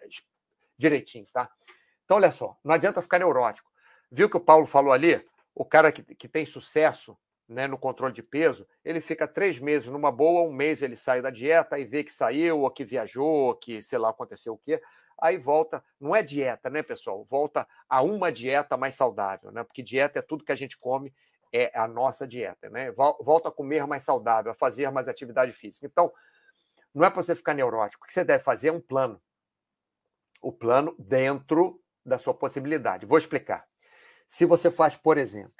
direitinho, 0.78 1.26
tá? 1.32 1.50
Então, 2.04 2.18
olha 2.18 2.30
só, 2.30 2.56
não 2.64 2.72
adianta 2.72 3.02
ficar 3.02 3.18
neurótico. 3.18 3.68
Viu 4.12 4.30
que 4.30 4.36
o 4.36 4.40
Paulo 4.40 4.64
falou 4.64 4.92
ali? 4.92 5.24
O 5.60 5.64
cara 5.66 5.92
que, 5.92 6.02
que 6.02 6.26
tem 6.26 6.46
sucesso 6.46 7.18
né, 7.46 7.66
no 7.66 7.76
controle 7.76 8.14
de 8.14 8.22
peso, 8.22 8.66
ele 8.82 8.98
fica 8.98 9.28
três 9.28 9.58
meses 9.58 9.86
numa 9.88 10.10
boa, 10.10 10.48
um 10.48 10.54
mês 10.54 10.80
ele 10.80 10.96
sai 10.96 11.20
da 11.20 11.28
dieta, 11.28 11.76
aí 11.76 11.84
vê 11.84 12.02
que 12.02 12.14
saiu, 12.14 12.60
ou 12.60 12.70
que 12.70 12.82
viajou, 12.82 13.28
ou 13.28 13.54
que 13.54 13.82
sei 13.82 13.98
lá 13.98 14.08
aconteceu 14.08 14.54
o 14.54 14.56
quê, 14.56 14.80
aí 15.20 15.36
volta, 15.36 15.84
não 16.00 16.16
é 16.16 16.22
dieta, 16.22 16.70
né, 16.70 16.82
pessoal? 16.82 17.26
Volta 17.28 17.68
a 17.90 18.00
uma 18.00 18.32
dieta 18.32 18.74
mais 18.78 18.94
saudável, 18.94 19.52
né? 19.52 19.62
Porque 19.62 19.82
dieta 19.82 20.20
é 20.20 20.22
tudo 20.22 20.46
que 20.46 20.52
a 20.52 20.56
gente 20.56 20.78
come, 20.78 21.12
é 21.52 21.70
a 21.78 21.86
nossa 21.86 22.26
dieta, 22.26 22.70
né? 22.70 22.90
Volta 22.92 23.50
a 23.50 23.52
comer 23.52 23.86
mais 23.86 24.02
saudável, 24.02 24.52
a 24.52 24.54
fazer 24.54 24.90
mais 24.90 25.08
atividade 25.08 25.52
física. 25.52 25.84
Então, 25.84 26.10
não 26.94 27.04
é 27.04 27.10
para 27.10 27.22
você 27.22 27.36
ficar 27.36 27.52
neurótico. 27.52 28.02
O 28.02 28.06
que 28.06 28.14
você 28.14 28.24
deve 28.24 28.42
fazer 28.42 28.68
é 28.68 28.72
um 28.72 28.80
plano. 28.80 29.20
O 30.40 30.50
plano 30.50 30.96
dentro 30.98 31.78
da 32.02 32.16
sua 32.16 32.32
possibilidade. 32.32 33.04
Vou 33.04 33.18
explicar. 33.18 33.69
Se 34.30 34.46
você 34.46 34.70
faz, 34.70 34.96
por 34.96 35.18
exemplo, 35.18 35.52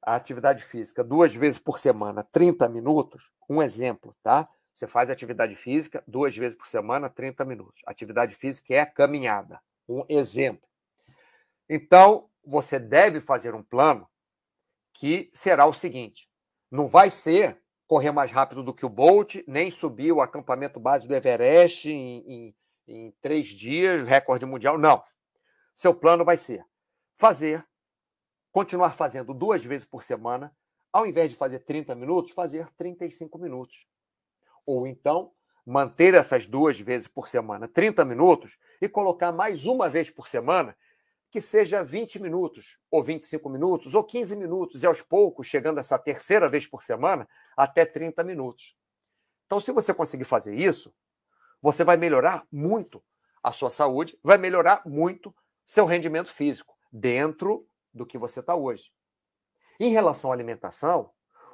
a 0.00 0.14
atividade 0.14 0.62
física 0.62 1.02
duas 1.02 1.34
vezes 1.34 1.58
por 1.58 1.80
semana, 1.80 2.22
30 2.22 2.68
minutos, 2.68 3.32
um 3.50 3.60
exemplo, 3.60 4.16
tá? 4.22 4.48
Você 4.72 4.86
faz 4.86 5.10
atividade 5.10 5.56
física 5.56 6.04
duas 6.06 6.36
vezes 6.36 6.56
por 6.56 6.68
semana, 6.68 7.10
30 7.10 7.44
minutos. 7.44 7.82
Atividade 7.84 8.36
física 8.36 8.72
é 8.72 8.86
caminhada. 8.86 9.60
Um 9.88 10.04
exemplo. 10.08 10.68
Então, 11.68 12.30
você 12.44 12.78
deve 12.78 13.20
fazer 13.20 13.52
um 13.52 13.64
plano 13.64 14.08
que 14.94 15.28
será 15.34 15.66
o 15.66 15.74
seguinte: 15.74 16.30
não 16.70 16.86
vai 16.86 17.10
ser 17.10 17.60
correr 17.88 18.12
mais 18.12 18.30
rápido 18.30 18.62
do 18.62 18.72
que 18.72 18.86
o 18.86 18.88
Bolt, 18.88 19.36
nem 19.48 19.72
subir 19.72 20.12
o 20.12 20.20
acampamento 20.20 20.78
base 20.78 21.08
do 21.08 21.14
Everest 21.16 21.90
em, 21.90 22.18
em, 22.18 22.56
em 22.86 23.10
três 23.20 23.48
dias, 23.48 24.06
recorde 24.06 24.46
mundial. 24.46 24.78
Não. 24.78 25.02
Seu 25.74 25.92
plano 25.92 26.24
vai 26.24 26.36
ser 26.36 26.64
fazer 27.16 27.66
continuar 28.58 28.96
fazendo 28.96 29.32
duas 29.32 29.64
vezes 29.64 29.86
por 29.86 30.02
semana, 30.02 30.52
ao 30.92 31.06
invés 31.06 31.30
de 31.30 31.36
fazer 31.36 31.60
30 31.60 31.94
minutos, 31.94 32.32
fazer 32.32 32.68
35 32.76 33.38
minutos. 33.38 33.86
Ou 34.66 34.84
então, 34.84 35.30
manter 35.64 36.12
essas 36.12 36.44
duas 36.44 36.80
vezes 36.80 37.06
por 37.06 37.28
semana 37.28 37.68
30 37.68 38.04
minutos 38.04 38.58
e 38.82 38.88
colocar 38.88 39.30
mais 39.30 39.64
uma 39.64 39.88
vez 39.88 40.10
por 40.10 40.26
semana 40.26 40.76
que 41.30 41.40
seja 41.40 41.84
20 41.84 42.20
minutos, 42.20 42.80
ou 42.90 43.00
25 43.00 43.48
minutos, 43.48 43.94
ou 43.94 44.02
15 44.02 44.34
minutos, 44.34 44.82
e 44.82 44.88
aos 44.88 45.02
poucos, 45.02 45.46
chegando 45.46 45.78
essa 45.78 45.96
terceira 45.96 46.50
vez 46.50 46.66
por 46.66 46.82
semana, 46.82 47.28
até 47.56 47.86
30 47.86 48.24
minutos. 48.24 48.74
Então, 49.46 49.60
se 49.60 49.70
você 49.70 49.94
conseguir 49.94 50.24
fazer 50.24 50.58
isso, 50.58 50.92
você 51.62 51.84
vai 51.84 51.96
melhorar 51.96 52.44
muito 52.50 53.00
a 53.40 53.52
sua 53.52 53.70
saúde, 53.70 54.18
vai 54.20 54.36
melhorar 54.36 54.82
muito 54.84 55.32
seu 55.64 55.86
rendimento 55.86 56.32
físico, 56.32 56.76
dentro 56.90 57.64
do 57.98 58.06
que 58.06 58.16
você 58.16 58.40
está 58.40 58.54
hoje. 58.54 58.90
Em 59.78 59.90
relação 59.90 60.30
à 60.30 60.34
alimentação, 60.34 61.10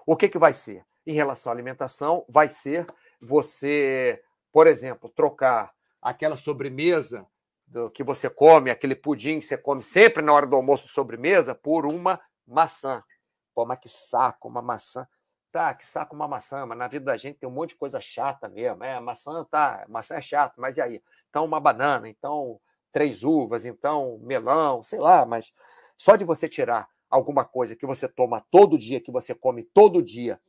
o 0.06 0.16
que, 0.16 0.28
que 0.28 0.38
vai 0.38 0.52
ser? 0.52 0.86
Em 1.06 1.14
relação 1.14 1.50
à 1.50 1.54
alimentação, 1.54 2.24
vai 2.28 2.48
ser 2.48 2.86
você, 3.20 4.22
por 4.52 4.66
exemplo, 4.66 5.08
trocar 5.08 5.72
aquela 6.00 6.36
sobremesa 6.36 7.26
do 7.66 7.90
que 7.90 8.04
você 8.04 8.28
come, 8.28 8.70
aquele 8.70 8.94
pudim 8.94 9.40
que 9.40 9.46
você 9.46 9.56
come 9.56 9.82
sempre 9.82 10.22
na 10.22 10.32
hora 10.32 10.46
do 10.46 10.54
almoço 10.54 10.86
sobremesa, 10.88 11.54
por 11.54 11.86
uma 11.86 12.20
maçã. 12.46 13.02
Pô, 13.54 13.64
mas 13.64 13.78
que 13.78 13.88
saco, 13.88 14.48
uma 14.48 14.62
maçã. 14.62 15.08
Tá, 15.50 15.72
que 15.72 15.86
saco 15.86 16.16
uma 16.16 16.26
maçã, 16.26 16.66
mas 16.66 16.76
na 16.76 16.88
vida 16.88 17.04
da 17.04 17.16
gente 17.16 17.38
tem 17.38 17.48
um 17.48 17.52
monte 17.52 17.70
de 17.70 17.76
coisa 17.76 18.00
chata 18.00 18.48
mesmo. 18.48 18.82
É, 18.82 18.98
maçã 18.98 19.44
tá, 19.44 19.84
maçã 19.88 20.16
é 20.16 20.20
chato, 20.20 20.60
mas 20.60 20.76
e 20.76 20.82
aí? 20.82 21.02
Então 21.30 21.44
uma 21.44 21.60
banana, 21.60 22.08
então 22.08 22.60
três 22.92 23.22
uvas, 23.22 23.64
então 23.64 24.18
melão, 24.22 24.82
sei 24.82 24.98
lá, 24.98 25.24
mas 25.24 25.52
só 25.96 26.16
de 26.16 26.24
você 26.24 26.48
tirar 26.48 26.88
alguma 27.08 27.44
coisa 27.44 27.76
que 27.76 27.86
você 27.86 28.08
toma 28.08 28.40
todo 28.50 28.78
dia, 28.78 29.00
que 29.00 29.10
você 29.10 29.34
come 29.34 29.62
todo 29.62 30.02
dia, 30.02 30.40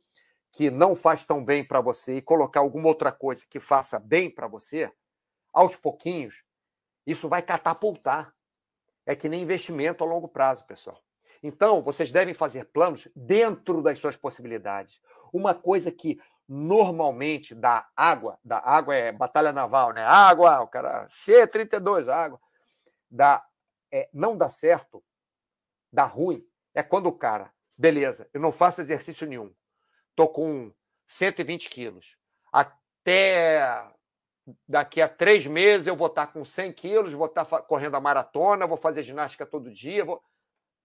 que 0.52 0.70
não 0.70 0.94
faz 0.94 1.24
tão 1.24 1.44
bem 1.44 1.64
para 1.64 1.80
você, 1.80 2.16
e 2.16 2.22
colocar 2.22 2.60
alguma 2.60 2.88
outra 2.88 3.12
coisa 3.12 3.44
que 3.48 3.60
faça 3.60 3.98
bem 3.98 4.30
para 4.30 4.48
você, 4.48 4.90
aos 5.52 5.76
pouquinhos, 5.76 6.44
isso 7.06 7.28
vai 7.28 7.42
catapultar. 7.42 8.34
É 9.04 9.14
que 9.14 9.28
nem 9.28 9.42
investimento 9.42 10.02
a 10.02 10.06
longo 10.06 10.26
prazo, 10.26 10.66
pessoal. 10.66 11.00
Então, 11.42 11.82
vocês 11.82 12.10
devem 12.10 12.34
fazer 12.34 12.64
planos 12.66 13.08
dentro 13.14 13.80
das 13.80 13.98
suas 13.98 14.16
possibilidades. 14.16 15.00
Uma 15.32 15.54
coisa 15.54 15.92
que 15.92 16.18
normalmente 16.48 17.54
dá 17.54 17.88
água, 17.94 18.38
dá 18.44 18.58
água 18.58 18.94
é 18.94 19.12
batalha 19.12 19.52
naval, 19.52 19.92
né? 19.92 20.02
Água, 20.02 20.60
o 20.60 20.66
cara 20.66 21.06
C32, 21.06 22.08
água, 22.08 22.40
dá 23.10 23.44
é, 23.92 24.08
não 24.12 24.36
dá 24.36 24.50
certo 24.50 25.02
dá 25.96 26.04
ruim 26.04 26.46
é 26.74 26.82
quando 26.82 27.06
o 27.06 27.12
cara, 27.12 27.50
beleza, 27.76 28.28
eu 28.34 28.40
não 28.40 28.52
faço 28.52 28.82
exercício 28.82 29.26
nenhum, 29.26 29.50
tô 30.14 30.28
com 30.28 30.70
120 31.08 31.70
quilos, 31.70 32.18
até 32.52 33.90
daqui 34.68 35.00
a 35.00 35.08
três 35.08 35.46
meses 35.46 35.86
eu 35.86 35.96
vou 35.96 36.08
estar 36.08 36.26
com 36.28 36.44
100 36.44 36.72
quilos, 36.74 37.12
vou 37.12 37.26
estar 37.26 37.44
correndo 37.62 37.96
a 37.96 38.00
maratona, 38.00 38.66
vou 38.66 38.76
fazer 38.76 39.02
ginástica 39.02 39.46
todo 39.46 39.72
dia. 39.72 40.04
Vou... 40.04 40.22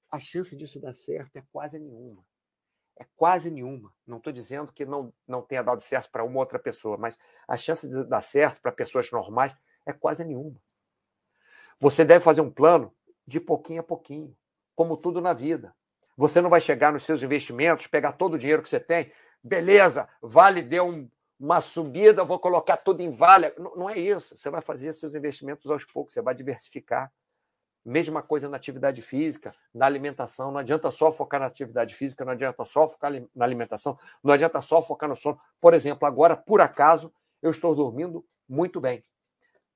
A 0.09 0.19
chance 0.19 0.55
disso 0.55 0.79
dar 0.79 0.93
certo 0.93 1.35
é 1.35 1.43
quase 1.51 1.77
nenhuma. 1.77 2.25
É 2.97 3.05
quase 3.15 3.51
nenhuma. 3.51 3.93
Não 4.05 4.17
estou 4.17 4.33
dizendo 4.33 4.71
que 4.71 4.85
não, 4.85 5.13
não 5.27 5.41
tenha 5.41 5.61
dado 5.61 5.81
certo 5.81 6.09
para 6.09 6.23
uma 6.23 6.39
outra 6.39 6.57
pessoa, 6.57 6.97
mas 6.97 7.17
a 7.47 7.57
chance 7.57 7.87
de 7.87 8.03
dar 8.05 8.21
certo 8.21 8.61
para 8.61 8.71
pessoas 8.71 9.11
normais 9.11 9.53
é 9.85 9.93
quase 9.93 10.23
nenhuma. 10.23 10.59
Você 11.79 12.05
deve 12.05 12.23
fazer 12.23 12.41
um 12.41 12.51
plano 12.51 12.93
de 13.25 13.39
pouquinho 13.39 13.81
a 13.81 13.83
pouquinho 13.83 14.35
como 14.81 14.97
tudo 14.97 15.21
na 15.21 15.31
vida. 15.31 15.75
Você 16.17 16.41
não 16.41 16.49
vai 16.49 16.59
chegar 16.59 16.91
nos 16.91 17.03
seus 17.03 17.21
investimentos, 17.21 17.85
pegar 17.85 18.13
todo 18.13 18.33
o 18.33 18.37
dinheiro 18.37 18.63
que 18.63 18.67
você 18.67 18.79
tem, 18.79 19.11
beleza, 19.43 20.09
vale 20.19 20.63
deu 20.63 20.87
um, 20.87 21.07
uma 21.39 21.61
subida, 21.61 22.25
vou 22.25 22.39
colocar 22.39 22.77
tudo 22.77 22.99
em 22.99 23.11
vale. 23.11 23.53
Não, 23.59 23.75
não 23.75 23.87
é 23.87 23.99
isso. 23.99 24.35
Você 24.35 24.49
vai 24.49 24.59
fazer 24.59 24.91
seus 24.93 25.13
investimentos 25.13 25.69
aos 25.69 25.85
poucos, 25.85 26.15
você 26.15 26.21
vai 26.23 26.33
diversificar. 26.33 27.11
Mesma 27.85 28.23
coisa 28.23 28.49
na 28.49 28.57
atividade 28.57 29.03
física, 29.03 29.53
na 29.71 29.85
alimentação. 29.85 30.51
Não 30.51 30.59
adianta 30.59 30.89
só 30.89 31.11
focar 31.11 31.39
na 31.39 31.45
atividade 31.45 31.93
física, 31.93 32.25
não 32.25 32.31
adianta 32.31 32.65
só 32.65 32.87
focar 32.87 33.11
na 33.35 33.45
alimentação, 33.45 33.99
não 34.23 34.33
adianta 34.33 34.59
só 34.61 34.81
focar 34.81 35.07
no 35.07 35.15
sono. 35.15 35.39
Por 35.59 35.75
exemplo, 35.75 36.07
agora, 36.07 36.35
por 36.35 36.59
acaso, 36.59 37.13
eu 37.39 37.51
estou 37.51 37.75
dormindo 37.75 38.25
muito 38.49 38.81
bem. 38.81 39.03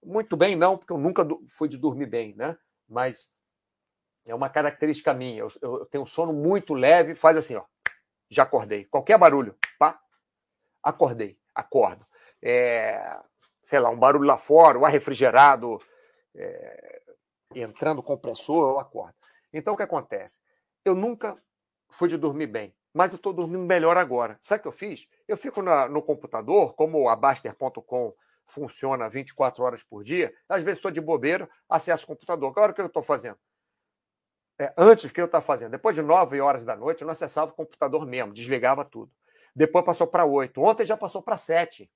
Muito 0.03 0.36
bem, 0.36 0.56
não, 0.56 0.76
porque 0.80 0.91
eu 0.91 0.97
nunca 0.97 1.24
fui 1.56 1.70
de 1.70 1.78
dormir 1.78 2.08
bem, 2.08 2.34
né? 2.36 2.58
Mas 2.89 3.34
é 4.26 4.34
uma 4.34 4.49
característica 4.49 5.13
minha. 5.13 5.39
Eu, 5.39 5.51
eu, 5.61 5.86
tenho 5.86 6.03
um 6.03 6.07
sono 6.07 6.34
muito 6.34 6.73
leve, 6.73 7.15
faz 7.15 7.38
assim, 7.38 7.55
ó. 7.55 7.63
Já 8.30 8.43
acordei. 8.43 8.86
Qualquer 8.86 9.17
barulho, 9.17 9.55
pá, 9.78 9.99
acordei, 10.82 11.38
acordo. 11.53 12.05
É, 12.41 13.17
sei 13.63 13.80
lá, 13.80 13.89
um 13.89 13.97
barulho 13.97 14.26
lá 14.26 14.38
fora, 14.38 14.78
o 14.78 14.86
ar 14.86 14.91
refrigerado, 14.91 15.80
é, 16.36 17.01
entrando 17.53 18.01
compressor, 18.01 18.71
eu 18.71 18.80
acordo. 18.80 19.15
Então 19.53 19.73
o 19.73 19.78
que 19.78 19.84
acontece? 19.84 20.39
Eu 20.84 20.95
nunca 20.95 21.38
fui 21.89 22.09
de 22.09 22.17
dormir 22.17 22.47
bem, 22.47 22.76
mas 22.93 23.11
eu 23.11 23.17
estou 23.17 23.32
dormindo 23.32 23.63
melhor 23.63 23.97
agora. 23.97 24.38
Sabe 24.41 24.59
o 24.59 24.61
que 24.63 24.67
eu 24.67 24.71
fiz? 24.71 25.07
Eu 25.28 25.38
fico 25.38 25.61
na, 25.61 25.88
no 25.88 26.01
computador, 26.01 26.73
como 26.73 27.07
a 27.09 27.15
Baster.com 27.15 28.13
funciona 28.47 29.09
24 29.09 29.63
horas 29.63 29.84
por 29.84 30.03
dia, 30.03 30.34
às 30.47 30.63
vezes 30.63 30.78
estou 30.78 30.91
de 30.91 31.01
bobeira, 31.01 31.49
acesso 31.69 32.03
o 32.03 32.07
computador. 32.07 32.49
Agora 32.49 32.71
o 32.71 32.76
que 32.76 32.82
eu 32.82 32.86
estou 32.86 33.01
fazendo? 33.01 33.38
É, 34.58 34.74
antes, 34.78 35.12
o 35.12 35.14
que 35.14 35.20
eu 35.20 35.26
estava 35.26 35.43
fazendo? 35.43 35.72
Depois 35.72 35.95
de 35.95 36.01
nove 36.01 36.39
horas 36.39 36.64
da 36.64 36.76
noite, 36.76 37.01
eu 37.01 37.06
não 37.06 37.12
acessava 37.12 37.51
o 37.51 37.56
computador 37.56 38.06
mesmo, 38.06 38.34
desligava 38.34 38.86
tudo. 38.86 39.12
Depois 39.56 39.86
passou 39.86 40.08
para 40.08 40.26
oito. 40.26 40.62
Ontem 40.62 40.86
já 40.86 40.95
passou 40.95 41.22
para 41.22 41.38
sete. 41.38 41.91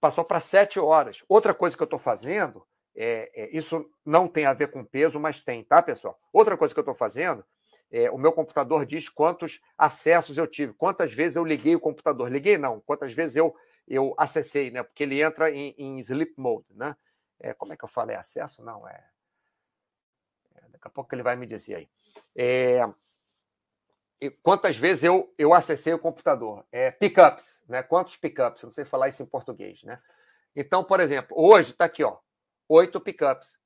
Passou 0.00 0.24
para 0.24 0.40
sete 0.40 0.78
horas. 0.78 1.24
Outra 1.28 1.54
coisa 1.54 1.76
que 1.76 1.82
eu 1.82 1.86
estou 1.86 1.98
fazendo, 1.98 2.66
é, 2.94 3.30
é, 3.34 3.56
isso 3.56 3.88
não 4.04 4.26
tem 4.26 4.46
a 4.46 4.52
ver 4.52 4.70
com 4.70 4.84
peso, 4.84 5.20
mas 5.20 5.40
tem, 5.40 5.62
tá, 5.64 5.82
pessoal? 5.82 6.18
Outra 6.32 6.56
coisa 6.56 6.74
que 6.74 6.78
eu 6.78 6.82
estou 6.82 6.94
fazendo, 6.94 7.44
é, 7.90 8.10
o 8.10 8.18
meu 8.18 8.32
computador 8.32 8.84
diz 8.84 9.08
quantos 9.08 9.60
acessos 9.76 10.36
eu 10.38 10.46
tive, 10.46 10.72
quantas 10.74 11.12
vezes 11.12 11.36
eu 11.36 11.44
liguei 11.44 11.74
o 11.74 11.80
computador. 11.80 12.30
Liguei 12.30 12.58
não, 12.58 12.80
quantas 12.80 13.12
vezes 13.12 13.36
eu, 13.36 13.54
eu 13.86 14.14
acessei, 14.16 14.70
né? 14.70 14.82
Porque 14.82 15.04
ele 15.04 15.22
entra 15.22 15.50
em, 15.50 15.74
em 15.78 15.98
sleep 16.00 16.34
mode, 16.36 16.66
né? 16.74 16.96
É, 17.40 17.54
como 17.54 17.72
é 17.72 17.76
que 17.76 17.84
eu 17.84 17.88
falei? 17.88 18.16
Acesso? 18.16 18.62
Não, 18.62 18.86
é 18.88 19.04
Daqui 20.78 20.86
a 20.86 20.90
pouco 20.90 21.12
ele 21.14 21.24
vai 21.24 21.34
me 21.34 21.44
dizer 21.44 21.74
aí. 21.74 21.88
É, 22.36 22.88
quantas 24.42 24.76
vezes 24.76 25.04
eu, 25.04 25.32
eu 25.36 25.52
acessei 25.52 25.92
o 25.92 25.98
computador? 25.98 26.64
É, 26.70 26.92
pickups, 26.92 27.60
né? 27.68 27.82
Quantos 27.82 28.16
pickups? 28.16 28.62
Não 28.62 28.70
sei 28.70 28.84
falar 28.84 29.08
isso 29.08 29.22
em 29.22 29.26
português, 29.26 29.82
né? 29.82 30.00
Então, 30.54 30.84
por 30.84 31.00
exemplo, 31.00 31.36
hoje 31.38 31.72
está 31.72 31.84
aqui, 31.84 32.04
ó, 32.04 32.18
oito 32.68 33.00
pickups. 33.00 33.58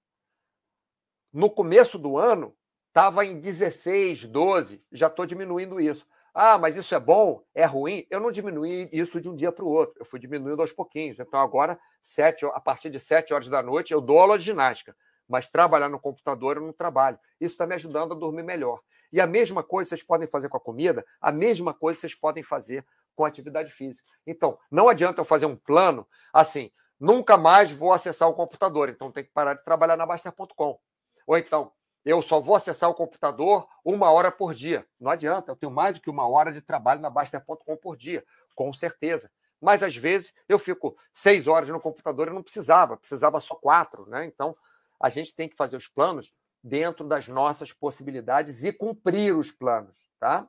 No 1.33 1.51
começo 1.51 1.99
do 1.99 2.17
ano, 2.17 2.57
estava 2.89 3.25
em 3.25 3.39
16, 3.39 4.25
12, 4.25 4.83
já 4.91 5.07
estou 5.07 5.27
diminuindo 5.27 5.81
isso. 5.81 6.07
Ah, 6.35 6.57
mas 6.57 6.79
isso 6.79 6.95
é 6.95 7.01
bom? 7.01 7.45
É 7.55 7.67
ruim? 7.67 8.07
Eu 8.09 8.21
não 8.21 8.31
diminuí 8.31 8.89
isso 8.91 9.21
de 9.21 9.29
um 9.29 9.35
dia 9.35 9.53
para 9.53 9.65
o 9.65 9.69
outro. 9.69 9.97
Eu 9.99 10.07
fui 10.07 10.19
diminuindo 10.19 10.63
aos 10.63 10.73
pouquinhos. 10.73 11.21
Então, 11.21 11.39
agora, 11.41 11.79
sete, 12.03 12.47
a 12.47 12.61
partir 12.61 12.89
de 12.89 12.99
7 12.99 13.35
horas 13.35 13.49
da 13.49 13.63
noite, 13.63 13.93
eu 13.93 14.01
dou 14.01 14.19
aula 14.19 14.39
de 14.39 14.45
ginástica 14.45 14.97
mas 15.29 15.49
trabalhar 15.49 15.89
no 15.89 16.01
computador 16.01 16.57
eu 16.57 16.63
não 16.63 16.73
trabalho. 16.73 17.19
Isso 17.41 17.55
está 17.55 17.67
me 17.67 17.75
ajudando 17.75 18.13
a 18.13 18.17
dormir 18.17 18.43
melhor. 18.43 18.81
E 19.13 19.21
a 19.21 19.27
mesma 19.27 19.63
coisa 19.63 19.91
vocês 19.91 20.03
podem 20.03 20.27
fazer 20.27 20.49
com 20.49 20.57
a 20.57 20.61
comida, 20.61 21.05
a 21.21 21.31
mesma 21.31 21.75
coisa 21.75 22.01
vocês 22.01 22.15
podem 22.15 22.43
fazer 22.43 22.85
com 23.15 23.25
a 23.25 23.29
atividade 23.29 23.71
física. 23.71 24.11
Então, 24.27 24.59
não 24.71 24.89
adianta 24.89 25.21
eu 25.21 25.25
fazer 25.25 25.47
um 25.47 25.57
plano 25.57 26.07
assim, 26.33 26.71
nunca 26.99 27.37
mais 27.37 27.71
vou 27.71 27.93
acessar 27.93 28.29
o 28.29 28.35
computador, 28.35 28.89
então 28.89 29.13
tem 29.13 29.25
que 29.25 29.31
parar 29.31 29.55
de 29.55 29.65
trabalhar 29.65 29.97
na 29.97 30.07
Baster.com. 30.07 30.79
Ou 31.27 31.39
então, 31.39 31.73
eu 32.05 32.21
só 32.23 32.41
vou 32.41 32.57
acessar 32.57 32.91
o 32.91 32.95
computador 32.95 33.67
uma 33.85 34.11
hora 34.11 34.33
por 34.33 34.55
dia. 34.55 34.87
Não 34.99 35.11
adianta, 35.11 35.53
eu 35.53 35.57
tenho 35.57 35.71
mais 35.71 35.97
do 35.97 36.03
que 36.03 36.11
uma 36.11 36.27
hora 36.27 36.51
de 36.51 36.61
trabalho 36.61 37.01
na 37.01 37.11
Baster.com 37.11 37.77
por 37.77 37.97
dia, 37.97 38.25
com 38.55 38.73
certeza. 38.73 39.31
Mas 39.61 39.83
às 39.83 39.95
vezes 39.97 40.35
eu 40.49 40.59
fico 40.59 40.97
seis 41.15 41.47
horas 41.47 41.69
no 41.69 41.81
computador 41.81 42.29
e 42.29 42.33
não 42.33 42.43
precisava, 42.43 42.97
precisava 42.97 43.39
só 43.41 43.55
quatro, 43.55 44.09
né? 44.09 44.25
Então 44.25 44.57
a 45.03 45.09
gente 45.09 45.35
tem 45.35 45.49
que 45.49 45.57
fazer 45.57 45.77
os 45.77 45.89
planos 45.89 46.33
dentro 46.63 47.07
das 47.07 47.27
nossas 47.27 47.73
possibilidades 47.73 48.63
e 48.63 48.73
cumprir 48.73 49.37
os 49.37 49.51
planos, 49.51 50.09
tá? 50.21 50.49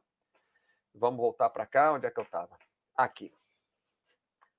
Vamos 0.94 1.20
voltar 1.20 1.50
para 1.50 1.66
cá, 1.66 1.94
onde 1.94 2.06
é 2.06 2.12
que 2.12 2.20
eu 2.20 2.24
estava? 2.24 2.56
Aqui. 2.96 3.34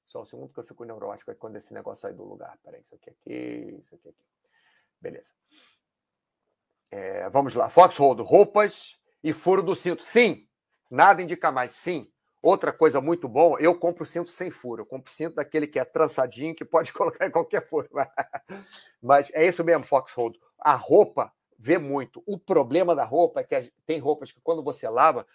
Só 0.04 0.22
um 0.22 0.24
segundo 0.24 0.52
que 0.52 0.58
eu 0.58 0.64
fico 0.64 0.84
neurótico 0.84 1.30
aí 1.30 1.36
quando 1.36 1.56
esse 1.56 1.72
negócio 1.72 2.02
sai 2.02 2.12
do 2.12 2.24
lugar. 2.24 2.58
Peraí, 2.62 2.80
isso 2.80 2.94
aqui 2.96 3.10
aqui, 3.10 3.78
isso 3.80 3.94
aqui 3.94 4.08
aqui. 4.08 4.24
Beleza. 5.00 5.32
É, 6.90 7.28
vamos 7.30 7.54
lá. 7.54 7.68
Foxhold, 7.68 8.20
roupas 8.22 8.98
e 9.22 9.32
furo 9.32 9.62
do 9.62 9.74
cinto. 9.74 10.02
Sim, 10.02 10.48
nada 10.90 11.22
indica 11.22 11.52
mais. 11.52 11.74
Sim. 11.76 12.12
Outra 12.44 12.70
coisa 12.74 13.00
muito 13.00 13.26
boa, 13.26 13.58
eu 13.58 13.74
compro 13.74 14.04
cinto 14.04 14.30
sem 14.30 14.50
furo. 14.50 14.82
Eu 14.82 14.86
compro 14.86 15.10
cinto 15.10 15.36
daquele 15.36 15.66
que 15.66 15.78
é 15.78 15.84
trançadinho, 15.84 16.54
que 16.54 16.62
pode 16.62 16.92
colocar 16.92 17.26
em 17.26 17.30
qualquer 17.30 17.66
furo. 17.66 17.88
Mas 19.02 19.32
é 19.32 19.46
isso 19.46 19.64
mesmo, 19.64 19.82
Foxhold. 19.82 20.38
A 20.58 20.74
roupa 20.74 21.32
vê 21.58 21.78
muito. 21.78 22.22
O 22.26 22.38
problema 22.38 22.94
da 22.94 23.02
roupa 23.02 23.40
é 23.40 23.44
que 23.44 23.72
tem 23.86 23.98
roupas 23.98 24.30
que 24.30 24.42
quando 24.42 24.62
você 24.62 24.86
lava, 24.86 25.26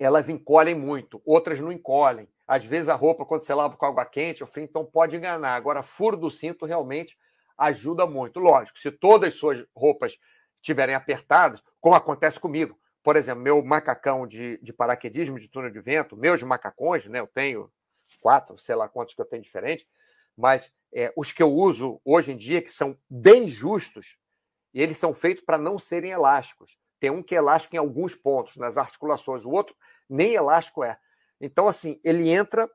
elas 0.00 0.28
encolhem 0.28 0.74
muito, 0.74 1.22
outras 1.24 1.60
não 1.60 1.70
encolhem. 1.70 2.28
Às 2.44 2.64
vezes 2.64 2.88
a 2.88 2.96
roupa, 2.96 3.24
quando 3.24 3.42
você 3.42 3.54
lava 3.54 3.76
com 3.76 3.86
água 3.86 4.04
quente, 4.04 4.42
então 4.56 4.84
pode 4.84 5.16
enganar. 5.16 5.54
Agora, 5.54 5.84
furo 5.84 6.16
do 6.16 6.32
cinto 6.32 6.66
realmente 6.66 7.16
ajuda 7.56 8.04
muito. 8.06 8.40
Lógico, 8.40 8.76
se 8.76 8.90
todas 8.90 9.28
as 9.28 9.38
suas 9.38 9.64
roupas 9.72 10.18
estiverem 10.60 10.96
apertadas, 10.96 11.62
como 11.80 11.94
acontece 11.94 12.40
comigo. 12.40 12.76
Por 13.02 13.16
exemplo, 13.16 13.42
meu 13.42 13.64
macacão 13.64 14.26
de, 14.26 14.58
de 14.58 14.72
paraquedismo 14.72 15.38
de 15.38 15.48
túnel 15.48 15.70
de 15.70 15.80
vento, 15.80 16.16
meus 16.16 16.42
macacões, 16.42 17.06
né? 17.06 17.20
Eu 17.20 17.26
tenho 17.26 17.70
quatro, 18.20 18.58
sei 18.58 18.74
lá 18.74 18.88
quantos 18.88 19.14
que 19.14 19.20
eu 19.20 19.26
tenho 19.26 19.42
diferentes, 19.42 19.86
mas 20.36 20.72
é, 20.92 21.12
os 21.16 21.32
que 21.32 21.42
eu 21.42 21.52
uso 21.52 22.00
hoje 22.04 22.32
em 22.32 22.36
dia, 22.36 22.62
que 22.62 22.70
são 22.70 22.98
bem 23.08 23.48
justos, 23.48 24.16
eles 24.72 24.98
são 24.98 25.12
feitos 25.12 25.44
para 25.44 25.58
não 25.58 25.78
serem 25.78 26.10
elásticos. 26.10 26.78
Tem 27.00 27.10
um 27.10 27.22
que 27.22 27.34
é 27.34 27.38
elástico 27.38 27.74
em 27.74 27.78
alguns 27.78 28.14
pontos, 28.14 28.56
nas 28.56 28.76
articulações, 28.76 29.44
o 29.44 29.50
outro 29.50 29.76
nem 30.08 30.34
elástico 30.34 30.82
é. 30.82 30.98
Então, 31.40 31.68
assim, 31.68 32.00
ele 32.02 32.28
entra 32.30 32.68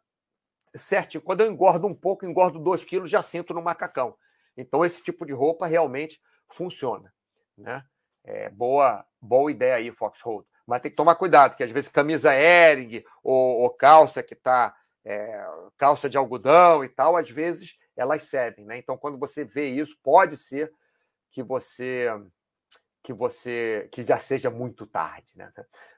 certinho. 0.76 1.22
Quando 1.22 1.42
eu 1.42 1.52
engordo 1.52 1.88
um 1.88 1.96
pouco, 1.96 2.26
engordo 2.26 2.60
dois 2.60 2.84
quilos, 2.84 3.10
já 3.10 3.22
sinto 3.22 3.54
no 3.54 3.62
macacão. 3.62 4.16
Então, 4.56 4.86
esse 4.86 5.02
tipo 5.02 5.26
de 5.26 5.34
roupa 5.34 5.68
realmente 5.68 6.22
funciona. 6.50 7.14
Né? 7.58 7.84
É, 8.24 8.50
boa, 8.50 9.06
boa 9.22 9.52
ideia 9.52 9.76
aí, 9.76 9.92
Foxhold. 9.92 10.46
Mas 10.66 10.82
tem 10.82 10.92
que 10.92 10.98
tomar 10.98 11.16
cuidado, 11.16 11.56
que 11.56 11.64
às 11.64 11.72
vezes 11.72 11.92
camisa 11.92 12.34
Ering 12.34 13.04
ou, 13.24 13.60
ou 13.62 13.70
calça 13.70 14.24
que 14.24 14.34
está 14.34 14.74
é, 15.06 15.46
calça 15.78 16.10
de 16.10 16.18
algodão 16.18 16.84
e 16.84 16.90
tal, 16.90 17.18
às 17.18 17.30
vezes 17.30 17.78
elas 17.96 18.24
cedem, 18.24 18.66
né? 18.66 18.78
Então, 18.78 18.98
quando 18.98 19.18
você 19.18 19.44
vê 19.44 19.68
isso, 19.68 19.98
pode 20.02 20.38
ser 20.38 20.72
que 21.32 21.44
você 21.44 22.10
que 23.04 23.12
você 23.12 23.90
que 23.92 24.02
já 24.02 24.18
seja 24.18 24.50
muito 24.50 24.86
tarde, 24.88 25.34
né? 25.36 25.52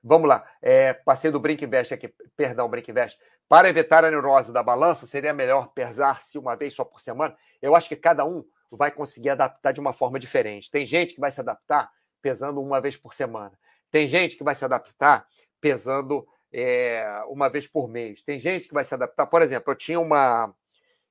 Vamos 0.03 0.27
lá, 0.27 0.43
é, 0.59 0.93
passei 0.93 1.29
do 1.29 1.39
Brinkvest 1.39 1.93
aqui, 1.93 2.13
perdão, 2.35 2.67
Brinkvest. 2.67 3.19
Para 3.47 3.69
evitar 3.69 4.03
a 4.03 4.09
neurose 4.09 4.51
da 4.51 4.63
balança, 4.63 5.05
seria 5.05 5.31
melhor 5.31 5.67
pesar-se 5.67 6.39
uma 6.39 6.55
vez 6.55 6.73
só 6.73 6.83
por 6.83 6.99
semana? 6.99 7.37
Eu 7.61 7.75
acho 7.75 7.87
que 7.87 7.95
cada 7.95 8.25
um 8.25 8.43
vai 8.71 8.89
conseguir 8.89 9.29
adaptar 9.29 9.71
de 9.71 9.79
uma 9.79 9.93
forma 9.93 10.19
diferente. 10.19 10.71
Tem 10.71 10.83
gente 10.83 11.13
que 11.13 11.21
vai 11.21 11.29
se 11.29 11.39
adaptar 11.39 11.91
pesando 12.25 12.59
uma 12.59 12.81
vez 12.81 12.97
por 12.97 13.13
semana. 13.13 13.51
Tem 13.91 14.07
gente 14.07 14.35
que 14.35 14.43
vai 14.43 14.55
se 14.55 14.65
adaptar 14.65 15.27
pesando 15.61 16.27
é, 16.51 17.21
uma 17.27 17.47
vez 17.49 17.67
por 17.67 17.87
mês. 17.87 18.23
Tem 18.23 18.39
gente 18.39 18.67
que 18.67 18.73
vai 18.73 18.83
se 18.83 18.95
adaptar. 18.95 19.27
Por 19.27 19.43
exemplo, 19.43 19.71
eu 19.71 19.75
tinha 19.75 19.99
uma 19.99 20.51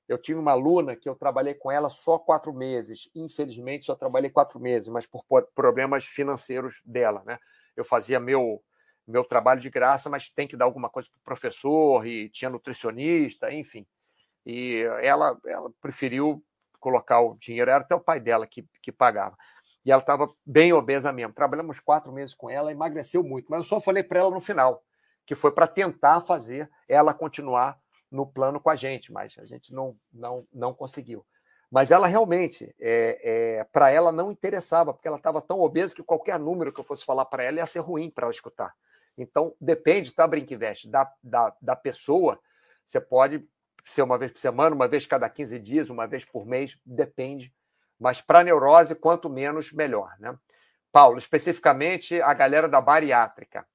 eu 0.08 0.18
tinha 0.18 0.36
uma 0.36 0.50
aluna 0.50 0.96
que 0.96 1.08
eu 1.08 1.14
trabalhei 1.14 1.54
com 1.54 1.70
ela 1.70 1.88
só 1.88 2.18
quatro 2.18 2.52
meses. 2.52 3.08
Infelizmente, 3.14 3.86
só 3.86 3.94
trabalhei 3.94 4.28
quatro 4.28 4.58
meses, 4.58 4.88
mas 4.88 5.06
por 5.06 5.24
problemas 5.54 6.04
financeiros 6.04 6.82
dela, 6.84 7.22
né? 7.24 7.38
Eu 7.76 7.84
fazia 7.84 8.18
meu 8.18 8.60
meu 9.06 9.22
trabalho 9.22 9.60
de 9.60 9.70
graça, 9.70 10.10
mas 10.10 10.28
tem 10.30 10.48
que 10.48 10.56
dar 10.56 10.64
alguma 10.64 10.90
coisa 10.90 11.08
para 11.10 11.20
o 11.20 11.22
professor 11.22 12.04
e 12.04 12.28
tinha 12.28 12.50
nutricionista, 12.50 13.52
enfim. 13.52 13.86
E 14.44 14.84
ela, 15.00 15.38
ela 15.46 15.70
preferiu 15.80 16.42
colocar 16.80 17.20
o 17.20 17.36
dinheiro, 17.36 17.70
era 17.70 17.82
até 17.82 17.94
o 17.94 18.00
pai 18.00 18.18
dela 18.18 18.46
que, 18.48 18.66
que 18.82 18.90
pagava. 18.90 19.36
E 19.84 19.92
ela 19.92 20.00
estava 20.00 20.32
bem 20.44 20.72
obesa 20.72 21.12
mesmo. 21.12 21.34
Trabalhamos 21.34 21.78
quatro 21.78 22.12
meses 22.12 22.34
com 22.34 22.48
ela, 22.48 22.72
emagreceu 22.72 23.22
muito, 23.22 23.46
mas 23.50 23.60
eu 23.60 23.64
só 23.64 23.80
falei 23.80 24.02
para 24.02 24.20
ela 24.20 24.30
no 24.30 24.40
final, 24.40 24.82
que 25.26 25.34
foi 25.34 25.52
para 25.52 25.66
tentar 25.66 26.20
fazer 26.22 26.70
ela 26.88 27.12
continuar 27.12 27.78
no 28.10 28.26
plano 28.26 28.60
com 28.60 28.70
a 28.70 28.76
gente, 28.76 29.12
mas 29.12 29.34
a 29.38 29.44
gente 29.44 29.74
não, 29.74 29.96
não, 30.12 30.46
não 30.52 30.72
conseguiu. 30.72 31.24
Mas 31.70 31.90
ela 31.90 32.06
realmente, 32.06 32.72
é, 32.80 33.58
é 33.58 33.64
para 33.64 33.90
ela 33.90 34.12
não 34.12 34.30
interessava, 34.30 34.94
porque 34.94 35.08
ela 35.08 35.16
estava 35.16 35.42
tão 35.42 35.58
obesa 35.58 35.94
que 35.94 36.02
qualquer 36.02 36.38
número 36.38 36.72
que 36.72 36.78
eu 36.78 36.84
fosse 36.84 37.04
falar 37.04 37.24
para 37.24 37.42
ela 37.42 37.56
ia 37.58 37.66
ser 37.66 37.80
ruim 37.80 38.10
para 38.10 38.26
ela 38.26 38.32
escutar. 38.32 38.72
Então, 39.18 39.54
depende, 39.60 40.12
tá, 40.12 40.26
Brinquivest, 40.26 40.88
da, 40.88 41.12
da, 41.22 41.54
da 41.60 41.76
pessoa. 41.76 42.38
Você 42.86 43.00
pode 43.00 43.44
ser 43.84 44.02
uma 44.02 44.18
vez 44.18 44.32
por 44.32 44.38
semana, 44.38 44.74
uma 44.74 44.88
vez 44.88 45.06
cada 45.06 45.28
15 45.28 45.58
dias, 45.58 45.90
uma 45.90 46.06
vez 46.06 46.24
por 46.24 46.46
mês, 46.46 46.78
depende. 46.84 47.52
Mas 47.98 48.20
para 48.20 48.44
neurose, 48.44 48.94
quanto 48.94 49.28
menos, 49.30 49.72
melhor. 49.72 50.14
Né? 50.18 50.36
Paulo, 50.92 51.18
especificamente 51.18 52.20
a 52.20 52.32
galera 52.34 52.68
da 52.68 52.80
bariátrica. 52.80 53.66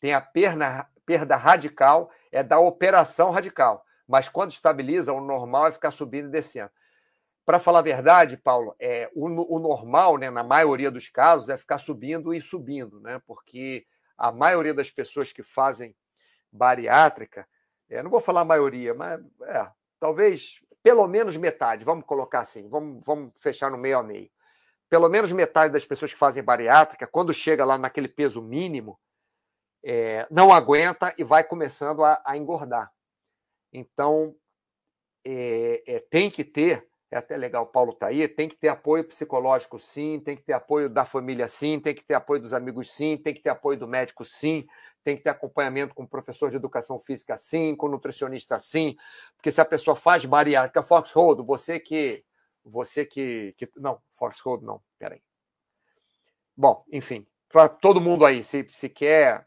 Tem 0.00 0.14
a 0.14 0.20
perna, 0.20 0.88
perda 1.04 1.36
radical 1.36 2.10
é 2.30 2.42
da 2.42 2.58
operação 2.58 3.30
radical. 3.30 3.84
Mas 4.06 4.28
quando 4.28 4.50
estabiliza, 4.50 5.12
o 5.12 5.20
normal 5.20 5.68
é 5.68 5.72
ficar 5.72 5.90
subindo 5.90 6.28
e 6.28 6.30
descendo. 6.30 6.70
Para 7.44 7.58
falar 7.58 7.80
a 7.80 7.82
verdade, 7.82 8.36
Paulo, 8.36 8.74
é, 8.80 9.10
o, 9.14 9.26
o, 9.26 9.58
normal, 9.58 10.16
né, 10.16 10.30
na 10.30 10.44
maioria 10.44 10.90
dos 10.90 11.08
casos, 11.08 11.48
é 11.48 11.58
ficar 11.58 11.78
subindo 11.78 12.32
e 12.32 12.40
subindo, 12.40 13.00
né? 13.00 13.20
Porque 13.26 13.84
a 14.16 14.30
maioria 14.30 14.72
das 14.72 14.90
pessoas 14.90 15.32
que 15.32 15.42
fazem 15.42 15.94
bariátrica, 16.52 17.46
é, 17.90 18.02
não 18.02 18.10
vou 18.10 18.20
falar 18.20 18.42
a 18.42 18.44
maioria, 18.46 18.94
mas 18.94 19.20
é, 19.42 19.66
talvez 19.98 20.61
pelo 20.82 21.06
menos 21.06 21.36
metade, 21.36 21.84
vamos 21.84 22.04
colocar 22.04 22.40
assim, 22.40 22.68
vamos, 22.68 23.02
vamos 23.04 23.32
fechar 23.38 23.70
no 23.70 23.78
meio 23.78 23.98
a 23.98 24.02
meio. 24.02 24.30
Pelo 24.90 25.08
menos 25.08 25.32
metade 25.32 25.72
das 25.72 25.84
pessoas 25.84 26.12
que 26.12 26.18
fazem 26.18 26.42
bariátrica, 26.42 27.06
quando 27.06 27.32
chega 27.32 27.64
lá 27.64 27.78
naquele 27.78 28.08
peso 28.08 28.42
mínimo, 28.42 28.98
é, 29.84 30.26
não 30.30 30.52
aguenta 30.52 31.14
e 31.16 31.24
vai 31.24 31.42
começando 31.42 32.04
a, 32.04 32.20
a 32.24 32.36
engordar. 32.36 32.92
Então, 33.72 34.34
é, 35.24 35.82
é, 35.86 36.00
tem 36.00 36.30
que 36.30 36.44
ter, 36.44 36.86
é 37.10 37.16
até 37.16 37.36
legal 37.36 37.64
o 37.64 37.68
Paulo 37.68 37.92
tá 37.92 38.08
aí, 38.08 38.26
tem 38.28 38.48
que 38.48 38.56
ter 38.56 38.68
apoio 38.68 39.04
psicológico 39.04 39.78
sim, 39.78 40.20
tem 40.20 40.36
que 40.36 40.42
ter 40.42 40.52
apoio 40.52 40.88
da 40.88 41.04
família 41.04 41.48
sim, 41.48 41.80
tem 41.80 41.94
que 41.94 42.04
ter 42.04 42.14
apoio 42.14 42.42
dos 42.42 42.52
amigos 42.52 42.92
sim, 42.92 43.16
tem 43.16 43.32
que 43.34 43.40
ter 43.40 43.50
apoio 43.50 43.78
do 43.78 43.88
médico 43.88 44.24
sim, 44.24 44.66
tem 45.04 45.16
que 45.16 45.22
ter 45.22 45.30
acompanhamento 45.30 45.94
com 45.94 46.06
professor 46.06 46.50
de 46.50 46.56
educação 46.56 46.98
física 46.98 47.36
sim, 47.36 47.74
com 47.74 47.88
nutricionista 47.88 48.58
sim, 48.58 48.96
porque 49.36 49.50
se 49.50 49.60
a 49.60 49.64
pessoa 49.64 49.96
faz 49.96 50.24
bariátrica, 50.24 50.82
Foxhold, 50.82 51.42
você 51.44 51.80
que 51.80 52.24
você 52.64 53.04
que, 53.04 53.54
que 53.56 53.68
não, 53.76 54.00
Foxhold 54.14 54.64
não, 54.64 54.80
peraí. 54.98 55.20
Bom, 56.56 56.84
enfim, 56.92 57.26
para 57.48 57.68
todo 57.68 58.00
mundo 58.00 58.24
aí, 58.24 58.44
se, 58.44 58.66
se 58.70 58.88
quer 58.88 59.46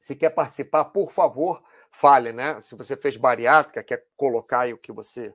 se 0.00 0.14
quer 0.14 0.30
participar, 0.30 0.84
por 0.86 1.10
favor, 1.10 1.62
fale, 1.90 2.32
né? 2.32 2.60
Se 2.60 2.74
você 2.76 2.96
fez 2.96 3.16
bariátrica, 3.16 3.82
quer 3.82 4.06
colocar 4.16 4.60
aí 4.60 4.74
o 4.74 4.78
que 4.78 4.92
você 4.92 5.34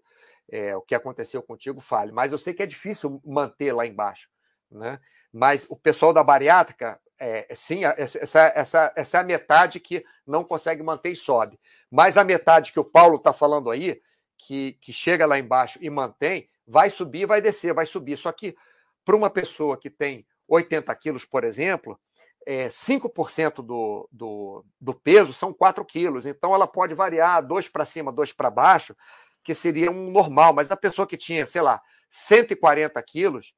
é, 0.51 0.75
o 0.75 0.81
que 0.81 0.95
aconteceu 0.95 1.41
contigo, 1.41 1.79
fale. 1.79 2.11
Mas 2.11 2.31
eu 2.31 2.37
sei 2.37 2.53
que 2.53 2.63
é 2.63 2.65
difícil 2.65 3.21
manter 3.25 3.71
lá 3.73 3.85
embaixo, 3.85 4.29
né? 4.69 4.99
Mas 5.31 5.65
o 5.69 5.75
pessoal 5.75 6.11
da 6.11 6.23
bariátrica, 6.23 6.99
é, 7.19 7.53
sim, 7.53 7.83
essa, 7.83 8.51
essa, 8.55 8.93
essa 8.95 9.17
é 9.17 9.21
a 9.21 9.23
metade 9.23 9.79
que 9.79 10.05
não 10.25 10.43
consegue 10.43 10.81
manter 10.81 11.11
e 11.11 11.15
sobe. 11.15 11.59
Mas 11.91 12.17
a 12.17 12.23
metade 12.23 12.71
que 12.71 12.79
o 12.79 12.85
Paulo 12.85 13.17
está 13.17 13.33
falando 13.33 13.69
aí, 13.69 14.01
que, 14.37 14.73
que 14.81 14.93
chega 14.93 15.25
lá 15.25 15.37
embaixo 15.37 15.77
e 15.81 15.89
mantém, 15.89 16.49
vai 16.65 16.89
subir, 16.89 17.25
vai 17.25 17.41
descer, 17.41 17.73
vai 17.73 17.85
subir. 17.85 18.17
Só 18.17 18.31
que 18.31 18.55
para 19.03 19.15
uma 19.15 19.29
pessoa 19.29 19.77
que 19.77 19.89
tem 19.89 20.25
80 20.47 20.93
quilos, 20.95 21.25
por 21.25 21.43
exemplo, 21.43 21.99
é, 22.45 22.67
5% 22.67 23.55
do, 23.55 24.07
do, 24.11 24.65
do 24.79 24.93
peso 24.93 25.33
são 25.33 25.53
4 25.53 25.83
quilos. 25.83 26.25
Então, 26.25 26.53
ela 26.53 26.67
pode 26.67 26.93
variar 26.93 27.45
2 27.45 27.67
para 27.69 27.85
cima, 27.85 28.11
2 28.11 28.31
para 28.31 28.49
baixo, 28.49 28.95
que 29.43 29.53
seria 29.53 29.91
um 29.91 30.09
normal. 30.09 30.53
Mas 30.53 30.71
a 30.71 30.77
pessoa 30.77 31.05
que 31.05 31.17
tinha, 31.17 31.45
sei 31.45 31.61
lá, 31.61 31.81
140 32.09 33.01
quilos, 33.03 33.53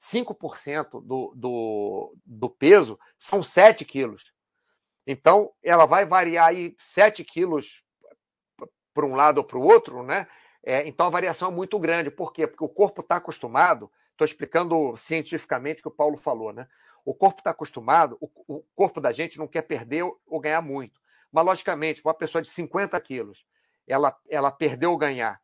5% 0.00 1.02
do, 1.02 1.32
do, 1.34 2.14
do 2.24 2.50
peso 2.50 2.98
são 3.18 3.42
7 3.42 3.84
quilos. 3.84 4.32
Então, 5.06 5.52
ela 5.62 5.86
vai 5.86 6.04
variar 6.04 6.48
aí 6.48 6.74
7 6.78 7.24
quilos 7.24 7.82
para 8.92 9.06
um 9.06 9.14
lado 9.14 9.38
ou 9.38 9.44
para 9.44 9.58
o 9.58 9.62
outro, 9.62 10.02
né? 10.02 10.26
É, 10.64 10.86
então 10.88 11.06
a 11.06 11.10
variação 11.10 11.48
é 11.50 11.54
muito 11.54 11.78
grande. 11.78 12.10
Por 12.10 12.32
quê? 12.32 12.46
Porque 12.46 12.64
o 12.64 12.68
corpo 12.68 13.00
está 13.00 13.16
acostumado, 13.16 13.90
estou 14.10 14.24
explicando 14.24 14.96
cientificamente 14.96 15.80
o 15.80 15.82
que 15.82 15.88
o 15.88 15.92
Paulo 15.92 16.16
falou, 16.16 16.52
né? 16.52 16.66
O 17.04 17.14
corpo 17.14 17.40
está 17.40 17.50
acostumado, 17.50 18.18
o, 18.20 18.28
o, 18.48 18.64
corpo 18.74 19.00
da 19.00 19.12
gente 19.12 19.38
não 19.38 19.46
quer 19.46 19.62
perder 19.62 20.02
ou 20.02 20.40
ganhar 20.40 20.60
muito. 20.60 21.00
Mas, 21.30 21.44
logicamente, 21.44 22.02
uma 22.04 22.14
pessoa 22.14 22.42
de 22.42 22.50
50 22.50 23.00
quilos, 23.00 23.46
ela, 23.86 24.18
ela 24.28 24.50
perdeu 24.50 24.90
ou 24.90 24.98
ganhar 24.98 25.40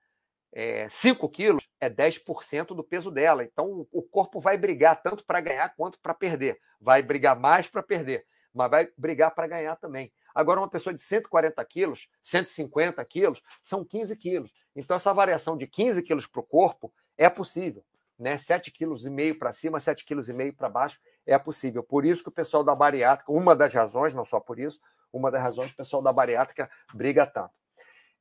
é, 0.53 0.89
5 0.89 1.29
quilos, 1.29 1.62
é 1.83 1.91
10% 1.91 2.69
do 2.77 2.85
peso 2.85 3.11
dela. 3.11 3.43
Então, 3.43 3.89
o 3.91 4.03
corpo 4.03 4.41
vai 4.41 4.57
brigar 4.57 5.03
tanto 5.03 5.25
para 5.25 5.41
ganhar 5.41 5.75
quanto 5.75 5.99
para 6.01 6.15
perder. 6.15 6.57
Vai 6.81 7.03
brigar 7.03 7.37
mais 7.37 7.67
para 7.67 7.83
perder, 7.83 8.25
mas 8.55 8.71
vai 8.71 8.89
brigar 8.97 9.35
para 9.35 9.49
ganhar 9.49 9.75
também. 9.75 10.13
Agora, 10.33 10.61
uma 10.61 10.71
pessoa 10.71 10.95
de 10.95 11.03
140 11.03 11.63
quilos, 11.65 12.07
150 12.23 13.05
quilos, 13.05 13.43
são 13.65 13.85
15 13.85 14.17
quilos. 14.17 14.55
Então, 14.77 14.95
essa 14.95 15.13
variação 15.13 15.57
de 15.57 15.67
15 15.67 16.01
quilos 16.05 16.25
para 16.25 16.41
o 16.41 16.45
corpo 16.45 16.95
é 17.19 17.29
possível 17.29 17.85
né, 18.17 18.37
7,5 18.37 18.73
kg 18.73 19.35
para 19.37 19.53
cima, 19.53 19.79
7,5 19.79 20.05
kg 20.07 20.53
para 20.53 20.69
baixo, 20.69 21.01
é 21.27 21.37
possível. 21.37 21.83
Por 21.83 22.05
isso 22.05 22.23
que 22.23 22.29
o 22.29 22.33
pessoal 22.33 22.63
da 22.63 22.77
bariátrica, 22.77 23.33
uma 23.33 23.57
das 23.57 23.75
razões, 23.75 24.15
não 24.15 24.25
só 24.25 24.39
por 24.39 24.61
isso, 24.61 24.79
uma 25.13 25.33
das 25.33 25.43
razões 25.43 25.73
o 25.73 25.77
pessoal 25.77 26.01
da 26.01 26.13
bariátrica 26.13 26.71
briga 26.95 27.27
tanto. 27.27 27.53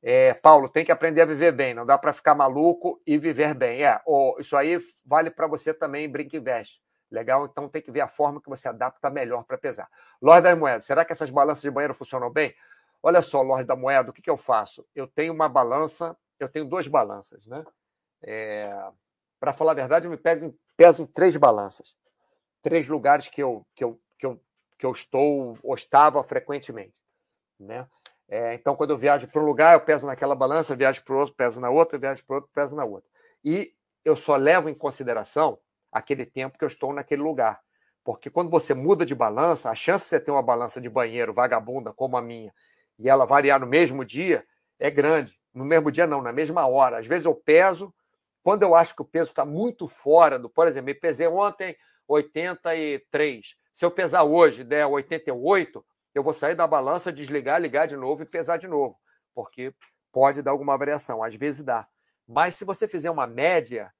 É, 0.02 0.34
Paulo, 0.34 0.68
tem 0.68 0.84
que 0.84 0.90
aprender 0.90 1.20
a 1.20 1.26
viver 1.26 1.52
bem, 1.52 1.74
não 1.74 1.86
dá 1.86 1.96
para 1.96 2.12
ficar 2.12 2.34
maluco 2.34 3.00
e 3.06 3.16
viver 3.16 3.54
bem. 3.54 3.84
É, 3.84 4.00
oh, 4.04 4.36
isso 4.40 4.56
aí 4.56 4.78
vale 5.06 5.30
para 5.30 5.46
você 5.46 5.72
também, 5.72 6.10
brinca 6.10 6.36
e 6.36 6.40
veste. 6.40 6.82
Legal? 7.08 7.46
Então 7.46 7.68
tem 7.68 7.80
que 7.80 7.90
ver 7.90 8.00
a 8.00 8.08
forma 8.08 8.40
que 8.40 8.48
você 8.48 8.68
adapta 8.68 9.08
melhor 9.10 9.44
para 9.44 9.56
pesar. 9.56 9.88
Lorde 10.20 10.42
da 10.42 10.56
Moeda, 10.56 10.80
será 10.80 11.04
que 11.04 11.12
essas 11.12 11.30
balanças 11.30 11.62
de 11.62 11.70
banheiro 11.70 11.94
funcionam 11.94 12.30
bem? 12.30 12.54
Olha 13.02 13.22
só, 13.22 13.42
Lorde 13.42 13.64
da 13.64 13.76
Moeda, 13.76 14.10
o 14.10 14.12
que, 14.12 14.22
que 14.22 14.30
eu 14.30 14.36
faço? 14.36 14.84
Eu 14.94 15.06
tenho 15.06 15.32
uma 15.32 15.48
balança, 15.48 16.16
eu 16.40 16.48
tenho 16.48 16.64
duas 16.64 16.88
balanças, 16.88 17.46
né? 17.46 17.64
É, 18.24 18.72
para 19.38 19.52
falar 19.52 19.72
a 19.72 19.74
verdade, 19.74 20.06
eu 20.06 20.10
me 20.10 20.16
pego, 20.16 20.56
peso 20.76 21.06
três 21.06 21.36
balanças. 21.36 21.96
Três 22.62 22.88
lugares 22.88 23.28
que 23.28 23.42
eu, 23.42 23.66
que 23.74 23.84
eu, 23.84 24.00
que 24.18 24.26
eu, 24.26 24.40
que 24.78 24.86
eu 24.86 24.92
estou 24.92 25.58
ou 25.62 25.74
estava 25.74 26.22
frequentemente. 26.22 26.94
Né? 27.58 27.86
É, 28.34 28.54
então, 28.54 28.74
quando 28.74 28.92
eu 28.92 28.96
viajo 28.96 29.28
para 29.28 29.42
um 29.42 29.44
lugar, 29.44 29.74
eu 29.74 29.80
peso 29.80 30.06
naquela 30.06 30.34
balança, 30.34 30.74
viajo 30.74 31.04
para 31.04 31.14
o 31.14 31.18
outro, 31.18 31.34
peso 31.34 31.60
na 31.60 31.68
outra, 31.68 31.98
viajo 31.98 32.24
para 32.24 32.32
o 32.32 32.36
outro, 32.36 32.50
peso 32.50 32.74
na 32.74 32.82
outra. 32.82 33.10
E 33.44 33.74
eu 34.02 34.16
só 34.16 34.36
levo 34.36 34.70
em 34.70 34.74
consideração 34.74 35.58
aquele 35.92 36.24
tempo 36.24 36.56
que 36.56 36.64
eu 36.64 36.68
estou 36.68 36.94
naquele 36.94 37.20
lugar. 37.20 37.60
Porque 38.02 38.30
quando 38.30 38.48
você 38.48 38.72
muda 38.72 39.04
de 39.04 39.14
balança, 39.14 39.68
a 39.68 39.74
chance 39.74 40.04
de 40.04 40.08
você 40.08 40.18
ter 40.18 40.30
uma 40.30 40.42
balança 40.42 40.80
de 40.80 40.88
banheiro 40.88 41.34
vagabunda 41.34 41.92
como 41.92 42.16
a 42.16 42.22
minha 42.22 42.54
e 42.98 43.06
ela 43.06 43.26
variar 43.26 43.60
no 43.60 43.66
mesmo 43.66 44.02
dia 44.02 44.46
é 44.78 44.90
grande. 44.90 45.38
No 45.52 45.66
mesmo 45.66 45.90
dia, 45.90 46.06
não, 46.06 46.22
na 46.22 46.32
mesma 46.32 46.66
hora. 46.66 47.00
Às 47.00 47.06
vezes 47.06 47.26
eu 47.26 47.34
peso, 47.34 47.92
quando 48.42 48.62
eu 48.62 48.74
acho 48.74 48.96
que 48.96 49.02
o 49.02 49.04
peso 49.04 49.28
está 49.28 49.44
muito 49.44 49.86
fora 49.86 50.38
do. 50.38 50.48
Por 50.48 50.66
exemplo, 50.66 50.88
eu 50.88 50.98
pesei 50.98 51.26
ontem 51.26 51.76
83. 52.08 53.54
Se 53.74 53.84
eu 53.84 53.90
pesar 53.90 54.22
hoje 54.22 54.64
der 54.64 54.86
88, 54.86 55.84
eu 56.14 56.22
vou 56.22 56.32
sair 56.32 56.54
da 56.54 56.66
balança, 56.66 57.12
desligar, 57.12 57.60
ligar 57.60 57.86
de 57.86 57.96
novo 57.96 58.22
e 58.22 58.26
pesar 58.26 58.56
de 58.56 58.68
novo, 58.68 58.98
porque 59.34 59.74
pode 60.12 60.42
dar 60.42 60.50
alguma 60.50 60.76
variação, 60.76 61.22
às 61.22 61.34
vezes 61.34 61.64
dá. 61.64 61.86
Mas 62.26 62.54
se 62.54 62.64
você 62.64 62.86
fizer 62.86 63.10
uma 63.10 63.26
média, 63.26 63.92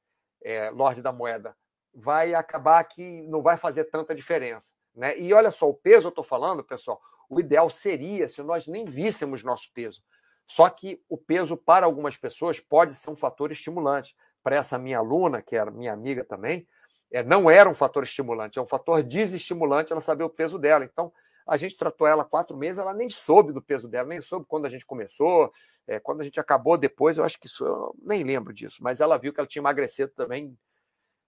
é, 0.42 0.70
Lorde 0.70 1.02
da 1.02 1.12
Moeda, 1.12 1.56
vai 1.94 2.34
acabar 2.34 2.82
que 2.84 3.22
não 3.22 3.42
vai 3.42 3.56
fazer 3.56 3.84
tanta 3.84 4.14
diferença. 4.14 4.70
Né? 4.94 5.18
E 5.18 5.32
olha 5.32 5.50
só, 5.50 5.68
o 5.68 5.74
peso 5.74 6.06
eu 6.06 6.10
estou 6.10 6.24
falando, 6.24 6.62
pessoal, 6.62 7.00
o 7.28 7.40
ideal 7.40 7.68
seria 7.70 8.28
se 8.28 8.42
nós 8.42 8.66
nem 8.66 8.84
víssemos 8.84 9.42
nosso 9.42 9.70
peso. 9.72 10.02
Só 10.46 10.68
que 10.68 11.02
o 11.08 11.16
peso, 11.16 11.56
para 11.56 11.86
algumas 11.86 12.16
pessoas, 12.16 12.60
pode 12.60 12.94
ser 12.94 13.10
um 13.10 13.16
fator 13.16 13.50
estimulante 13.50 14.14
para 14.42 14.56
essa 14.56 14.78
minha 14.78 14.98
aluna, 14.98 15.40
que 15.40 15.56
era 15.56 15.70
minha 15.70 15.92
amiga 15.92 16.24
também, 16.24 16.66
é, 17.10 17.22
não 17.22 17.50
era 17.50 17.68
um 17.68 17.74
fator 17.74 18.02
estimulante, 18.02 18.58
é 18.58 18.62
um 18.62 18.66
fator 18.66 19.02
desestimulante 19.02 19.92
ela 19.92 20.00
saber 20.00 20.24
o 20.24 20.30
peso 20.30 20.58
dela. 20.58 20.84
Então, 20.84 21.12
a 21.46 21.56
gente 21.56 21.76
tratou 21.76 22.06
ela 22.06 22.24
quatro 22.24 22.56
meses, 22.56 22.78
ela 22.78 22.94
nem 22.94 23.10
soube 23.10 23.52
do 23.52 23.62
peso 23.62 23.88
dela, 23.88 24.08
nem 24.08 24.20
soube 24.20 24.46
quando 24.46 24.66
a 24.66 24.68
gente 24.68 24.86
começou, 24.86 25.52
é, 25.86 25.98
quando 25.98 26.20
a 26.20 26.24
gente 26.24 26.38
acabou 26.38 26.78
depois, 26.78 27.18
eu 27.18 27.24
acho 27.24 27.38
que 27.38 27.46
isso, 27.46 27.64
eu 27.64 27.94
nem 28.02 28.22
lembro 28.22 28.52
disso, 28.52 28.82
mas 28.82 29.00
ela 29.00 29.18
viu 29.18 29.32
que 29.32 29.40
ela 29.40 29.46
tinha 29.46 29.60
emagrecido 29.60 30.12
também, 30.12 30.56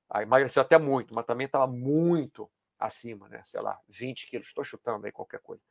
ah, 0.08 0.22
emagreceu 0.22 0.62
até 0.62 0.78
muito, 0.78 1.14
mas 1.14 1.26
também 1.26 1.46
estava 1.46 1.66
muito 1.66 2.50
acima, 2.78 3.28
né? 3.28 3.42
Sei 3.44 3.60
lá, 3.60 3.78
20 3.88 4.28
quilos, 4.28 4.48
estou 4.48 4.64
chutando 4.64 5.06
aí 5.06 5.12
qualquer 5.12 5.40
coisa. 5.40 5.62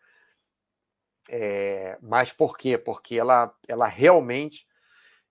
É, 1.30 1.98
mas 2.02 2.32
por 2.34 2.58
quê? 2.58 2.78
Porque 2.78 3.16
ela, 3.16 3.54
ela 3.68 3.88
realmente 3.88 4.68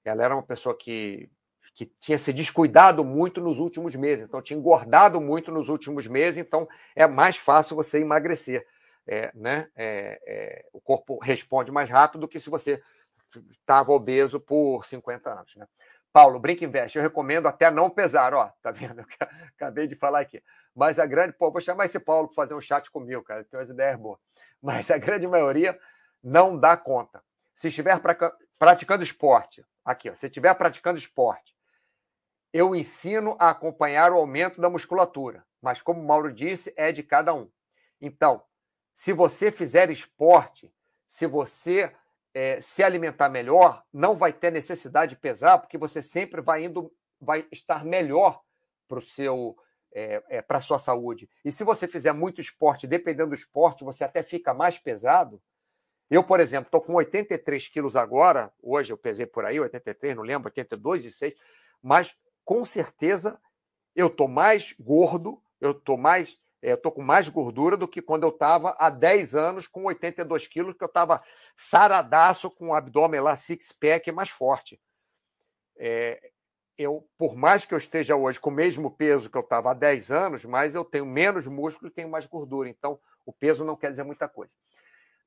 ela 0.04 0.24
era 0.24 0.34
uma 0.34 0.42
pessoa 0.42 0.76
que 0.76 1.30
que 1.74 1.86
tinha 2.00 2.18
se 2.18 2.32
descuidado 2.32 3.02
muito 3.02 3.40
nos 3.40 3.58
últimos 3.58 3.94
meses, 3.94 4.24
então 4.24 4.42
tinha 4.42 4.58
engordado 4.58 5.20
muito 5.20 5.50
nos 5.50 5.68
últimos 5.70 6.06
meses, 6.06 6.38
então 6.38 6.68
é 6.94 7.06
mais 7.06 7.36
fácil 7.36 7.74
você 7.74 7.98
emagrecer. 7.98 8.66
É, 9.07 9.32
né? 9.34 9.68
É, 9.74 10.20
é, 10.26 10.66
o 10.72 10.80
corpo 10.80 11.18
responde 11.18 11.70
mais 11.70 11.90
rápido 11.90 12.20
do 12.20 12.28
que 12.28 12.38
se 12.38 12.48
você 12.48 12.82
estava 13.50 13.92
obeso 13.92 14.38
por 14.38 14.84
50 14.84 15.30
anos. 15.30 15.57
Né? 15.57 15.66
Paulo, 16.12 16.38
Brinca 16.38 16.64
Invest, 16.64 16.96
eu 16.96 17.03
recomendo 17.03 17.48
até 17.48 17.70
não 17.70 17.90
pesar, 17.90 18.34
ó, 18.34 18.50
tá 18.62 18.70
vendo? 18.70 19.00
Eu 19.00 19.07
acabei 19.57 19.86
de 19.86 19.96
falar 19.96 20.20
aqui. 20.20 20.42
Mas 20.74 20.98
a 20.98 21.07
grande, 21.07 21.32
pô, 21.32 21.50
vou 21.50 21.61
chamar 21.61 21.86
esse 21.86 21.98
Paulo 21.98 22.28
para 22.28 22.36
fazer 22.36 22.55
um 22.55 22.61
chat 22.61 22.90
comigo, 22.90 23.22
cara, 23.22 23.44
tem 23.44 23.59
umas 23.59 23.68
ideias 23.68 23.98
boas. 23.98 24.20
Mas 24.62 24.90
a 24.90 24.98
grande 24.98 25.26
maioria 25.26 25.78
não 26.22 26.57
dá 26.57 26.76
conta. 26.76 27.22
Se 27.55 27.68
estiver 27.68 27.98
pra, 27.98 28.32
praticando 28.59 29.03
esporte, 29.03 29.64
aqui, 29.84 30.11
ó, 30.11 30.14
se 30.14 30.26
estiver 30.26 30.55
praticando 30.55 30.98
esporte 30.98 31.53
eu 32.53 32.76
ensino 32.76 33.34
a 33.38 33.50
acompanhar 33.50 34.12
o 34.12 34.16
aumento 34.16 34.61
da 34.61 34.68
musculatura, 34.68 35.44
mas 35.61 35.80
como 35.80 36.00
o 36.00 36.07
Mauro 36.07 36.32
disse, 36.32 36.72
é 36.76 36.92
de 36.92 37.03
cada 37.03 37.32
um. 37.32 37.48
Então, 38.00 38.42
se 38.95 39.12
você 39.12 39.51
fizer 39.51 39.90
esporte, 39.90 40.72
se 41.09 41.26
você 41.26 41.95
é, 42.34 42.61
se 42.61 42.82
alimentar 42.82 43.28
melhor, 43.28 43.84
não 43.93 44.14
vai 44.14 44.32
ter 44.32 44.51
necessidade 44.51 45.14
de 45.14 45.20
pesar, 45.20 45.59
porque 45.59 45.78
você 45.78 46.03
sempre 46.03 46.40
vai 46.40 46.64
indo, 46.64 46.93
vai 47.20 47.47
estar 47.51 47.84
melhor 47.84 48.43
para 48.88 48.99
o 48.99 49.03
seu 49.03 49.57
é, 49.95 50.22
é, 50.28 50.43
para 50.43 50.61
sua 50.61 50.78
saúde. 50.78 51.28
E 51.45 51.53
se 51.53 51.64
você 51.64 51.86
fizer 51.86 52.12
muito 52.12 52.40
esporte, 52.40 52.86
dependendo 52.86 53.30
do 53.30 53.34
esporte, 53.34 53.84
você 53.84 54.05
até 54.05 54.22
fica 54.22 54.55
mais 54.55 54.78
pesado. 54.78 55.40
Eu, 56.11 56.24
por 56.24 56.40
exemplo, 56.40 56.68
estou 56.68 56.80
com 56.80 56.95
83 56.95 57.68
quilos 57.68 57.97
agora, 57.97 58.53
hoje 58.62 58.93
eu 58.93 58.99
pesei 58.99 59.26
por 59.26 59.45
aí, 59.45 59.61
83, 59.61 60.16
não 60.16 60.22
lembro, 60.22 60.49
82 60.49 61.07
e 61.07 61.12
6, 61.12 61.34
mas 61.82 62.16
com 62.45 62.64
certeza 62.64 63.40
eu 63.95 64.11
tô 64.11 64.26
mais 64.26 64.74
gordo, 64.78 65.43
eu 65.61 65.74
tô 65.74 65.97
mais, 65.97 66.38
eu 66.62 66.76
tô 66.76 66.92
com 66.92 67.02
mais 67.02 67.28
gordura 67.28 67.76
do 67.76 67.88
que 67.88 68.00
quando 68.00 68.22
eu 68.22 68.28
estava 68.28 68.76
há 68.78 68.88
10 68.88 69.34
anos 69.34 69.66
com 69.66 69.84
82 69.84 70.46
quilos, 70.46 70.74
que 70.74 70.84
eu 70.84 70.86
estava 70.86 71.22
saradaço 71.56 72.50
com 72.50 72.68
o 72.68 72.74
abdômen 72.74 73.20
lá, 73.20 73.34
six-pack 73.34 74.12
mais 74.12 74.30
forte. 74.30 74.80
É, 75.76 76.30
eu, 76.78 77.06
por 77.18 77.34
mais 77.34 77.64
que 77.64 77.74
eu 77.74 77.78
esteja 77.78 78.14
hoje 78.14 78.38
com 78.38 78.50
o 78.50 78.52
mesmo 78.52 78.90
peso 78.90 79.28
que 79.28 79.36
eu 79.36 79.42
estava 79.42 79.72
há 79.72 79.74
10 79.74 80.10
anos, 80.12 80.44
mas 80.44 80.74
eu 80.74 80.84
tenho 80.84 81.04
menos 81.04 81.46
músculo 81.46 81.88
e 81.88 81.94
tenho 81.94 82.08
mais 82.08 82.26
gordura. 82.26 82.68
Então, 82.68 82.98
o 83.26 83.32
peso 83.32 83.64
não 83.64 83.76
quer 83.76 83.90
dizer 83.90 84.04
muita 84.04 84.28
coisa. 84.28 84.54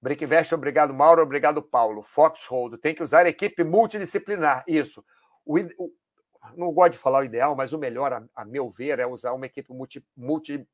Breakvest, 0.02 0.54
obrigado, 0.54 0.94
Mauro. 0.94 1.22
Obrigado, 1.22 1.62
Paulo. 1.62 2.04
Foxhold, 2.04 2.78
tem 2.78 2.94
que 2.94 3.04
usar 3.04 3.26
equipe 3.26 3.64
multidisciplinar. 3.64 4.64
Isso. 4.68 5.04
O, 5.46 5.58
não 6.56 6.72
gosto 6.72 6.94
de 6.94 6.98
falar 6.98 7.20
o 7.20 7.24
ideal, 7.24 7.56
mas 7.56 7.74
o 7.74 7.78
melhor, 7.78 8.14
a, 8.14 8.24
a 8.36 8.46
meu 8.46 8.70
ver, 8.70 9.00
é 9.00 9.08
usar 9.08 9.34
uma 9.34 9.46
equipe 9.46 9.72
multi, 9.74 10.06
multi, 10.16 10.68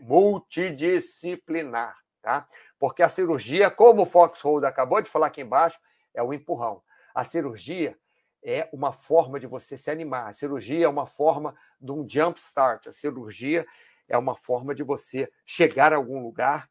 multidisciplinar, 0.00 1.96
tá? 2.22 2.46
Porque 2.78 3.02
a 3.02 3.08
cirurgia, 3.08 3.70
como 3.70 4.02
o 4.02 4.06
Foxhold 4.06 4.64
acabou 4.64 5.00
de 5.00 5.10
falar 5.10 5.28
aqui 5.28 5.40
embaixo, 5.40 5.78
é 6.12 6.22
o 6.22 6.32
empurrão. 6.32 6.82
A 7.14 7.24
cirurgia 7.24 7.98
é 8.42 8.68
uma 8.72 8.92
forma 8.92 9.40
de 9.40 9.46
você 9.46 9.78
se 9.78 9.90
animar. 9.90 10.28
A 10.28 10.34
cirurgia 10.34 10.84
é 10.84 10.88
uma 10.88 11.06
forma 11.06 11.54
de 11.80 11.92
um 11.92 12.06
jump 12.08 12.38
start. 12.38 12.86
A 12.86 12.92
cirurgia 12.92 13.66
é 14.08 14.18
uma 14.18 14.34
forma 14.34 14.74
de 14.74 14.82
você 14.82 15.30
chegar 15.46 15.92
a 15.92 15.96
algum 15.96 16.22
lugar 16.22 16.68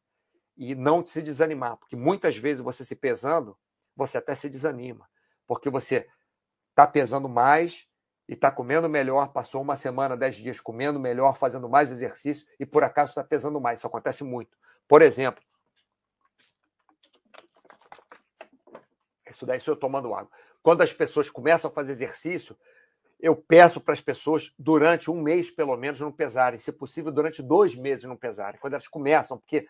e 0.56 0.76
não 0.76 1.04
se 1.06 1.22
desanimar, 1.22 1.78
porque 1.78 1.96
muitas 1.96 2.38
vezes 2.38 2.64
você 2.64 2.86
se 2.86 2.96
pesando, 2.96 3.58
você 3.96 4.20
até 4.20 4.36
se 4.36 4.50
desanima, 4.50 5.10
porque 5.48 5.70
você 5.70 6.08
está 6.70 6.86
pesando 6.86 7.28
mais 7.28 7.88
e 8.34 8.36
está 8.36 8.50
comendo 8.50 8.90
melhor, 8.90 9.32
passou 9.32 9.62
uma 9.62 9.76
semana, 9.76 10.18
dez 10.18 10.38
dias 10.38 10.60
comendo 10.60 11.00
melhor, 11.00 11.38
fazendo 11.38 11.70
mais 11.70 11.92
exercício 11.92 12.48
e 12.60 12.66
por 12.66 12.84
acaso 12.84 13.12
está 13.12 13.24
pesando 13.24 13.62
mais. 13.62 13.78
Isso 13.78 13.86
acontece 13.86 14.24
muito. 14.24 14.58
Por 14.88 15.04
exemplo, 15.04 15.44
isso 19.30 19.46
daí 19.46 19.62
sou 19.62 19.76
eu 19.76 19.80
tomando 19.80 20.16
água. 20.16 20.32
Quando 20.64 20.82
as 20.82 20.92
pessoas 20.92 21.30
começam 21.30 21.70
a 21.70 21.74
fazer 21.74 21.92
exercício, 21.92 22.58
eu 23.20 23.36
peço 23.36 23.80
para 23.80 23.94
as 23.94 24.02
pessoas, 24.02 24.52
durante 24.58 25.12
um 25.12 25.22
mês 25.22 25.52
pelo 25.52 25.78
menos, 25.78 26.00
não 26.00 26.12
pesarem, 26.12 26.60
se 26.60 26.72
possível, 26.72 27.12
durante 27.12 27.44
dois 27.44 27.76
meses 27.76 28.04
não 28.04 28.18
pesarem, 28.18 28.60
quando 28.60 28.74
elas 28.74 28.88
começam, 28.88 29.38
porque 29.38 29.68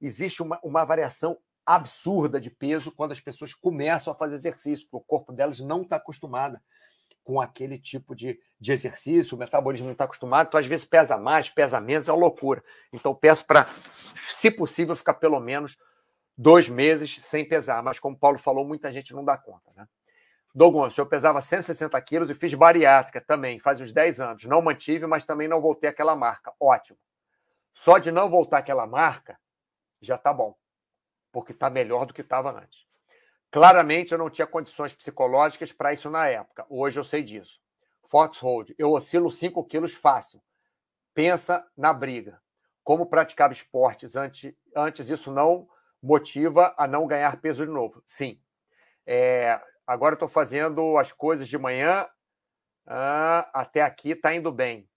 existe 0.00 0.40
uma, 0.40 0.60
uma 0.62 0.84
variação 0.84 1.36
absurda 1.66 2.40
de 2.40 2.48
peso 2.48 2.92
quando 2.92 3.10
as 3.10 3.20
pessoas 3.20 3.52
começam 3.52 4.12
a 4.12 4.16
fazer 4.16 4.36
exercício, 4.36 4.86
porque 4.88 5.04
o 5.04 5.08
corpo 5.08 5.32
delas 5.32 5.58
não 5.58 5.82
está 5.82 5.96
acostumado 5.96 6.60
com 7.24 7.40
aquele 7.40 7.78
tipo 7.78 8.14
de, 8.14 8.38
de 8.60 8.72
exercício, 8.72 9.34
o 9.34 9.38
metabolismo 9.38 9.86
não 9.86 9.92
está 9.92 10.04
acostumado, 10.04 10.48
então 10.48 10.60
às 10.60 10.66
vezes 10.66 10.84
pesa 10.84 11.16
mais, 11.16 11.48
pesa 11.48 11.80
menos, 11.80 12.06
é 12.06 12.12
uma 12.12 12.20
loucura. 12.20 12.62
Então 12.92 13.14
peço 13.14 13.46
para, 13.46 13.66
se 14.28 14.50
possível, 14.50 14.94
ficar 14.94 15.14
pelo 15.14 15.40
menos 15.40 15.78
dois 16.36 16.68
meses 16.68 17.16
sem 17.22 17.48
pesar, 17.48 17.82
mas 17.82 17.98
como 17.98 18.14
o 18.14 18.18
Paulo 18.18 18.38
falou, 18.38 18.66
muita 18.66 18.92
gente 18.92 19.14
não 19.14 19.24
dá 19.24 19.38
conta. 19.38 19.72
Né? 19.74 19.88
Douglas, 20.54 20.96
eu 20.96 21.06
pesava 21.06 21.40
160 21.40 22.00
quilos 22.02 22.30
e 22.30 22.34
fiz 22.34 22.52
bariátrica 22.54 23.20
também, 23.20 23.58
faz 23.58 23.80
uns 23.80 23.90
10 23.90 24.20
anos. 24.20 24.44
Não 24.44 24.60
mantive, 24.60 25.06
mas 25.06 25.24
também 25.24 25.48
não 25.48 25.60
voltei 25.60 25.88
àquela 25.88 26.14
marca. 26.14 26.52
Ótimo. 26.60 26.98
Só 27.72 27.98
de 27.98 28.12
não 28.12 28.30
voltar 28.30 28.58
àquela 28.58 28.86
marca, 28.86 29.36
já 30.00 30.14
está 30.14 30.32
bom, 30.32 30.54
porque 31.32 31.52
está 31.52 31.68
melhor 31.68 32.06
do 32.06 32.14
que 32.14 32.20
estava 32.20 32.52
antes. 32.52 32.83
Claramente 33.54 34.10
eu 34.10 34.18
não 34.18 34.28
tinha 34.28 34.48
condições 34.48 34.92
psicológicas 34.92 35.70
para 35.70 35.92
isso 35.92 36.10
na 36.10 36.26
época. 36.26 36.66
Hoje 36.68 36.98
eu 36.98 37.04
sei 37.04 37.22
disso. 37.22 37.60
Foxhold, 38.10 38.74
eu 38.76 38.90
oscilo 38.90 39.30
5 39.30 39.62
quilos 39.66 39.94
fácil. 39.94 40.42
Pensa 41.14 41.64
na 41.76 41.92
briga. 41.92 42.42
Como 42.82 43.06
praticava 43.06 43.52
esportes 43.52 44.16
antes, 44.16 44.52
antes 44.74 45.08
isso 45.08 45.30
não 45.30 45.68
motiva 46.02 46.74
a 46.76 46.88
não 46.88 47.06
ganhar 47.06 47.40
peso 47.40 47.64
de 47.64 47.70
novo. 47.70 48.02
Sim. 48.04 48.40
É, 49.06 49.60
agora 49.86 50.14
estou 50.14 50.26
fazendo 50.26 50.98
as 50.98 51.12
coisas 51.12 51.48
de 51.48 51.56
manhã. 51.56 52.08
Ah, 52.84 53.48
até 53.54 53.82
aqui 53.82 54.10
está 54.10 54.34
indo 54.34 54.50
bem. 54.50 54.90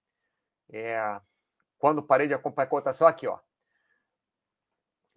É, 0.73 1.21
quando 1.77 2.01
parei 2.01 2.27
de 2.27 2.33
acompanhar 2.33 2.65
a 2.65 2.69
cotação, 2.71 3.07
aqui, 3.07 3.27
ó. 3.27 3.37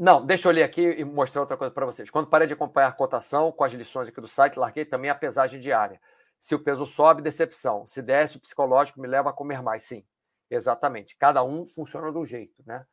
Não, 0.00 0.24
deixa 0.24 0.48
eu 0.48 0.52
ler 0.52 0.62
aqui 0.62 0.80
e 0.80 1.04
mostrar 1.04 1.42
outra 1.42 1.58
coisa 1.58 1.74
para 1.74 1.84
vocês. 1.84 2.08
Quando 2.08 2.26
parei 2.26 2.46
de 2.46 2.54
acompanhar 2.54 2.88
a 2.88 2.92
cotação 2.92 3.52
com 3.52 3.64
as 3.64 3.74
lições 3.74 4.08
aqui 4.08 4.18
do 4.18 4.26
site, 4.26 4.58
larguei 4.58 4.82
também 4.82 5.10
a 5.10 5.14
pesagem 5.14 5.60
diária. 5.60 6.00
Se 6.40 6.54
o 6.54 6.58
peso 6.58 6.86
sobe, 6.86 7.20
decepção. 7.20 7.86
Se 7.86 8.00
desce, 8.00 8.38
o 8.38 8.40
psicológico 8.40 8.98
me 8.98 9.06
leva 9.06 9.28
a 9.28 9.32
comer 9.34 9.60
mais. 9.60 9.82
Sim, 9.82 10.02
exatamente. 10.48 11.14
Cada 11.18 11.44
um 11.44 11.66
funciona 11.66 12.10
de 12.10 12.16
um 12.16 12.24
jeito, 12.24 12.54
né? 12.66 12.86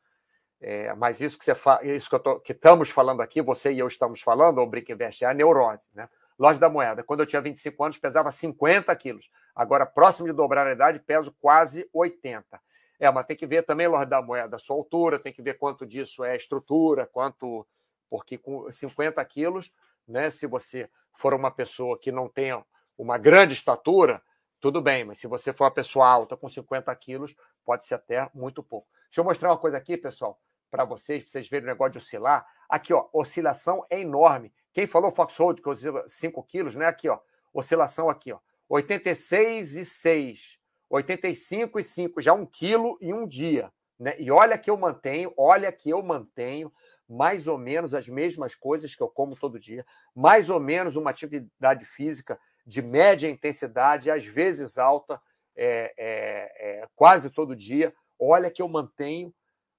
É, 0.59 0.93
mas 0.95 1.21
isso 1.21 1.39
que 1.39 1.45
você 1.45 1.55
fa... 1.55 1.79
isso 1.81 2.09
que, 2.09 2.19
tô... 2.19 2.41
que 2.41 2.51
estamos 2.51 2.89
falando 2.89 3.21
aqui, 3.21 3.41
você 3.41 3.71
e 3.71 3.79
eu 3.79 3.87
estamos 3.87 4.21
falando, 4.21 4.57
o 4.57 4.67
Brick 4.67 4.91
Invest, 4.91 5.23
é 5.23 5.29
a 5.29 5.33
neurose, 5.33 5.87
né? 5.93 6.09
Loja 6.37 6.59
da 6.59 6.67
Moeda. 6.67 7.03
Quando 7.03 7.21
eu 7.21 7.25
tinha 7.25 7.41
25 7.41 7.85
anos, 7.85 7.97
pesava 7.97 8.31
50 8.31 8.93
quilos. 8.97 9.29
Agora, 9.55 9.85
próximo 9.85 10.27
de 10.27 10.33
dobrar 10.33 10.67
a 10.67 10.73
idade, 10.73 10.99
peso 10.99 11.33
quase 11.39 11.89
80. 11.93 12.59
É, 12.99 13.11
mas 13.11 13.25
tem 13.25 13.37
que 13.37 13.45
ver 13.45 13.63
também, 13.63 13.87
Lorde 13.87 14.09
da 14.09 14.21
Moeda, 14.21 14.57
sua 14.57 14.75
altura, 14.75 15.19
tem 15.19 15.31
que 15.31 15.41
ver 15.41 15.57
quanto 15.57 15.85
disso 15.85 16.23
é 16.23 16.35
estrutura, 16.35 17.05
quanto. 17.05 17.65
Porque 18.09 18.37
com 18.37 18.71
50 18.71 19.23
quilos, 19.25 19.71
né, 20.07 20.31
se 20.31 20.47
você 20.47 20.89
for 21.13 21.33
uma 21.33 21.51
pessoa 21.51 21.99
que 21.99 22.11
não 22.11 22.29
tenha 22.29 22.63
uma 22.97 23.17
grande 23.17 23.53
estatura, 23.53 24.21
tudo 24.59 24.81
bem, 24.81 25.03
mas 25.03 25.19
se 25.19 25.27
você 25.27 25.53
for 25.53 25.65
uma 25.65 25.71
pessoa 25.71 26.07
alta 26.07 26.35
com 26.35 26.49
50 26.49 26.95
quilos, 26.95 27.35
pode 27.63 27.85
ser 27.85 27.95
até 27.95 28.29
muito 28.33 28.63
pouco. 28.63 28.87
Deixa 29.05 29.21
eu 29.21 29.25
mostrar 29.25 29.49
uma 29.49 29.57
coisa 29.57 29.77
aqui, 29.77 29.97
pessoal, 29.97 30.39
para 30.71 30.83
vocês, 30.83 31.23
para 31.23 31.31
vocês 31.31 31.47
verem 31.47 31.65
o 31.65 31.71
negócio 31.71 31.91
de 31.93 31.97
oscilar. 31.99 32.47
Aqui, 32.67 32.93
ó, 32.93 33.07
oscilação 33.13 33.85
é 33.89 33.99
enorme. 33.99 34.53
Quem 34.73 34.87
falou 34.87 35.11
Foxhold, 35.11 35.61
que 35.61 35.69
oscila 35.69 36.07
5 36.07 36.43
quilos, 36.43 36.75
né? 36.75 36.85
Aqui, 36.85 37.07
ó, 37.09 37.19
oscilação 37.53 38.09
aqui, 38.09 38.31
ó, 38.31 38.39
86,6. 38.69 40.56
85 40.89 41.79
e 41.79 41.83
5, 41.83 42.21
já 42.21 42.33
um 42.33 42.45
quilo 42.45 42.97
em 43.01 43.13
um 43.13 43.27
dia. 43.27 43.71
Né? 43.99 44.15
E 44.19 44.31
olha 44.31 44.57
que 44.57 44.69
eu 44.69 44.77
mantenho, 44.77 45.33
olha 45.37 45.71
que 45.71 45.89
eu 45.89 46.01
mantenho 46.01 46.71
mais 47.07 47.47
ou 47.47 47.57
menos 47.57 47.93
as 47.93 48.07
mesmas 48.07 48.53
coisas 48.53 48.93
que 48.93 49.01
eu 49.01 49.07
como 49.07 49.35
todo 49.35 49.59
dia, 49.59 49.85
mais 50.13 50.49
ou 50.49 50.59
menos 50.59 50.95
uma 50.95 51.09
atividade 51.09 51.85
física 51.85 52.39
de 52.65 52.81
média 52.81 53.29
intensidade, 53.29 54.11
às 54.11 54.25
vezes 54.25 54.77
alta, 54.77 55.21
é, 55.55 55.93
é, 55.97 56.81
é, 56.81 56.87
quase 56.95 57.29
todo 57.29 57.55
dia. 57.55 57.93
Olha 58.19 58.51
que 58.51 58.61
eu 58.61 58.67
mantenho 58.67 59.33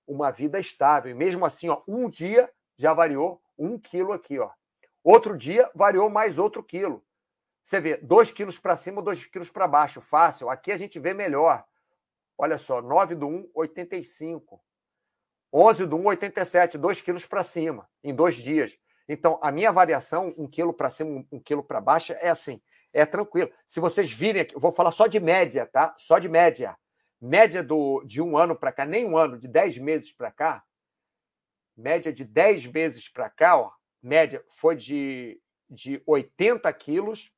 uma 0.07 0.31
vida 0.31 0.59
estável. 0.59 1.11
E 1.11 1.15
mesmo 1.15 1.45
assim, 1.45 1.69
ó, 1.69 1.83
um 1.87 2.09
dia 2.09 2.51
já 2.79 2.95
variou 2.95 3.41
um 3.59 3.79
quilo 3.79 4.13
aqui. 4.13 4.39
Ó. 4.39 4.51
Outro 5.05 5.37
dia 5.37 5.71
variou 5.75 6.09
mais 6.09 6.39
outro 6.39 6.63
quilo. 6.63 7.05
Você 7.69 7.83
vê, 7.83 7.99
2 7.99 8.31
quilos 8.31 8.59
para 8.59 8.77
cima, 8.77 9.03
2 9.03 9.27
quilos 9.27 9.51
para 9.51 9.69
baixo, 9.69 10.01
fácil. 10.01 10.49
Aqui 10.49 10.73
a 10.73 10.77
gente 10.79 10.99
vê 10.99 11.12
melhor. 11.12 11.62
Olha 12.39 12.57
só, 12.57 12.81
9 12.81 13.14
do 13.14 13.29
1, 13.29 13.51
85. 13.55 14.59
11 15.53 15.85
do 15.85 15.97
1, 15.97 16.07
87, 16.07 16.79
2 16.79 17.03
quilos 17.03 17.27
para 17.27 17.45
cima, 17.45 17.87
em 18.03 18.14
dois 18.14 18.37
dias. 18.37 18.75
Então, 19.07 19.39
a 19.43 19.53
minha 19.53 19.71
variação, 19.71 20.33
1 20.39 20.49
quilo 20.49 20.73
para 20.73 20.89
cima, 20.89 21.23
1 21.31 21.41
quilo 21.41 21.62
para 21.62 21.79
baixo, 21.79 22.14
é 22.14 22.31
assim, 22.31 22.59
é 22.91 23.05
tranquilo. 23.05 23.53
Se 23.69 23.81
vocês 23.81 24.11
virem 24.11 24.41
aqui, 24.41 24.57
eu 24.57 24.61
vou 24.61 24.73
falar 24.73 24.91
só 24.91 25.07
de 25.07 25.21
média, 25.21 25.66
tá? 25.66 25.95
Só 25.99 26.19
de 26.19 26.27
média. 26.27 26.75
Média 27.21 27.62
do, 27.62 28.03
de 28.03 28.23
um 28.23 28.39
ano 28.39 28.57
para 28.57 28.73
cá, 28.73 28.87
nem 28.87 29.07
um 29.07 29.14
ano, 29.14 29.39
de 29.39 29.47
10 29.47 29.77
meses 29.77 30.11
para 30.11 30.33
cá, 30.33 30.64
média 31.77 32.11
de 32.11 32.25
10 32.25 32.69
meses 32.69 33.11
para 33.11 33.29
cá, 33.29 33.59
ó, 33.59 33.71
média 34.03 34.43
foi 34.53 34.75
de, 34.75 35.39
de 35.69 36.03
80 36.07 36.73
quilos 36.73 37.31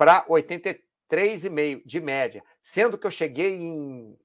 para 0.00 0.24
83,5 0.28 1.82
de 1.84 2.00
média. 2.00 2.42
Sendo 2.62 2.96
que 2.96 3.06
eu 3.06 3.10
cheguei 3.10 3.56
em. 3.56 4.18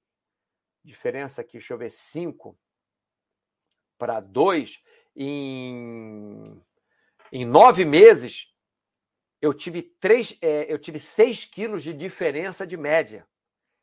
Diferença 0.86 1.41
aqui, 1.41 1.53
deixa 1.53 1.73
eu 1.73 1.78
ver, 1.78 1.91
5 1.91 2.57
para 3.97 4.21
2. 4.21 4.82
Em, 5.17 6.41
em 7.30 7.43
nove 7.43 7.84
meses, 7.84 8.53
eu 9.41 9.53
tive, 9.53 9.82
três, 9.99 10.38
é, 10.41 10.71
eu 10.71 10.80
tive 10.80 10.97
6 10.97 11.43
quilos 11.43 11.84
de 11.84 11.91
diferença 11.91 12.65
de 12.65 12.78
média. 12.78 13.28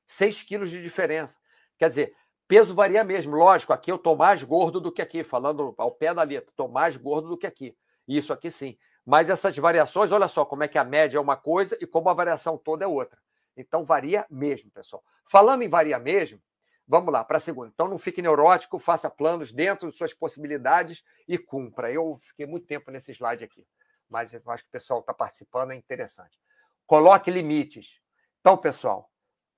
6 0.06 0.44
quilos 0.44 0.70
de 0.70 0.82
diferença. 0.82 1.38
Quer 1.76 1.90
dizer, 1.90 2.16
peso 2.48 2.74
varia 2.74 3.04
mesmo. 3.04 3.36
Lógico, 3.36 3.74
aqui 3.74 3.92
eu 3.92 3.96
estou 3.96 4.16
mais 4.16 4.42
gordo 4.42 4.80
do 4.80 4.90
que 4.90 5.02
aqui, 5.02 5.22
falando 5.22 5.74
ao 5.76 5.90
pé 5.90 6.14
da 6.14 6.22
letra, 6.22 6.48
estou 6.48 6.68
mais 6.68 6.96
gordo 6.96 7.28
do 7.28 7.36
que 7.36 7.46
aqui. 7.46 7.76
Isso 8.08 8.32
aqui 8.32 8.50
sim. 8.50 8.78
Mas 9.04 9.28
essas 9.28 9.56
variações, 9.56 10.12
olha 10.12 10.28
só 10.28 10.44
como 10.44 10.62
é 10.62 10.68
que 10.68 10.78
a 10.78 10.84
média 10.84 11.18
é 11.18 11.20
uma 11.20 11.36
coisa 11.36 11.76
e 11.80 11.86
como 11.86 12.08
a 12.08 12.14
variação 12.14 12.56
toda 12.56 12.84
é 12.84 12.88
outra. 12.88 13.18
Então 13.56 13.84
varia 13.84 14.24
mesmo, 14.30 14.70
pessoal. 14.70 15.02
Falando 15.28 15.62
em 15.62 15.68
varia 15.68 15.98
mesmo, 15.98 16.40
vamos 16.86 17.12
lá 17.12 17.24
para 17.24 17.36
a 17.36 17.40
segunda. 17.40 17.70
Então 17.74 17.88
não 17.88 17.98
fique 17.98 18.22
neurótico, 18.22 18.78
faça 18.78 19.10
planos 19.10 19.52
dentro 19.52 19.90
de 19.90 19.96
suas 19.96 20.14
possibilidades 20.14 21.04
e 21.26 21.36
cumpra. 21.36 21.90
Eu 21.90 22.16
fiquei 22.20 22.46
muito 22.46 22.66
tempo 22.66 22.90
nesse 22.90 23.12
slide 23.12 23.44
aqui, 23.44 23.66
mas 24.08 24.32
eu 24.32 24.40
acho 24.46 24.62
que 24.62 24.68
o 24.68 24.72
pessoal 24.72 25.00
está 25.00 25.12
participando, 25.12 25.72
é 25.72 25.74
interessante. 25.74 26.38
Coloque 26.86 27.30
limites. 27.30 28.00
Então, 28.40 28.56
pessoal, 28.56 29.10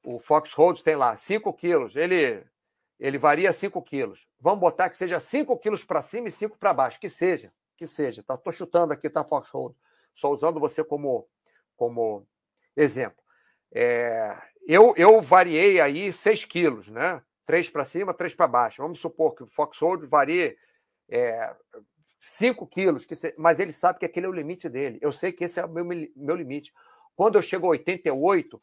o 0.05 0.19
Foxhold 0.19 0.83
tem 0.83 0.97
lá 0.97 1.17
5 1.17 1.53
quilos, 1.55 1.97
ele, 1.97 2.45
ele 2.99 3.19
varia 3.19 3.53
5 3.53 3.81
quilos. 3.83 4.27
Vamos 4.41 4.61
botar 4.61 4.89
que 4.89 4.97
seja 4.97 5.21
5 5.21 5.57
quilos 5.59 5.85
para 5.85 6.03
cima 6.03 6.29
e 6.29 6.33
5 6.33 6.59
para 6.59 6.73
baixo, 6.73 7.01
que 7.01 7.09
seja 7.09 7.53
que 7.77 7.87
seja. 7.87 8.22
Tá? 8.22 8.37
Tô 8.37 8.53
chutando 8.53 8.93
aqui, 8.93 9.09
tá, 9.11 9.25
Foxhold? 9.25 9.75
Só 10.14 10.31
usando 10.31 10.61
você 10.61 10.85
como, 10.85 11.29
como 11.77 12.27
exemplo. 12.77 13.22
É, 13.72 14.37
eu, 14.66 14.95
eu 14.97 15.20
variei 15.20 15.81
aí 15.81 16.12
6 16.12 16.45
quilos, 16.45 16.89
né? 16.89 17.22
3 17.47 17.68
para 17.70 17.85
cima, 17.85 18.14
3 18.14 18.35
para 18.35 18.47
baixo. 18.47 18.83
Vamos 18.83 19.01
supor 19.01 19.35
que 19.35 19.43
o 19.43 19.47
Foxhold 19.47 20.07
varie 20.07 20.57
é, 21.09 21.55
5 22.22 22.66
quilos, 22.66 23.05
que 23.05 23.14
se, 23.14 23.35
mas 23.37 23.61
ele 23.61 23.72
sabe 23.72 23.99
que 23.99 24.07
aquele 24.07 24.27
é 24.27 24.29
o 24.29 24.33
limite 24.33 24.68
dele. 24.68 24.99
Eu 25.03 25.12
sei 25.12 25.33
que 25.33 25.45
esse 25.45 25.61
é 25.61 25.64
o 25.64 25.68
meu, 25.68 25.85
meu 25.85 26.37
limite. 26.37 26.72
Quando 27.14 27.37
eu 27.37 27.43
chego 27.43 27.66
a 27.66 27.70
88, 27.70 28.61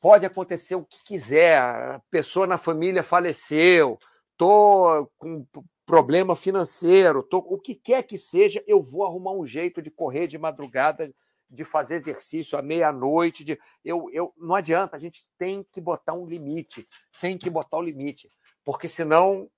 pode 0.00 0.24
acontecer 0.24 0.74
o 0.74 0.84
que 0.84 1.02
quiser. 1.04 1.58
A 1.58 2.00
pessoa 2.10 2.46
na 2.46 2.58
família 2.58 3.02
faleceu, 3.02 3.98
tô 4.36 5.10
com 5.18 5.46
problema 5.86 6.36
financeiro, 6.36 7.22
tô, 7.22 7.38
o 7.38 7.58
que 7.58 7.74
quer 7.74 8.02
que 8.02 8.16
seja, 8.16 8.62
eu 8.66 8.80
vou 8.80 9.04
arrumar 9.04 9.32
um 9.32 9.44
jeito 9.44 9.82
de 9.82 9.90
correr 9.90 10.26
de 10.26 10.38
madrugada, 10.38 11.12
de 11.50 11.64
fazer 11.64 11.96
exercício 11.96 12.58
à 12.58 12.62
meia-noite. 12.62 13.44
De, 13.44 13.58
eu, 13.84 14.08
eu, 14.12 14.32
não 14.38 14.54
adianta, 14.54 14.96
a 14.96 14.98
gente 14.98 15.26
tem 15.36 15.66
que 15.70 15.80
botar 15.80 16.14
um 16.14 16.26
limite, 16.26 16.88
tem 17.20 17.36
que 17.36 17.50
botar 17.50 17.76
o 17.76 17.80
um 17.80 17.84
limite, 17.84 18.30
porque 18.64 18.88
senão 18.88 19.50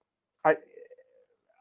a, 0.43 0.57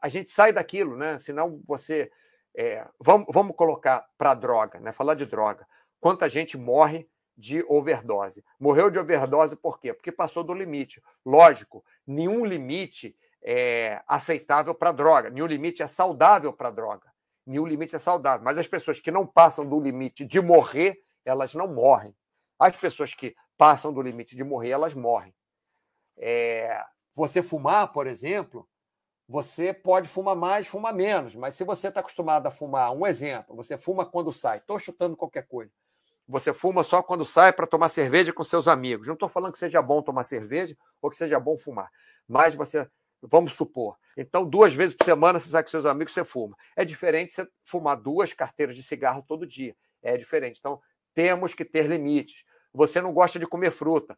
a 0.02 0.08
gente 0.08 0.30
sai 0.30 0.52
daquilo, 0.52 0.96
né? 0.96 1.18
Senão 1.18 1.62
você. 1.66 2.10
É, 2.56 2.86
vamos, 3.00 3.26
vamos 3.30 3.56
colocar 3.56 4.06
para 4.16 4.34
droga, 4.34 4.78
né? 4.80 4.92
Falar 4.92 5.14
de 5.14 5.26
droga. 5.26 5.66
Quanta 6.00 6.28
gente 6.28 6.56
morre 6.56 7.08
de 7.36 7.64
overdose? 7.68 8.44
Morreu 8.60 8.90
de 8.90 8.98
overdose 8.98 9.56
por 9.56 9.80
quê? 9.80 9.92
Porque 9.92 10.12
passou 10.12 10.44
do 10.44 10.52
limite. 10.52 11.02
Lógico, 11.24 11.84
nenhum 12.06 12.44
limite 12.44 13.16
é 13.44 14.02
aceitável 14.08 14.74
para 14.74 14.90
droga, 14.90 15.28
nenhum 15.28 15.46
limite 15.46 15.82
é 15.82 15.86
saudável 15.86 16.52
para 16.52 16.70
droga, 16.70 17.12
nenhum 17.46 17.66
limite 17.66 17.94
é 17.94 17.98
saudável. 17.98 18.42
Mas 18.42 18.56
as 18.56 18.66
pessoas 18.66 18.98
que 18.98 19.10
não 19.10 19.26
passam 19.26 19.68
do 19.68 19.78
limite 19.78 20.24
de 20.24 20.40
morrer, 20.40 20.98
elas 21.24 21.54
não 21.54 21.68
morrem. 21.68 22.14
As 22.58 22.74
pessoas 22.74 23.12
que 23.12 23.36
passam 23.58 23.92
do 23.92 24.00
limite 24.00 24.34
de 24.34 24.42
morrer, 24.42 24.70
elas 24.70 24.94
morrem. 24.94 25.34
É, 26.16 26.82
você 27.14 27.42
fumar, 27.42 27.92
por 27.92 28.06
exemplo, 28.06 28.66
você 29.28 29.72
pode 29.72 30.08
fumar 30.08 30.36
mais, 30.36 30.66
fumar 30.66 30.94
menos, 30.94 31.34
mas 31.34 31.54
se 31.54 31.64
você 31.64 31.88
está 31.88 32.00
acostumado 32.00 32.46
a 32.46 32.50
fumar, 32.50 32.92
um 32.92 33.06
exemplo, 33.06 33.54
você 33.54 33.76
fuma 33.76 34.04
quando 34.04 34.32
sai, 34.32 34.58
estou 34.58 34.78
chutando 34.78 35.16
qualquer 35.16 35.46
coisa. 35.46 35.72
Você 36.26 36.54
fuma 36.54 36.82
só 36.82 37.02
quando 37.02 37.24
sai 37.24 37.52
para 37.52 37.66
tomar 37.66 37.90
cerveja 37.90 38.32
com 38.32 38.42
seus 38.42 38.66
amigos. 38.66 39.06
Não 39.06 39.12
estou 39.14 39.28
falando 39.28 39.52
que 39.52 39.58
seja 39.58 39.82
bom 39.82 40.00
tomar 40.00 40.24
cerveja 40.24 40.74
ou 41.02 41.10
que 41.10 41.16
seja 41.16 41.38
bom 41.38 41.58
fumar, 41.58 41.90
mas 42.26 42.54
você, 42.54 42.88
vamos 43.28 43.54
supor, 43.54 43.96
então 44.16 44.48
duas 44.48 44.72
vezes 44.74 44.96
por 44.96 45.04
semana 45.04 45.40
você 45.40 45.48
sai 45.48 45.62
com 45.62 45.70
seus 45.70 45.86
amigos 45.86 46.12
você 46.12 46.24
fuma. 46.24 46.56
É 46.76 46.84
diferente 46.84 47.32
você 47.32 47.48
fumar 47.64 47.96
duas 47.96 48.32
carteiras 48.32 48.76
de 48.76 48.82
cigarro 48.82 49.24
todo 49.26 49.46
dia. 49.46 49.76
É 50.02 50.16
diferente. 50.16 50.58
Então 50.58 50.80
temos 51.14 51.54
que 51.54 51.64
ter 51.64 51.86
limites. 51.86 52.44
Você 52.72 53.00
não 53.00 53.12
gosta 53.12 53.38
de 53.38 53.46
comer 53.46 53.70
fruta. 53.70 54.16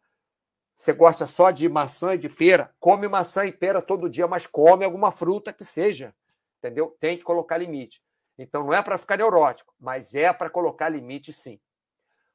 Você 0.75 0.93
gosta 0.93 1.25
só 1.25 1.49
de 1.49 1.67
maçã 1.67 2.13
e 2.13 2.17
de 2.17 2.29
pera? 2.29 2.73
Come 2.79 3.07
maçã 3.07 3.45
e 3.45 3.51
pera 3.51 3.81
todo 3.81 4.09
dia, 4.09 4.27
mas 4.27 4.45
come 4.45 4.85
alguma 4.85 5.11
fruta 5.11 5.51
que 5.51 5.63
seja. 5.63 6.13
Entendeu? 6.59 6.95
Tem 6.99 7.17
que 7.17 7.23
colocar 7.23 7.57
limite. 7.57 8.01
Então 8.37 8.63
não 8.63 8.73
é 8.73 8.81
para 8.83 8.97
ficar 8.97 9.17
neurótico, 9.17 9.73
mas 9.79 10.13
é 10.13 10.31
para 10.31 10.49
colocar 10.49 10.89
limite 10.89 11.33
sim. 11.33 11.59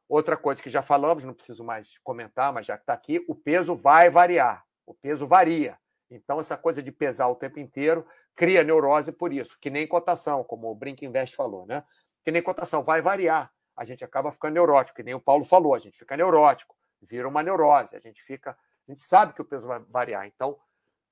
Outra 0.09 0.37
coisa 0.37 0.61
que 0.61 0.69
já 0.69 0.83
falamos, 0.83 1.25
não 1.25 1.33
preciso 1.33 1.63
mais 1.63 1.99
comentar, 1.99 2.53
mas 2.53 2.67
já 2.67 2.77
que 2.77 2.83
está 2.83 2.93
aqui, 2.93 3.25
o 3.29 3.35
peso 3.35 3.77
vai 3.77 4.11
variar. 4.11 4.65
O 4.85 4.93
peso 4.93 5.27
varia. 5.27 5.79
Então, 6.15 6.41
essa 6.41 6.57
coisa 6.57 6.83
de 6.83 6.93
pesar 6.93 7.29
o 7.29 7.37
tempo 7.37 7.59
inteiro 7.59 8.07
cria 8.35 8.63
neurose 8.63 9.13
por 9.13 9.33
isso, 9.33 9.59
que 9.61 9.71
nem 9.71 9.87
cotação, 9.87 10.45
como 10.45 10.71
o 10.71 10.75
Brink 10.75 11.05
Invest 11.05 11.35
falou, 11.37 11.67
né? 11.67 11.85
Que 12.25 12.31
nem 12.31 12.43
cotação, 12.43 12.83
vai 12.83 13.03
variar. 13.03 13.53
A 13.77 13.85
gente 13.85 14.05
acaba 14.05 14.31
ficando 14.31 14.55
neurótico, 14.55 14.97
que 14.97 15.03
nem 15.03 15.15
o 15.15 15.21
Paulo 15.21 15.45
falou, 15.45 15.75
a 15.75 15.79
gente 15.79 15.99
fica 15.99 16.17
neurótico 16.17 16.75
vira 17.07 17.29
uma 17.29 17.43
neurose. 17.43 17.97
A 17.97 18.01
gente 18.01 18.23
fica, 18.23 18.53
a 18.53 18.91
gente 18.91 19.03
sabe 19.03 19.33
que 19.33 19.43
o 19.43 19.45
peso 19.45 19.67
vai 19.67 19.81
variar. 19.81 20.27
Então, 20.27 20.59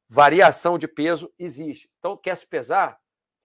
variação 0.09 0.79
de 0.79 0.89
peso 0.89 1.33
existe. 1.39 1.91
Então, 1.99 2.17
quer 2.17 2.37
se 2.37 2.47
pesar, 2.47 2.99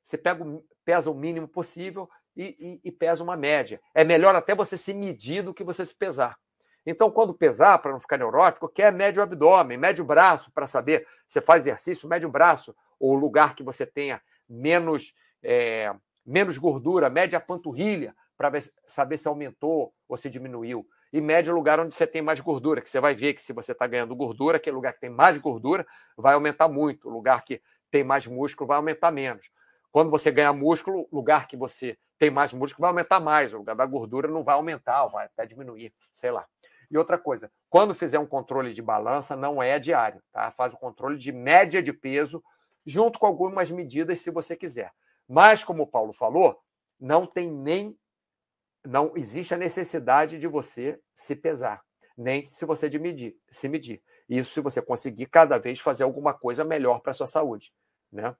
você 0.04 0.18
pega, 0.18 0.44
pesa 0.84 1.10
o 1.10 1.16
mínimo 1.16 1.48
possível 1.48 2.10
e, 2.36 2.82
e, 2.84 2.90
e 2.90 2.92
pesa 2.92 3.24
uma 3.24 3.36
média. 3.36 3.82
É 3.94 4.04
melhor 4.04 4.36
até 4.36 4.54
você 4.54 4.78
se 4.78 4.94
medir 4.94 5.44
do 5.44 5.54
que 5.54 5.64
você 5.64 5.86
se 5.86 5.96
pesar. 5.96 6.38
Então, 6.86 7.10
quando 7.10 7.34
pesar, 7.34 7.80
para 7.80 7.92
não 7.92 8.00
ficar 8.00 8.18
neurótico, 8.18 8.70
quer 8.70 8.92
mede 8.92 9.20
o 9.20 9.24
abdômen, 9.24 9.78
mede 9.78 10.02
o 10.02 10.06
braço 10.06 10.52
para 10.52 10.68
saber. 10.68 11.08
Você 11.28 11.42
faz 11.42 11.66
exercício, 11.66 12.08
mede 12.08 12.26
o 12.26 12.30
braço, 12.30 12.76
ou 13.00 13.16
lugar 13.16 13.56
que 13.56 13.64
você 13.64 13.86
tenha 13.86 14.22
menos, 14.48 15.14
é, 15.44 15.94
menos 16.26 16.58
gordura, 16.58 17.10
mede 17.10 17.36
a 17.36 17.40
panturrilha 17.40 18.16
para 18.38 18.52
saber 18.88 19.18
se 19.18 19.28
aumentou 19.28 19.94
ou 20.08 20.18
se 20.18 20.30
diminuiu 20.30 20.88
e 21.16 21.22
mede 21.22 21.50
o 21.50 21.56
lugar 21.56 21.80
onde 21.80 21.96
você 21.96 22.06
tem 22.06 22.22
mais 22.22 22.42
gordura, 22.42 22.82
que 22.82 22.90
você 22.90 23.00
vai 23.00 23.16
ver 23.16 23.36
que 23.36 23.42
se 23.42 23.54
você 23.54 23.72
está 23.72 23.88
ganhando 23.88 24.14
gordura, 24.14 24.58
aquele 24.58 24.76
lugar 24.76 24.92
que 24.92 25.00
tem 25.00 25.10
mais 25.10 25.38
gordura 25.38 25.88
vai 26.18 26.34
aumentar 26.34 26.68
muito, 26.68 27.08
o 27.08 27.12
lugar 27.12 27.46
que 27.46 27.62
tem 27.90 28.04
mais 28.04 28.28
músculo 28.28 28.68
vai 28.68 28.76
aumentar 28.76 29.12
menos. 29.12 29.50
Quando 29.94 30.12
você 30.12 30.30
ganha 30.30 30.52
músculo, 30.52 31.08
o 31.10 31.16
lugar 31.16 31.48
que 31.48 31.56
você 31.56 31.98
tem 32.20 32.30
mais 32.30 32.52
músculo 32.52 32.82
vai 32.82 32.90
aumentar 32.90 33.22
mais, 33.22 33.54
o 33.54 33.58
lugar 33.58 33.78
da 33.78 33.86
gordura 33.86 34.28
não 34.28 34.44
vai 34.44 34.56
aumentar, 34.56 35.08
vai 35.08 35.28
até 35.28 35.46
diminuir, 35.46 35.94
sei 36.12 36.32
lá. 36.32 36.46
E 36.90 36.98
outra 36.98 37.18
coisa, 37.18 37.52
quando 37.70 37.94
fizer 37.94 38.20
um 38.20 38.26
controle 38.26 38.74
de 38.74 38.82
balança, 38.82 39.36
não 39.36 39.62
é 39.62 39.80
diário, 39.80 40.22
tá? 40.32 40.52
Faz 40.52 40.74
o 40.74 40.78
controle 40.78 41.18
de 41.18 41.32
média 41.32 41.82
de 41.82 41.94
peso, 41.94 42.44
junto 42.86 43.20
com 43.20 43.26
algumas 43.26 43.72
medidas, 43.72 44.20
se 44.20 44.32
você 44.32 44.56
quiser. 44.56 44.92
Mas, 45.28 45.64
como 45.64 45.84
o 45.84 45.88
Paulo 45.88 46.14
falou, 46.14 46.60
não 47.00 47.26
tem 47.26 47.52
nem 47.52 47.98
não 48.86 49.14
existe 49.16 49.54
a 49.54 49.58
necessidade 49.58 50.38
de 50.38 50.48
você 50.48 51.00
se 51.16 51.36
pesar, 51.36 51.84
nem 52.16 52.46
se 52.46 52.66
você 52.66 52.88
de 52.88 53.00
medir, 53.00 53.36
se 53.50 53.68
medir. 53.68 54.02
Isso 54.30 54.54
se 54.54 54.62
você 54.62 54.82
conseguir 54.82 55.26
cada 55.28 55.58
vez 55.58 55.80
fazer 55.80 56.04
alguma 56.04 56.34
coisa 56.34 56.64
melhor 56.64 57.00
para 57.00 57.12
a 57.12 57.14
sua 57.14 57.28
saúde, 57.28 57.74
né? 58.12 58.36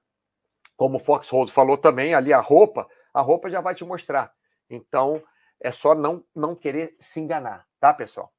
Como 0.76 0.96
o 0.96 1.00
Foxhold 1.00 1.50
falou 1.52 1.76
também, 1.76 2.14
ali 2.14 2.32
a 2.32 2.40
roupa, 2.40 2.88
a 3.12 3.20
roupa 3.20 3.48
já 3.48 3.60
vai 3.60 3.74
te 3.74 3.84
mostrar. 3.84 4.32
Então, 4.68 5.22
é 5.60 5.70
só 5.70 5.94
não, 5.94 6.24
não 6.34 6.54
querer 6.54 6.94
se 7.00 7.20
enganar, 7.20 7.66
tá, 7.80 7.92
pessoal? 7.94 8.32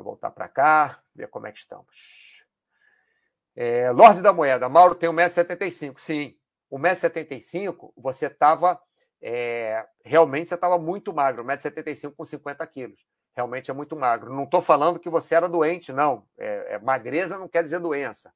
Deixa 0.00 0.08
eu 0.08 0.12
voltar 0.12 0.30
para 0.30 0.48
cá, 0.48 0.98
ver 1.14 1.28
como 1.28 1.46
é 1.46 1.52
que 1.52 1.58
estamos. 1.58 2.42
É, 3.54 3.90
Lorde 3.90 4.22
da 4.22 4.32
Moeda, 4.32 4.66
Mauro 4.66 4.94
tem 4.94 5.10
1,75m. 5.10 5.98
Sim, 5.98 6.34
1,75m, 6.72 7.92
você 7.96 8.26
estava 8.26 8.80
é, 9.20 9.86
realmente 10.02 10.48
você 10.48 10.54
estava 10.54 10.78
muito 10.78 11.12
magro, 11.12 11.44
1,75m 11.44 12.14
com 12.16 12.24
50 12.24 12.66
quilos. 12.68 13.04
Realmente 13.36 13.70
é 13.70 13.74
muito 13.74 13.94
magro. 13.94 14.34
Não 14.34 14.44
estou 14.44 14.62
falando 14.62 14.98
que 14.98 15.10
você 15.10 15.34
era 15.34 15.46
doente, 15.46 15.92
não. 15.92 16.24
É, 16.38 16.74
é, 16.74 16.78
magreza 16.78 17.36
não 17.36 17.46
quer 17.46 17.62
dizer 17.62 17.78
doença. 17.78 18.32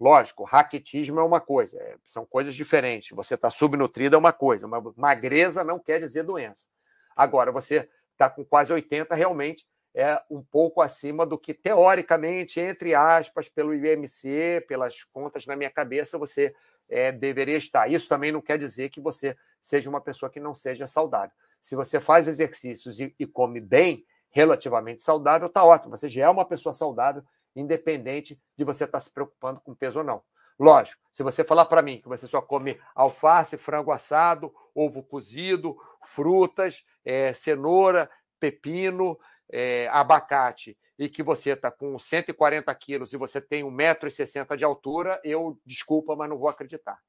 Lógico, 0.00 0.42
raquetismo 0.42 1.20
é 1.20 1.22
uma 1.22 1.40
coisa, 1.40 1.80
é, 1.80 1.96
são 2.04 2.26
coisas 2.26 2.56
diferentes. 2.56 3.14
Você 3.14 3.36
está 3.36 3.50
subnutrido 3.50 4.16
é 4.16 4.18
uma 4.18 4.32
coisa, 4.32 4.66
mas 4.66 4.82
magreza 4.96 5.62
não 5.62 5.78
quer 5.78 6.00
dizer 6.00 6.24
doença. 6.24 6.66
Agora, 7.14 7.52
você 7.52 7.88
está 8.10 8.28
com 8.28 8.44
quase 8.44 8.72
80, 8.72 9.14
realmente 9.14 9.64
é 9.94 10.20
um 10.28 10.42
pouco 10.42 10.82
acima 10.82 11.24
do 11.24 11.38
que, 11.38 11.54
teoricamente, 11.54 12.58
entre 12.58 12.94
aspas, 12.94 13.48
pelo 13.48 13.74
IMC, 13.74 14.64
pelas 14.66 15.04
contas 15.04 15.46
na 15.46 15.54
minha 15.54 15.70
cabeça, 15.70 16.18
você 16.18 16.54
é, 16.88 17.12
deveria 17.12 17.56
estar. 17.56 17.88
Isso 17.88 18.08
também 18.08 18.32
não 18.32 18.40
quer 18.40 18.58
dizer 18.58 18.90
que 18.90 19.00
você 19.00 19.36
seja 19.60 19.88
uma 19.88 20.00
pessoa 20.00 20.28
que 20.28 20.40
não 20.40 20.54
seja 20.54 20.86
saudável. 20.86 21.30
Se 21.62 21.76
você 21.76 22.00
faz 22.00 22.26
exercícios 22.26 22.98
e, 22.98 23.14
e 23.18 23.26
come 23.26 23.60
bem, 23.60 24.04
relativamente 24.30 25.00
saudável, 25.00 25.46
está 25.46 25.64
ótimo. 25.64 25.96
Você 25.96 26.08
já 26.08 26.24
é 26.24 26.28
uma 26.28 26.44
pessoa 26.44 26.72
saudável, 26.72 27.22
independente 27.54 28.38
de 28.58 28.64
você 28.64 28.82
estar 28.84 28.98
tá 28.98 29.00
se 29.00 29.10
preocupando 29.10 29.60
com 29.60 29.74
peso 29.74 30.00
ou 30.00 30.04
não. 30.04 30.22
Lógico, 30.58 31.00
se 31.12 31.22
você 31.22 31.44
falar 31.44 31.64
para 31.66 31.82
mim 31.82 32.00
que 32.00 32.08
você 32.08 32.26
só 32.26 32.40
come 32.40 32.80
alface, 32.94 33.56
frango 33.56 33.92
assado, 33.92 34.52
ovo 34.74 35.02
cozido, 35.02 35.76
frutas, 36.02 36.84
é, 37.04 37.32
cenoura, 37.32 38.10
pepino, 38.38 39.18
é, 39.50 39.88
abacate 39.88 40.76
e 40.98 41.08
que 41.08 41.22
você 41.22 41.50
está 41.50 41.70
com 41.70 41.98
140 41.98 42.72
quilos 42.74 43.12
e 43.12 43.16
você 43.16 43.40
tem 43.40 43.64
1,60m 43.64 44.56
de 44.56 44.64
altura, 44.64 45.20
eu, 45.24 45.58
desculpa, 45.64 46.14
mas 46.14 46.28
não 46.28 46.38
vou 46.38 46.48
acreditar. 46.48 47.00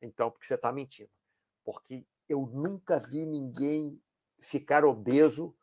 Então, 0.00 0.30
porque 0.30 0.46
você 0.46 0.54
está 0.54 0.72
mentindo. 0.72 1.10
Porque 1.64 2.04
eu 2.28 2.48
nunca 2.52 2.98
vi 2.98 3.24
ninguém 3.24 4.00
ficar 4.40 4.84
obeso 4.84 5.54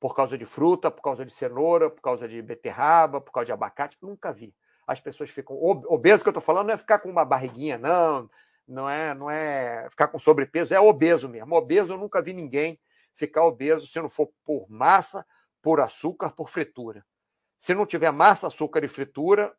por 0.00 0.14
causa 0.14 0.38
de 0.38 0.44
fruta, 0.44 0.90
por 0.90 1.02
causa 1.02 1.24
de 1.24 1.32
cenoura, 1.32 1.90
por 1.90 2.00
causa 2.00 2.28
de 2.28 2.40
beterraba, 2.40 3.20
por 3.20 3.32
causa 3.32 3.46
de 3.46 3.52
abacate. 3.52 3.96
Nunca 4.00 4.32
vi. 4.32 4.54
As 4.86 5.00
pessoas 5.00 5.30
ficam. 5.30 5.56
Obeso 5.60 6.22
que 6.22 6.28
eu 6.28 6.32
estou 6.32 6.42
falando 6.42 6.68
não 6.68 6.74
é 6.74 6.78
ficar 6.78 7.00
com 7.00 7.10
uma 7.10 7.24
barriguinha, 7.24 7.76
não. 7.78 8.30
Não 8.66 8.88
é, 8.88 9.14
não 9.14 9.30
é 9.30 9.88
ficar 9.90 10.08
com 10.08 10.18
sobrepeso, 10.18 10.74
é 10.74 10.80
obeso 10.80 11.28
mesmo. 11.28 11.54
Obeso 11.54 11.94
eu 11.94 11.98
nunca 11.98 12.20
vi 12.20 12.32
ninguém 12.32 12.78
ficar 13.14 13.44
obeso 13.44 13.86
se 13.86 14.00
não 14.00 14.10
for 14.10 14.30
por 14.44 14.70
massa 14.70 15.24
por 15.62 15.80
açúcar, 15.80 16.30
por 16.30 16.48
fritura. 16.48 17.04
Se 17.58 17.74
não 17.74 17.84
tiver 17.84 18.10
massa, 18.12 18.46
açúcar 18.46 18.84
e 18.84 18.88
fritura, 18.88 19.52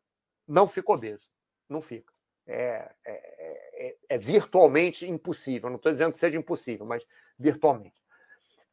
não 0.48 0.66
fica 0.66 0.92
obeso. 0.92 1.28
Não 1.68 1.82
fica. 1.82 2.12
É, 2.46 2.90
é, 3.06 3.88
é, 3.88 3.96
é 4.08 4.18
virtualmente 4.18 5.08
impossível. 5.08 5.68
Não 5.68 5.76
estou 5.76 5.92
dizendo 5.92 6.12
que 6.12 6.18
seja 6.18 6.38
impossível, 6.38 6.86
mas 6.86 7.04
virtualmente. 7.38 8.00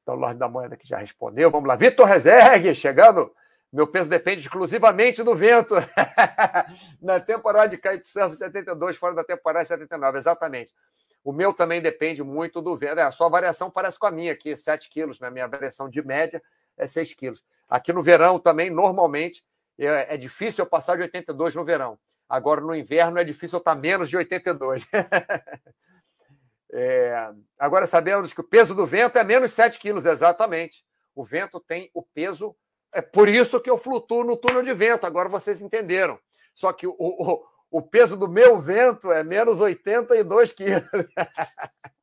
Então, 0.01 0.15
o 0.15 0.19
Lorde 0.19 0.39
da 0.39 0.47
Moeda 0.47 0.77
que 0.77 0.87
já 0.87 0.97
respondeu. 0.97 1.51
Vamos 1.51 1.67
lá. 1.67 1.75
Vitor 1.75 2.07
Rezegue, 2.07 2.73
chegando. 2.73 3.31
Meu 3.71 3.85
peso 3.85 4.09
depende 4.09 4.41
exclusivamente 4.41 5.21
do 5.21 5.35
vento. 5.35 5.75
Na 7.01 7.19
temporada 7.19 7.67
de 7.67 7.77
kitesurf 7.77 8.37
72, 8.37 8.95
fora 8.95 9.13
da 9.13 9.23
temporada 9.23 9.65
79, 9.65 10.17
exatamente. 10.17 10.73
O 11.21 11.33
meu 11.33 11.53
também 11.53 11.81
depende 11.81 12.23
muito 12.23 12.61
do 12.61 12.77
vento. 12.77 12.99
É, 12.99 13.03
a 13.03 13.11
sua 13.11 13.27
variação 13.27 13.69
parece 13.69 13.99
com 13.99 14.07
a 14.07 14.11
minha 14.11 14.31
aqui, 14.31 14.55
7 14.55 14.89
quilos 14.89 15.19
na 15.19 15.29
minha 15.29 15.45
variação 15.45 15.89
de 15.89 16.01
média 16.01 16.41
é 16.77 16.87
6 16.87 17.13
quilos. 17.13 17.43
Aqui 17.67 17.91
no 17.91 18.01
verão 18.01 18.39
também, 18.39 18.69
normalmente, 18.69 19.43
é, 19.77 20.15
é 20.15 20.17
difícil 20.17 20.63
eu 20.63 20.69
passar 20.69 20.95
de 20.95 21.03
82 21.03 21.55
no 21.55 21.65
verão. 21.65 21.99
Agora, 22.29 22.61
no 22.61 22.75
inverno, 22.75 23.19
é 23.19 23.23
difícil 23.23 23.57
eu 23.57 23.59
estar 23.59 23.75
menos 23.75 24.09
de 24.09 24.17
82. 24.17 24.85
é, 26.71 27.31
agora, 27.57 27.87
sabemos 27.87 28.33
que 28.33 28.41
o 28.41 28.43
peso 28.43 28.75
do 28.75 28.85
vento 28.85 29.17
é 29.17 29.23
menos 29.23 29.53
7 29.53 29.79
quilos, 29.79 30.05
exatamente. 30.05 30.85
O 31.15 31.23
vento 31.23 31.59
tem 31.59 31.89
o 31.93 32.03
peso. 32.03 32.55
É 32.93 33.01
por 33.01 33.27
isso 33.27 33.59
que 33.59 33.69
eu 33.69 33.77
flutuo 33.77 34.23
no 34.23 34.37
túnel 34.37 34.63
de 34.63 34.73
vento. 34.73 35.05
Agora 35.05 35.29
vocês 35.29 35.61
entenderam. 35.61 36.19
Só 36.53 36.73
que 36.73 36.87
o, 36.87 36.95
o, 36.97 37.43
o 37.71 37.81
peso 37.81 38.17
do 38.17 38.27
meu 38.27 38.59
vento 38.59 39.11
é 39.11 39.23
menos 39.23 39.61
82 39.61 40.51
quilos. 40.51 40.83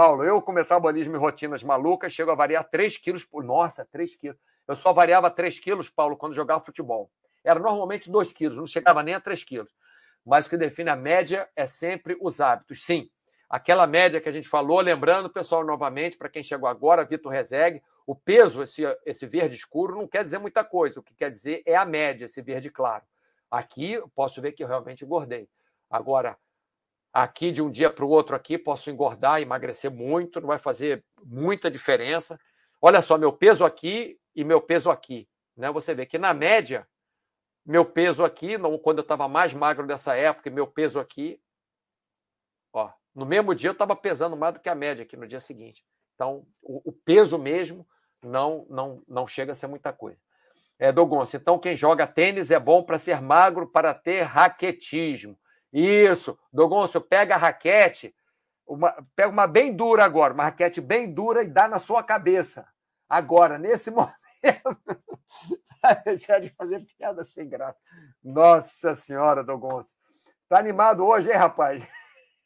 Paulo, 0.00 0.22
eu 0.22 0.40
com 0.40 0.52
metabolismo 0.52 1.16
e 1.16 1.18
rotinas 1.18 1.60
malucas, 1.64 2.12
chego 2.12 2.30
a 2.30 2.34
variar 2.36 2.62
3 2.62 2.96
quilos 2.98 3.24
por. 3.24 3.42
Nossa, 3.42 3.84
3 3.84 4.14
quilos. 4.14 4.38
Eu 4.68 4.76
só 4.76 4.92
variava 4.92 5.28
3 5.28 5.58
quilos, 5.58 5.90
Paulo, 5.90 6.16
quando 6.16 6.36
jogava 6.36 6.64
futebol. 6.64 7.10
Era 7.42 7.58
normalmente 7.58 8.08
2 8.08 8.30
quilos, 8.30 8.56
não 8.56 8.64
chegava 8.64 9.02
nem 9.02 9.14
a 9.14 9.20
3 9.20 9.42
quilos. 9.42 9.74
Mas 10.24 10.46
o 10.46 10.50
que 10.50 10.56
define 10.56 10.88
a 10.88 10.94
média 10.94 11.48
é 11.56 11.66
sempre 11.66 12.16
os 12.20 12.40
hábitos. 12.40 12.86
Sim, 12.86 13.10
aquela 13.50 13.88
média 13.88 14.20
que 14.20 14.28
a 14.28 14.30
gente 14.30 14.48
falou, 14.48 14.78
lembrando, 14.78 15.28
pessoal, 15.28 15.66
novamente, 15.66 16.16
para 16.16 16.28
quem 16.28 16.44
chegou 16.44 16.68
agora, 16.68 17.04
Vitor 17.04 17.32
Rezegue, 17.32 17.82
O 18.06 18.14
peso, 18.14 18.62
esse, 18.62 18.84
esse 19.04 19.26
verde 19.26 19.56
escuro, 19.56 19.96
não 19.96 20.06
quer 20.06 20.22
dizer 20.22 20.38
muita 20.38 20.62
coisa. 20.62 21.00
O 21.00 21.02
que 21.02 21.12
quer 21.12 21.32
dizer 21.32 21.60
é 21.66 21.74
a 21.74 21.84
média, 21.84 22.26
esse 22.26 22.40
verde 22.40 22.70
claro. 22.70 23.02
Aqui, 23.50 23.94
eu 23.94 24.08
posso 24.14 24.40
ver 24.40 24.52
que 24.52 24.62
eu 24.62 24.68
realmente 24.68 25.04
engordei. 25.04 25.48
Agora, 25.90 26.38
aqui 27.12 27.50
de 27.50 27.62
um 27.62 27.70
dia 27.70 27.90
para 27.90 28.04
o 28.04 28.08
outro 28.08 28.36
aqui, 28.36 28.58
posso 28.58 28.90
engordar, 28.90 29.40
emagrecer 29.40 29.90
muito, 29.90 30.40
não 30.40 30.48
vai 30.48 30.58
fazer 30.58 31.04
muita 31.24 31.70
diferença. 31.70 32.38
Olha 32.80 33.02
só, 33.02 33.18
meu 33.18 33.32
peso 33.32 33.64
aqui 33.64 34.18
e 34.34 34.44
meu 34.44 34.60
peso 34.60 34.90
aqui. 34.90 35.28
Né? 35.56 35.70
Você 35.72 35.94
vê 35.94 36.06
que 36.06 36.18
na 36.18 36.32
média, 36.32 36.86
meu 37.66 37.84
peso 37.84 38.24
aqui, 38.24 38.56
quando 38.82 38.98
eu 38.98 39.02
estava 39.02 39.26
mais 39.26 39.52
magro 39.52 39.86
dessa 39.86 40.14
época, 40.14 40.50
meu 40.50 40.66
peso 40.66 41.00
aqui, 41.00 41.40
ó, 42.72 42.90
no 43.14 43.26
mesmo 43.26 43.54
dia 43.54 43.70
eu 43.70 43.72
estava 43.72 43.96
pesando 43.96 44.36
mais 44.36 44.54
do 44.54 44.60
que 44.60 44.68
a 44.68 44.74
média 44.74 45.02
aqui 45.02 45.16
no 45.16 45.26
dia 45.26 45.40
seguinte. 45.40 45.84
Então, 46.14 46.46
o, 46.62 46.90
o 46.90 46.92
peso 46.92 47.38
mesmo 47.38 47.86
não, 48.22 48.66
não, 48.68 49.02
não 49.08 49.26
chega 49.26 49.52
a 49.52 49.54
ser 49.54 49.66
muita 49.66 49.92
coisa. 49.92 50.20
É, 50.78 50.92
Dogonço, 50.92 51.36
então 51.36 51.58
quem 51.58 51.76
joga 51.76 52.06
tênis 52.06 52.52
é 52.52 52.60
bom 52.60 52.84
para 52.84 52.98
ser 52.98 53.20
magro, 53.20 53.66
para 53.66 53.92
ter 53.92 54.22
raquetismo. 54.22 55.36
Isso, 55.72 56.38
Dogonço, 56.52 57.00
pega 57.00 57.34
a 57.34 57.38
raquete, 57.38 58.14
uma, 58.66 58.92
pega 59.14 59.28
uma 59.28 59.46
bem 59.46 59.74
dura 59.74 60.04
agora, 60.04 60.32
uma 60.32 60.44
raquete 60.44 60.80
bem 60.80 61.12
dura 61.12 61.42
e 61.42 61.48
dá 61.48 61.68
na 61.68 61.78
sua 61.78 62.02
cabeça. 62.02 62.66
Agora, 63.08 63.58
nesse 63.58 63.90
momento, 63.92 64.12
deixar 66.04 66.40
de 66.40 66.50
fazer 66.50 66.80
piada 66.80 67.24
sem 67.24 67.48
graça. 67.48 67.78
Nossa 68.22 68.94
Senhora, 68.94 69.44
Dogonço. 69.44 69.94
Tá 70.48 70.58
animado 70.58 71.04
hoje, 71.04 71.30
hein, 71.30 71.36
rapaz? 71.36 71.86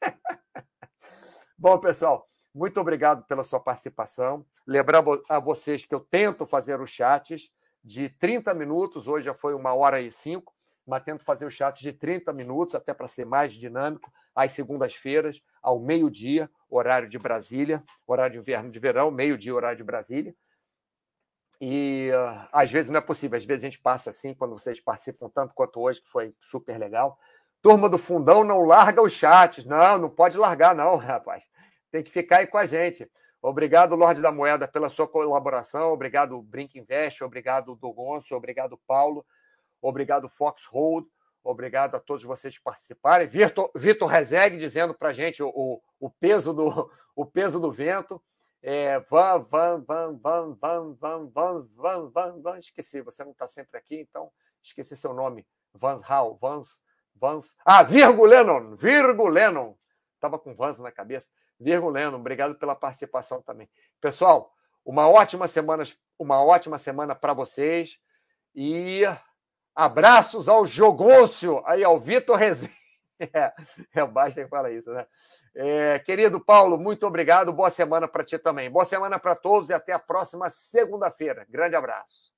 Bom, 1.57 1.79
pessoal, 1.79 2.29
muito 2.53 2.81
obrigado 2.81 3.25
pela 3.25 3.45
sua 3.45 3.61
participação. 3.61 4.45
Lembrar 4.67 5.05
a 5.29 5.39
vocês 5.39 5.87
que 5.87 5.95
eu 5.95 6.01
tento 6.01 6.45
fazer 6.45 6.81
os 6.81 6.91
chats 6.91 7.51
de 7.85 8.09
30 8.09 8.53
minutos, 8.55 9.07
hoje 9.09 9.27
já 9.27 9.35
foi 9.35 9.55
uma 9.55 9.75
hora 9.75 10.01
e 10.01 10.11
cinco 10.11 10.52
mas 10.87 11.03
tento 11.03 11.25
fazer 11.25 11.47
o 11.47 11.51
chat 11.51 11.81
de 11.81 11.93
30 11.93 12.33
minutos, 12.33 12.75
até 12.75 12.93
para 12.93 13.09
ser 13.09 13.25
mais 13.25 13.55
dinâmico, 13.55 14.13
às 14.35 14.53
segundas-feiras, 14.53 15.43
ao 15.63 15.79
meio-dia, 15.79 16.51
horário 16.69 17.09
de 17.09 17.19
Brasília, 17.19 17.83
horário 18.07 18.35
de 18.35 18.39
inverno 18.39 18.71
de 18.71 18.79
verão, 18.79 19.11
meio-dia, 19.11 19.55
horário 19.55 19.77
de 19.77 19.85
Brasília. 19.85 20.35
E 21.61 22.11
uh, 22.13 22.49
às 22.53 22.73
vezes 22.73 22.91
não 22.91 22.99
é 22.99 23.01
possível, 23.01 23.39
às 23.39 23.45
vezes 23.45 23.63
a 23.63 23.69
gente 23.69 23.81
passa 23.81 24.11
assim, 24.11 24.35
quando 24.35 24.59
vocês 24.59 24.81
participam 24.81 25.29
tanto 25.29 25.55
quanto 25.55 25.81
hoje, 25.81 26.01
que 26.01 26.09
foi 26.09 26.35
super 26.41 26.77
legal. 26.77 27.19
Turma 27.63 27.89
do 27.89 27.97
Fundão 27.97 28.43
não 28.43 28.63
larga 28.63 29.01
os 29.01 29.13
chats. 29.13 29.65
Não, 29.65 29.97
não 29.97 30.11
pode 30.11 30.37
largar, 30.37 30.75
não, 30.75 30.97
rapaz. 30.99 31.45
Tem 31.93 32.03
que 32.03 32.11
ficar 32.11 32.39
aí 32.39 32.47
com 32.47 32.59
a 32.59 32.67
gente. 32.67 33.09
Obrigado, 33.41 33.95
Lorde 33.95 34.21
da 34.21 34.33
Moeda, 34.33 34.67
pela 34.67 34.91
sua 34.91 35.07
colaboração. 35.07 35.93
Obrigado, 35.93 36.41
Brink 36.43 36.79
Invest. 36.79 37.23
Obrigado, 37.23 37.77
Dogoncio. 37.77 38.37
Obrigado, 38.37 38.77
Paulo. 38.87 39.25
Obrigado, 39.83 40.29
Fox 40.29 40.65
Hold. 40.67 41.07
Obrigado 41.43 41.97
a 41.97 42.01
todos 42.01 42.23
vocês 42.23 42.57
que 42.57 42.63
participarem. 42.63 43.27
Vitor, 43.27 44.09
Rezegue 44.09 44.57
dizendo 44.57 44.95
para 44.95 45.09
a 45.09 45.13
gente 45.13 45.43
o, 45.43 45.83
o, 45.99 46.09
peso 46.09 46.53
do, 46.55 46.91
o 47.17 47.27
peso 47.27 47.59
do 47.59 47.73
vento. 47.73 48.23
É, 48.63 49.01
van, 49.01 49.43
van, 49.43 49.85
van, 49.85 50.17
van, 50.17 50.55
van, 50.55 50.95
van, 50.95 51.31
van, 51.31 51.69
van, 51.75 52.11
van, 52.11 52.43
van, 52.43 52.59
esqueci, 52.59 53.01
você 53.01 53.25
não 53.25 53.33
está 53.33 53.49
sempre 53.49 53.77
aqui, 53.77 53.99
então 53.99 54.31
esqueci 54.63 54.97
seu 54.97 55.13
nome. 55.13 55.45
Vans 55.75 56.01
Hall, 56.03 56.37
Vans, 56.37 56.81
Vans. 57.17 57.57
Ah, 57.65 57.83
Virgo 57.83 58.25
Lennon, 58.25 58.77
Virgo 58.77 59.27
Lennon. 59.27 59.75
Estava 60.15 60.39
com 60.39 60.55
Vans 60.55 60.79
na 60.79 60.93
cabeça. 60.93 61.29
Virgo 61.59 61.91
Lennon, 61.91 62.19
obrigado 62.19 62.55
pela 62.55 62.77
participação 62.77 63.43
também. 63.43 63.69
Pessoal, 64.01 64.55
uma 64.85 65.09
ótima 65.09 65.49
semana, 65.49 65.83
uma 66.17 66.41
ótima 66.41 66.79
semana 66.79 67.17
para 67.17 67.33
vocês 67.33 67.99
e 68.55 69.03
Abraços 69.75 70.49
ao 70.49 70.67
Jogôncio, 70.67 71.63
aí 71.67 71.83
ao 71.83 71.99
Vitor 71.99 72.37
Rezende. 72.37 72.73
É, 73.33 73.53
é 73.95 74.03
o 74.03 74.09
Basta 74.09 74.43
que 74.43 74.49
fala 74.49 74.69
isso, 74.73 74.91
né? 74.91 75.07
É, 75.55 76.01
querido 76.01 76.41
Paulo, 76.41 76.77
muito 76.77 77.07
obrigado. 77.07 77.53
Boa 77.53 77.71
semana 77.71 78.09
para 78.09 78.25
ti 78.25 78.37
também. 78.37 78.69
Boa 78.69 78.85
semana 78.85 79.17
para 79.17 79.37
todos 79.37 79.71
e 79.71 79.73
até 79.73 79.93
a 79.93 79.99
próxima 79.99 80.51
segunda-feira. 80.51 81.47
Grande 81.49 81.77
abraço. 81.77 82.33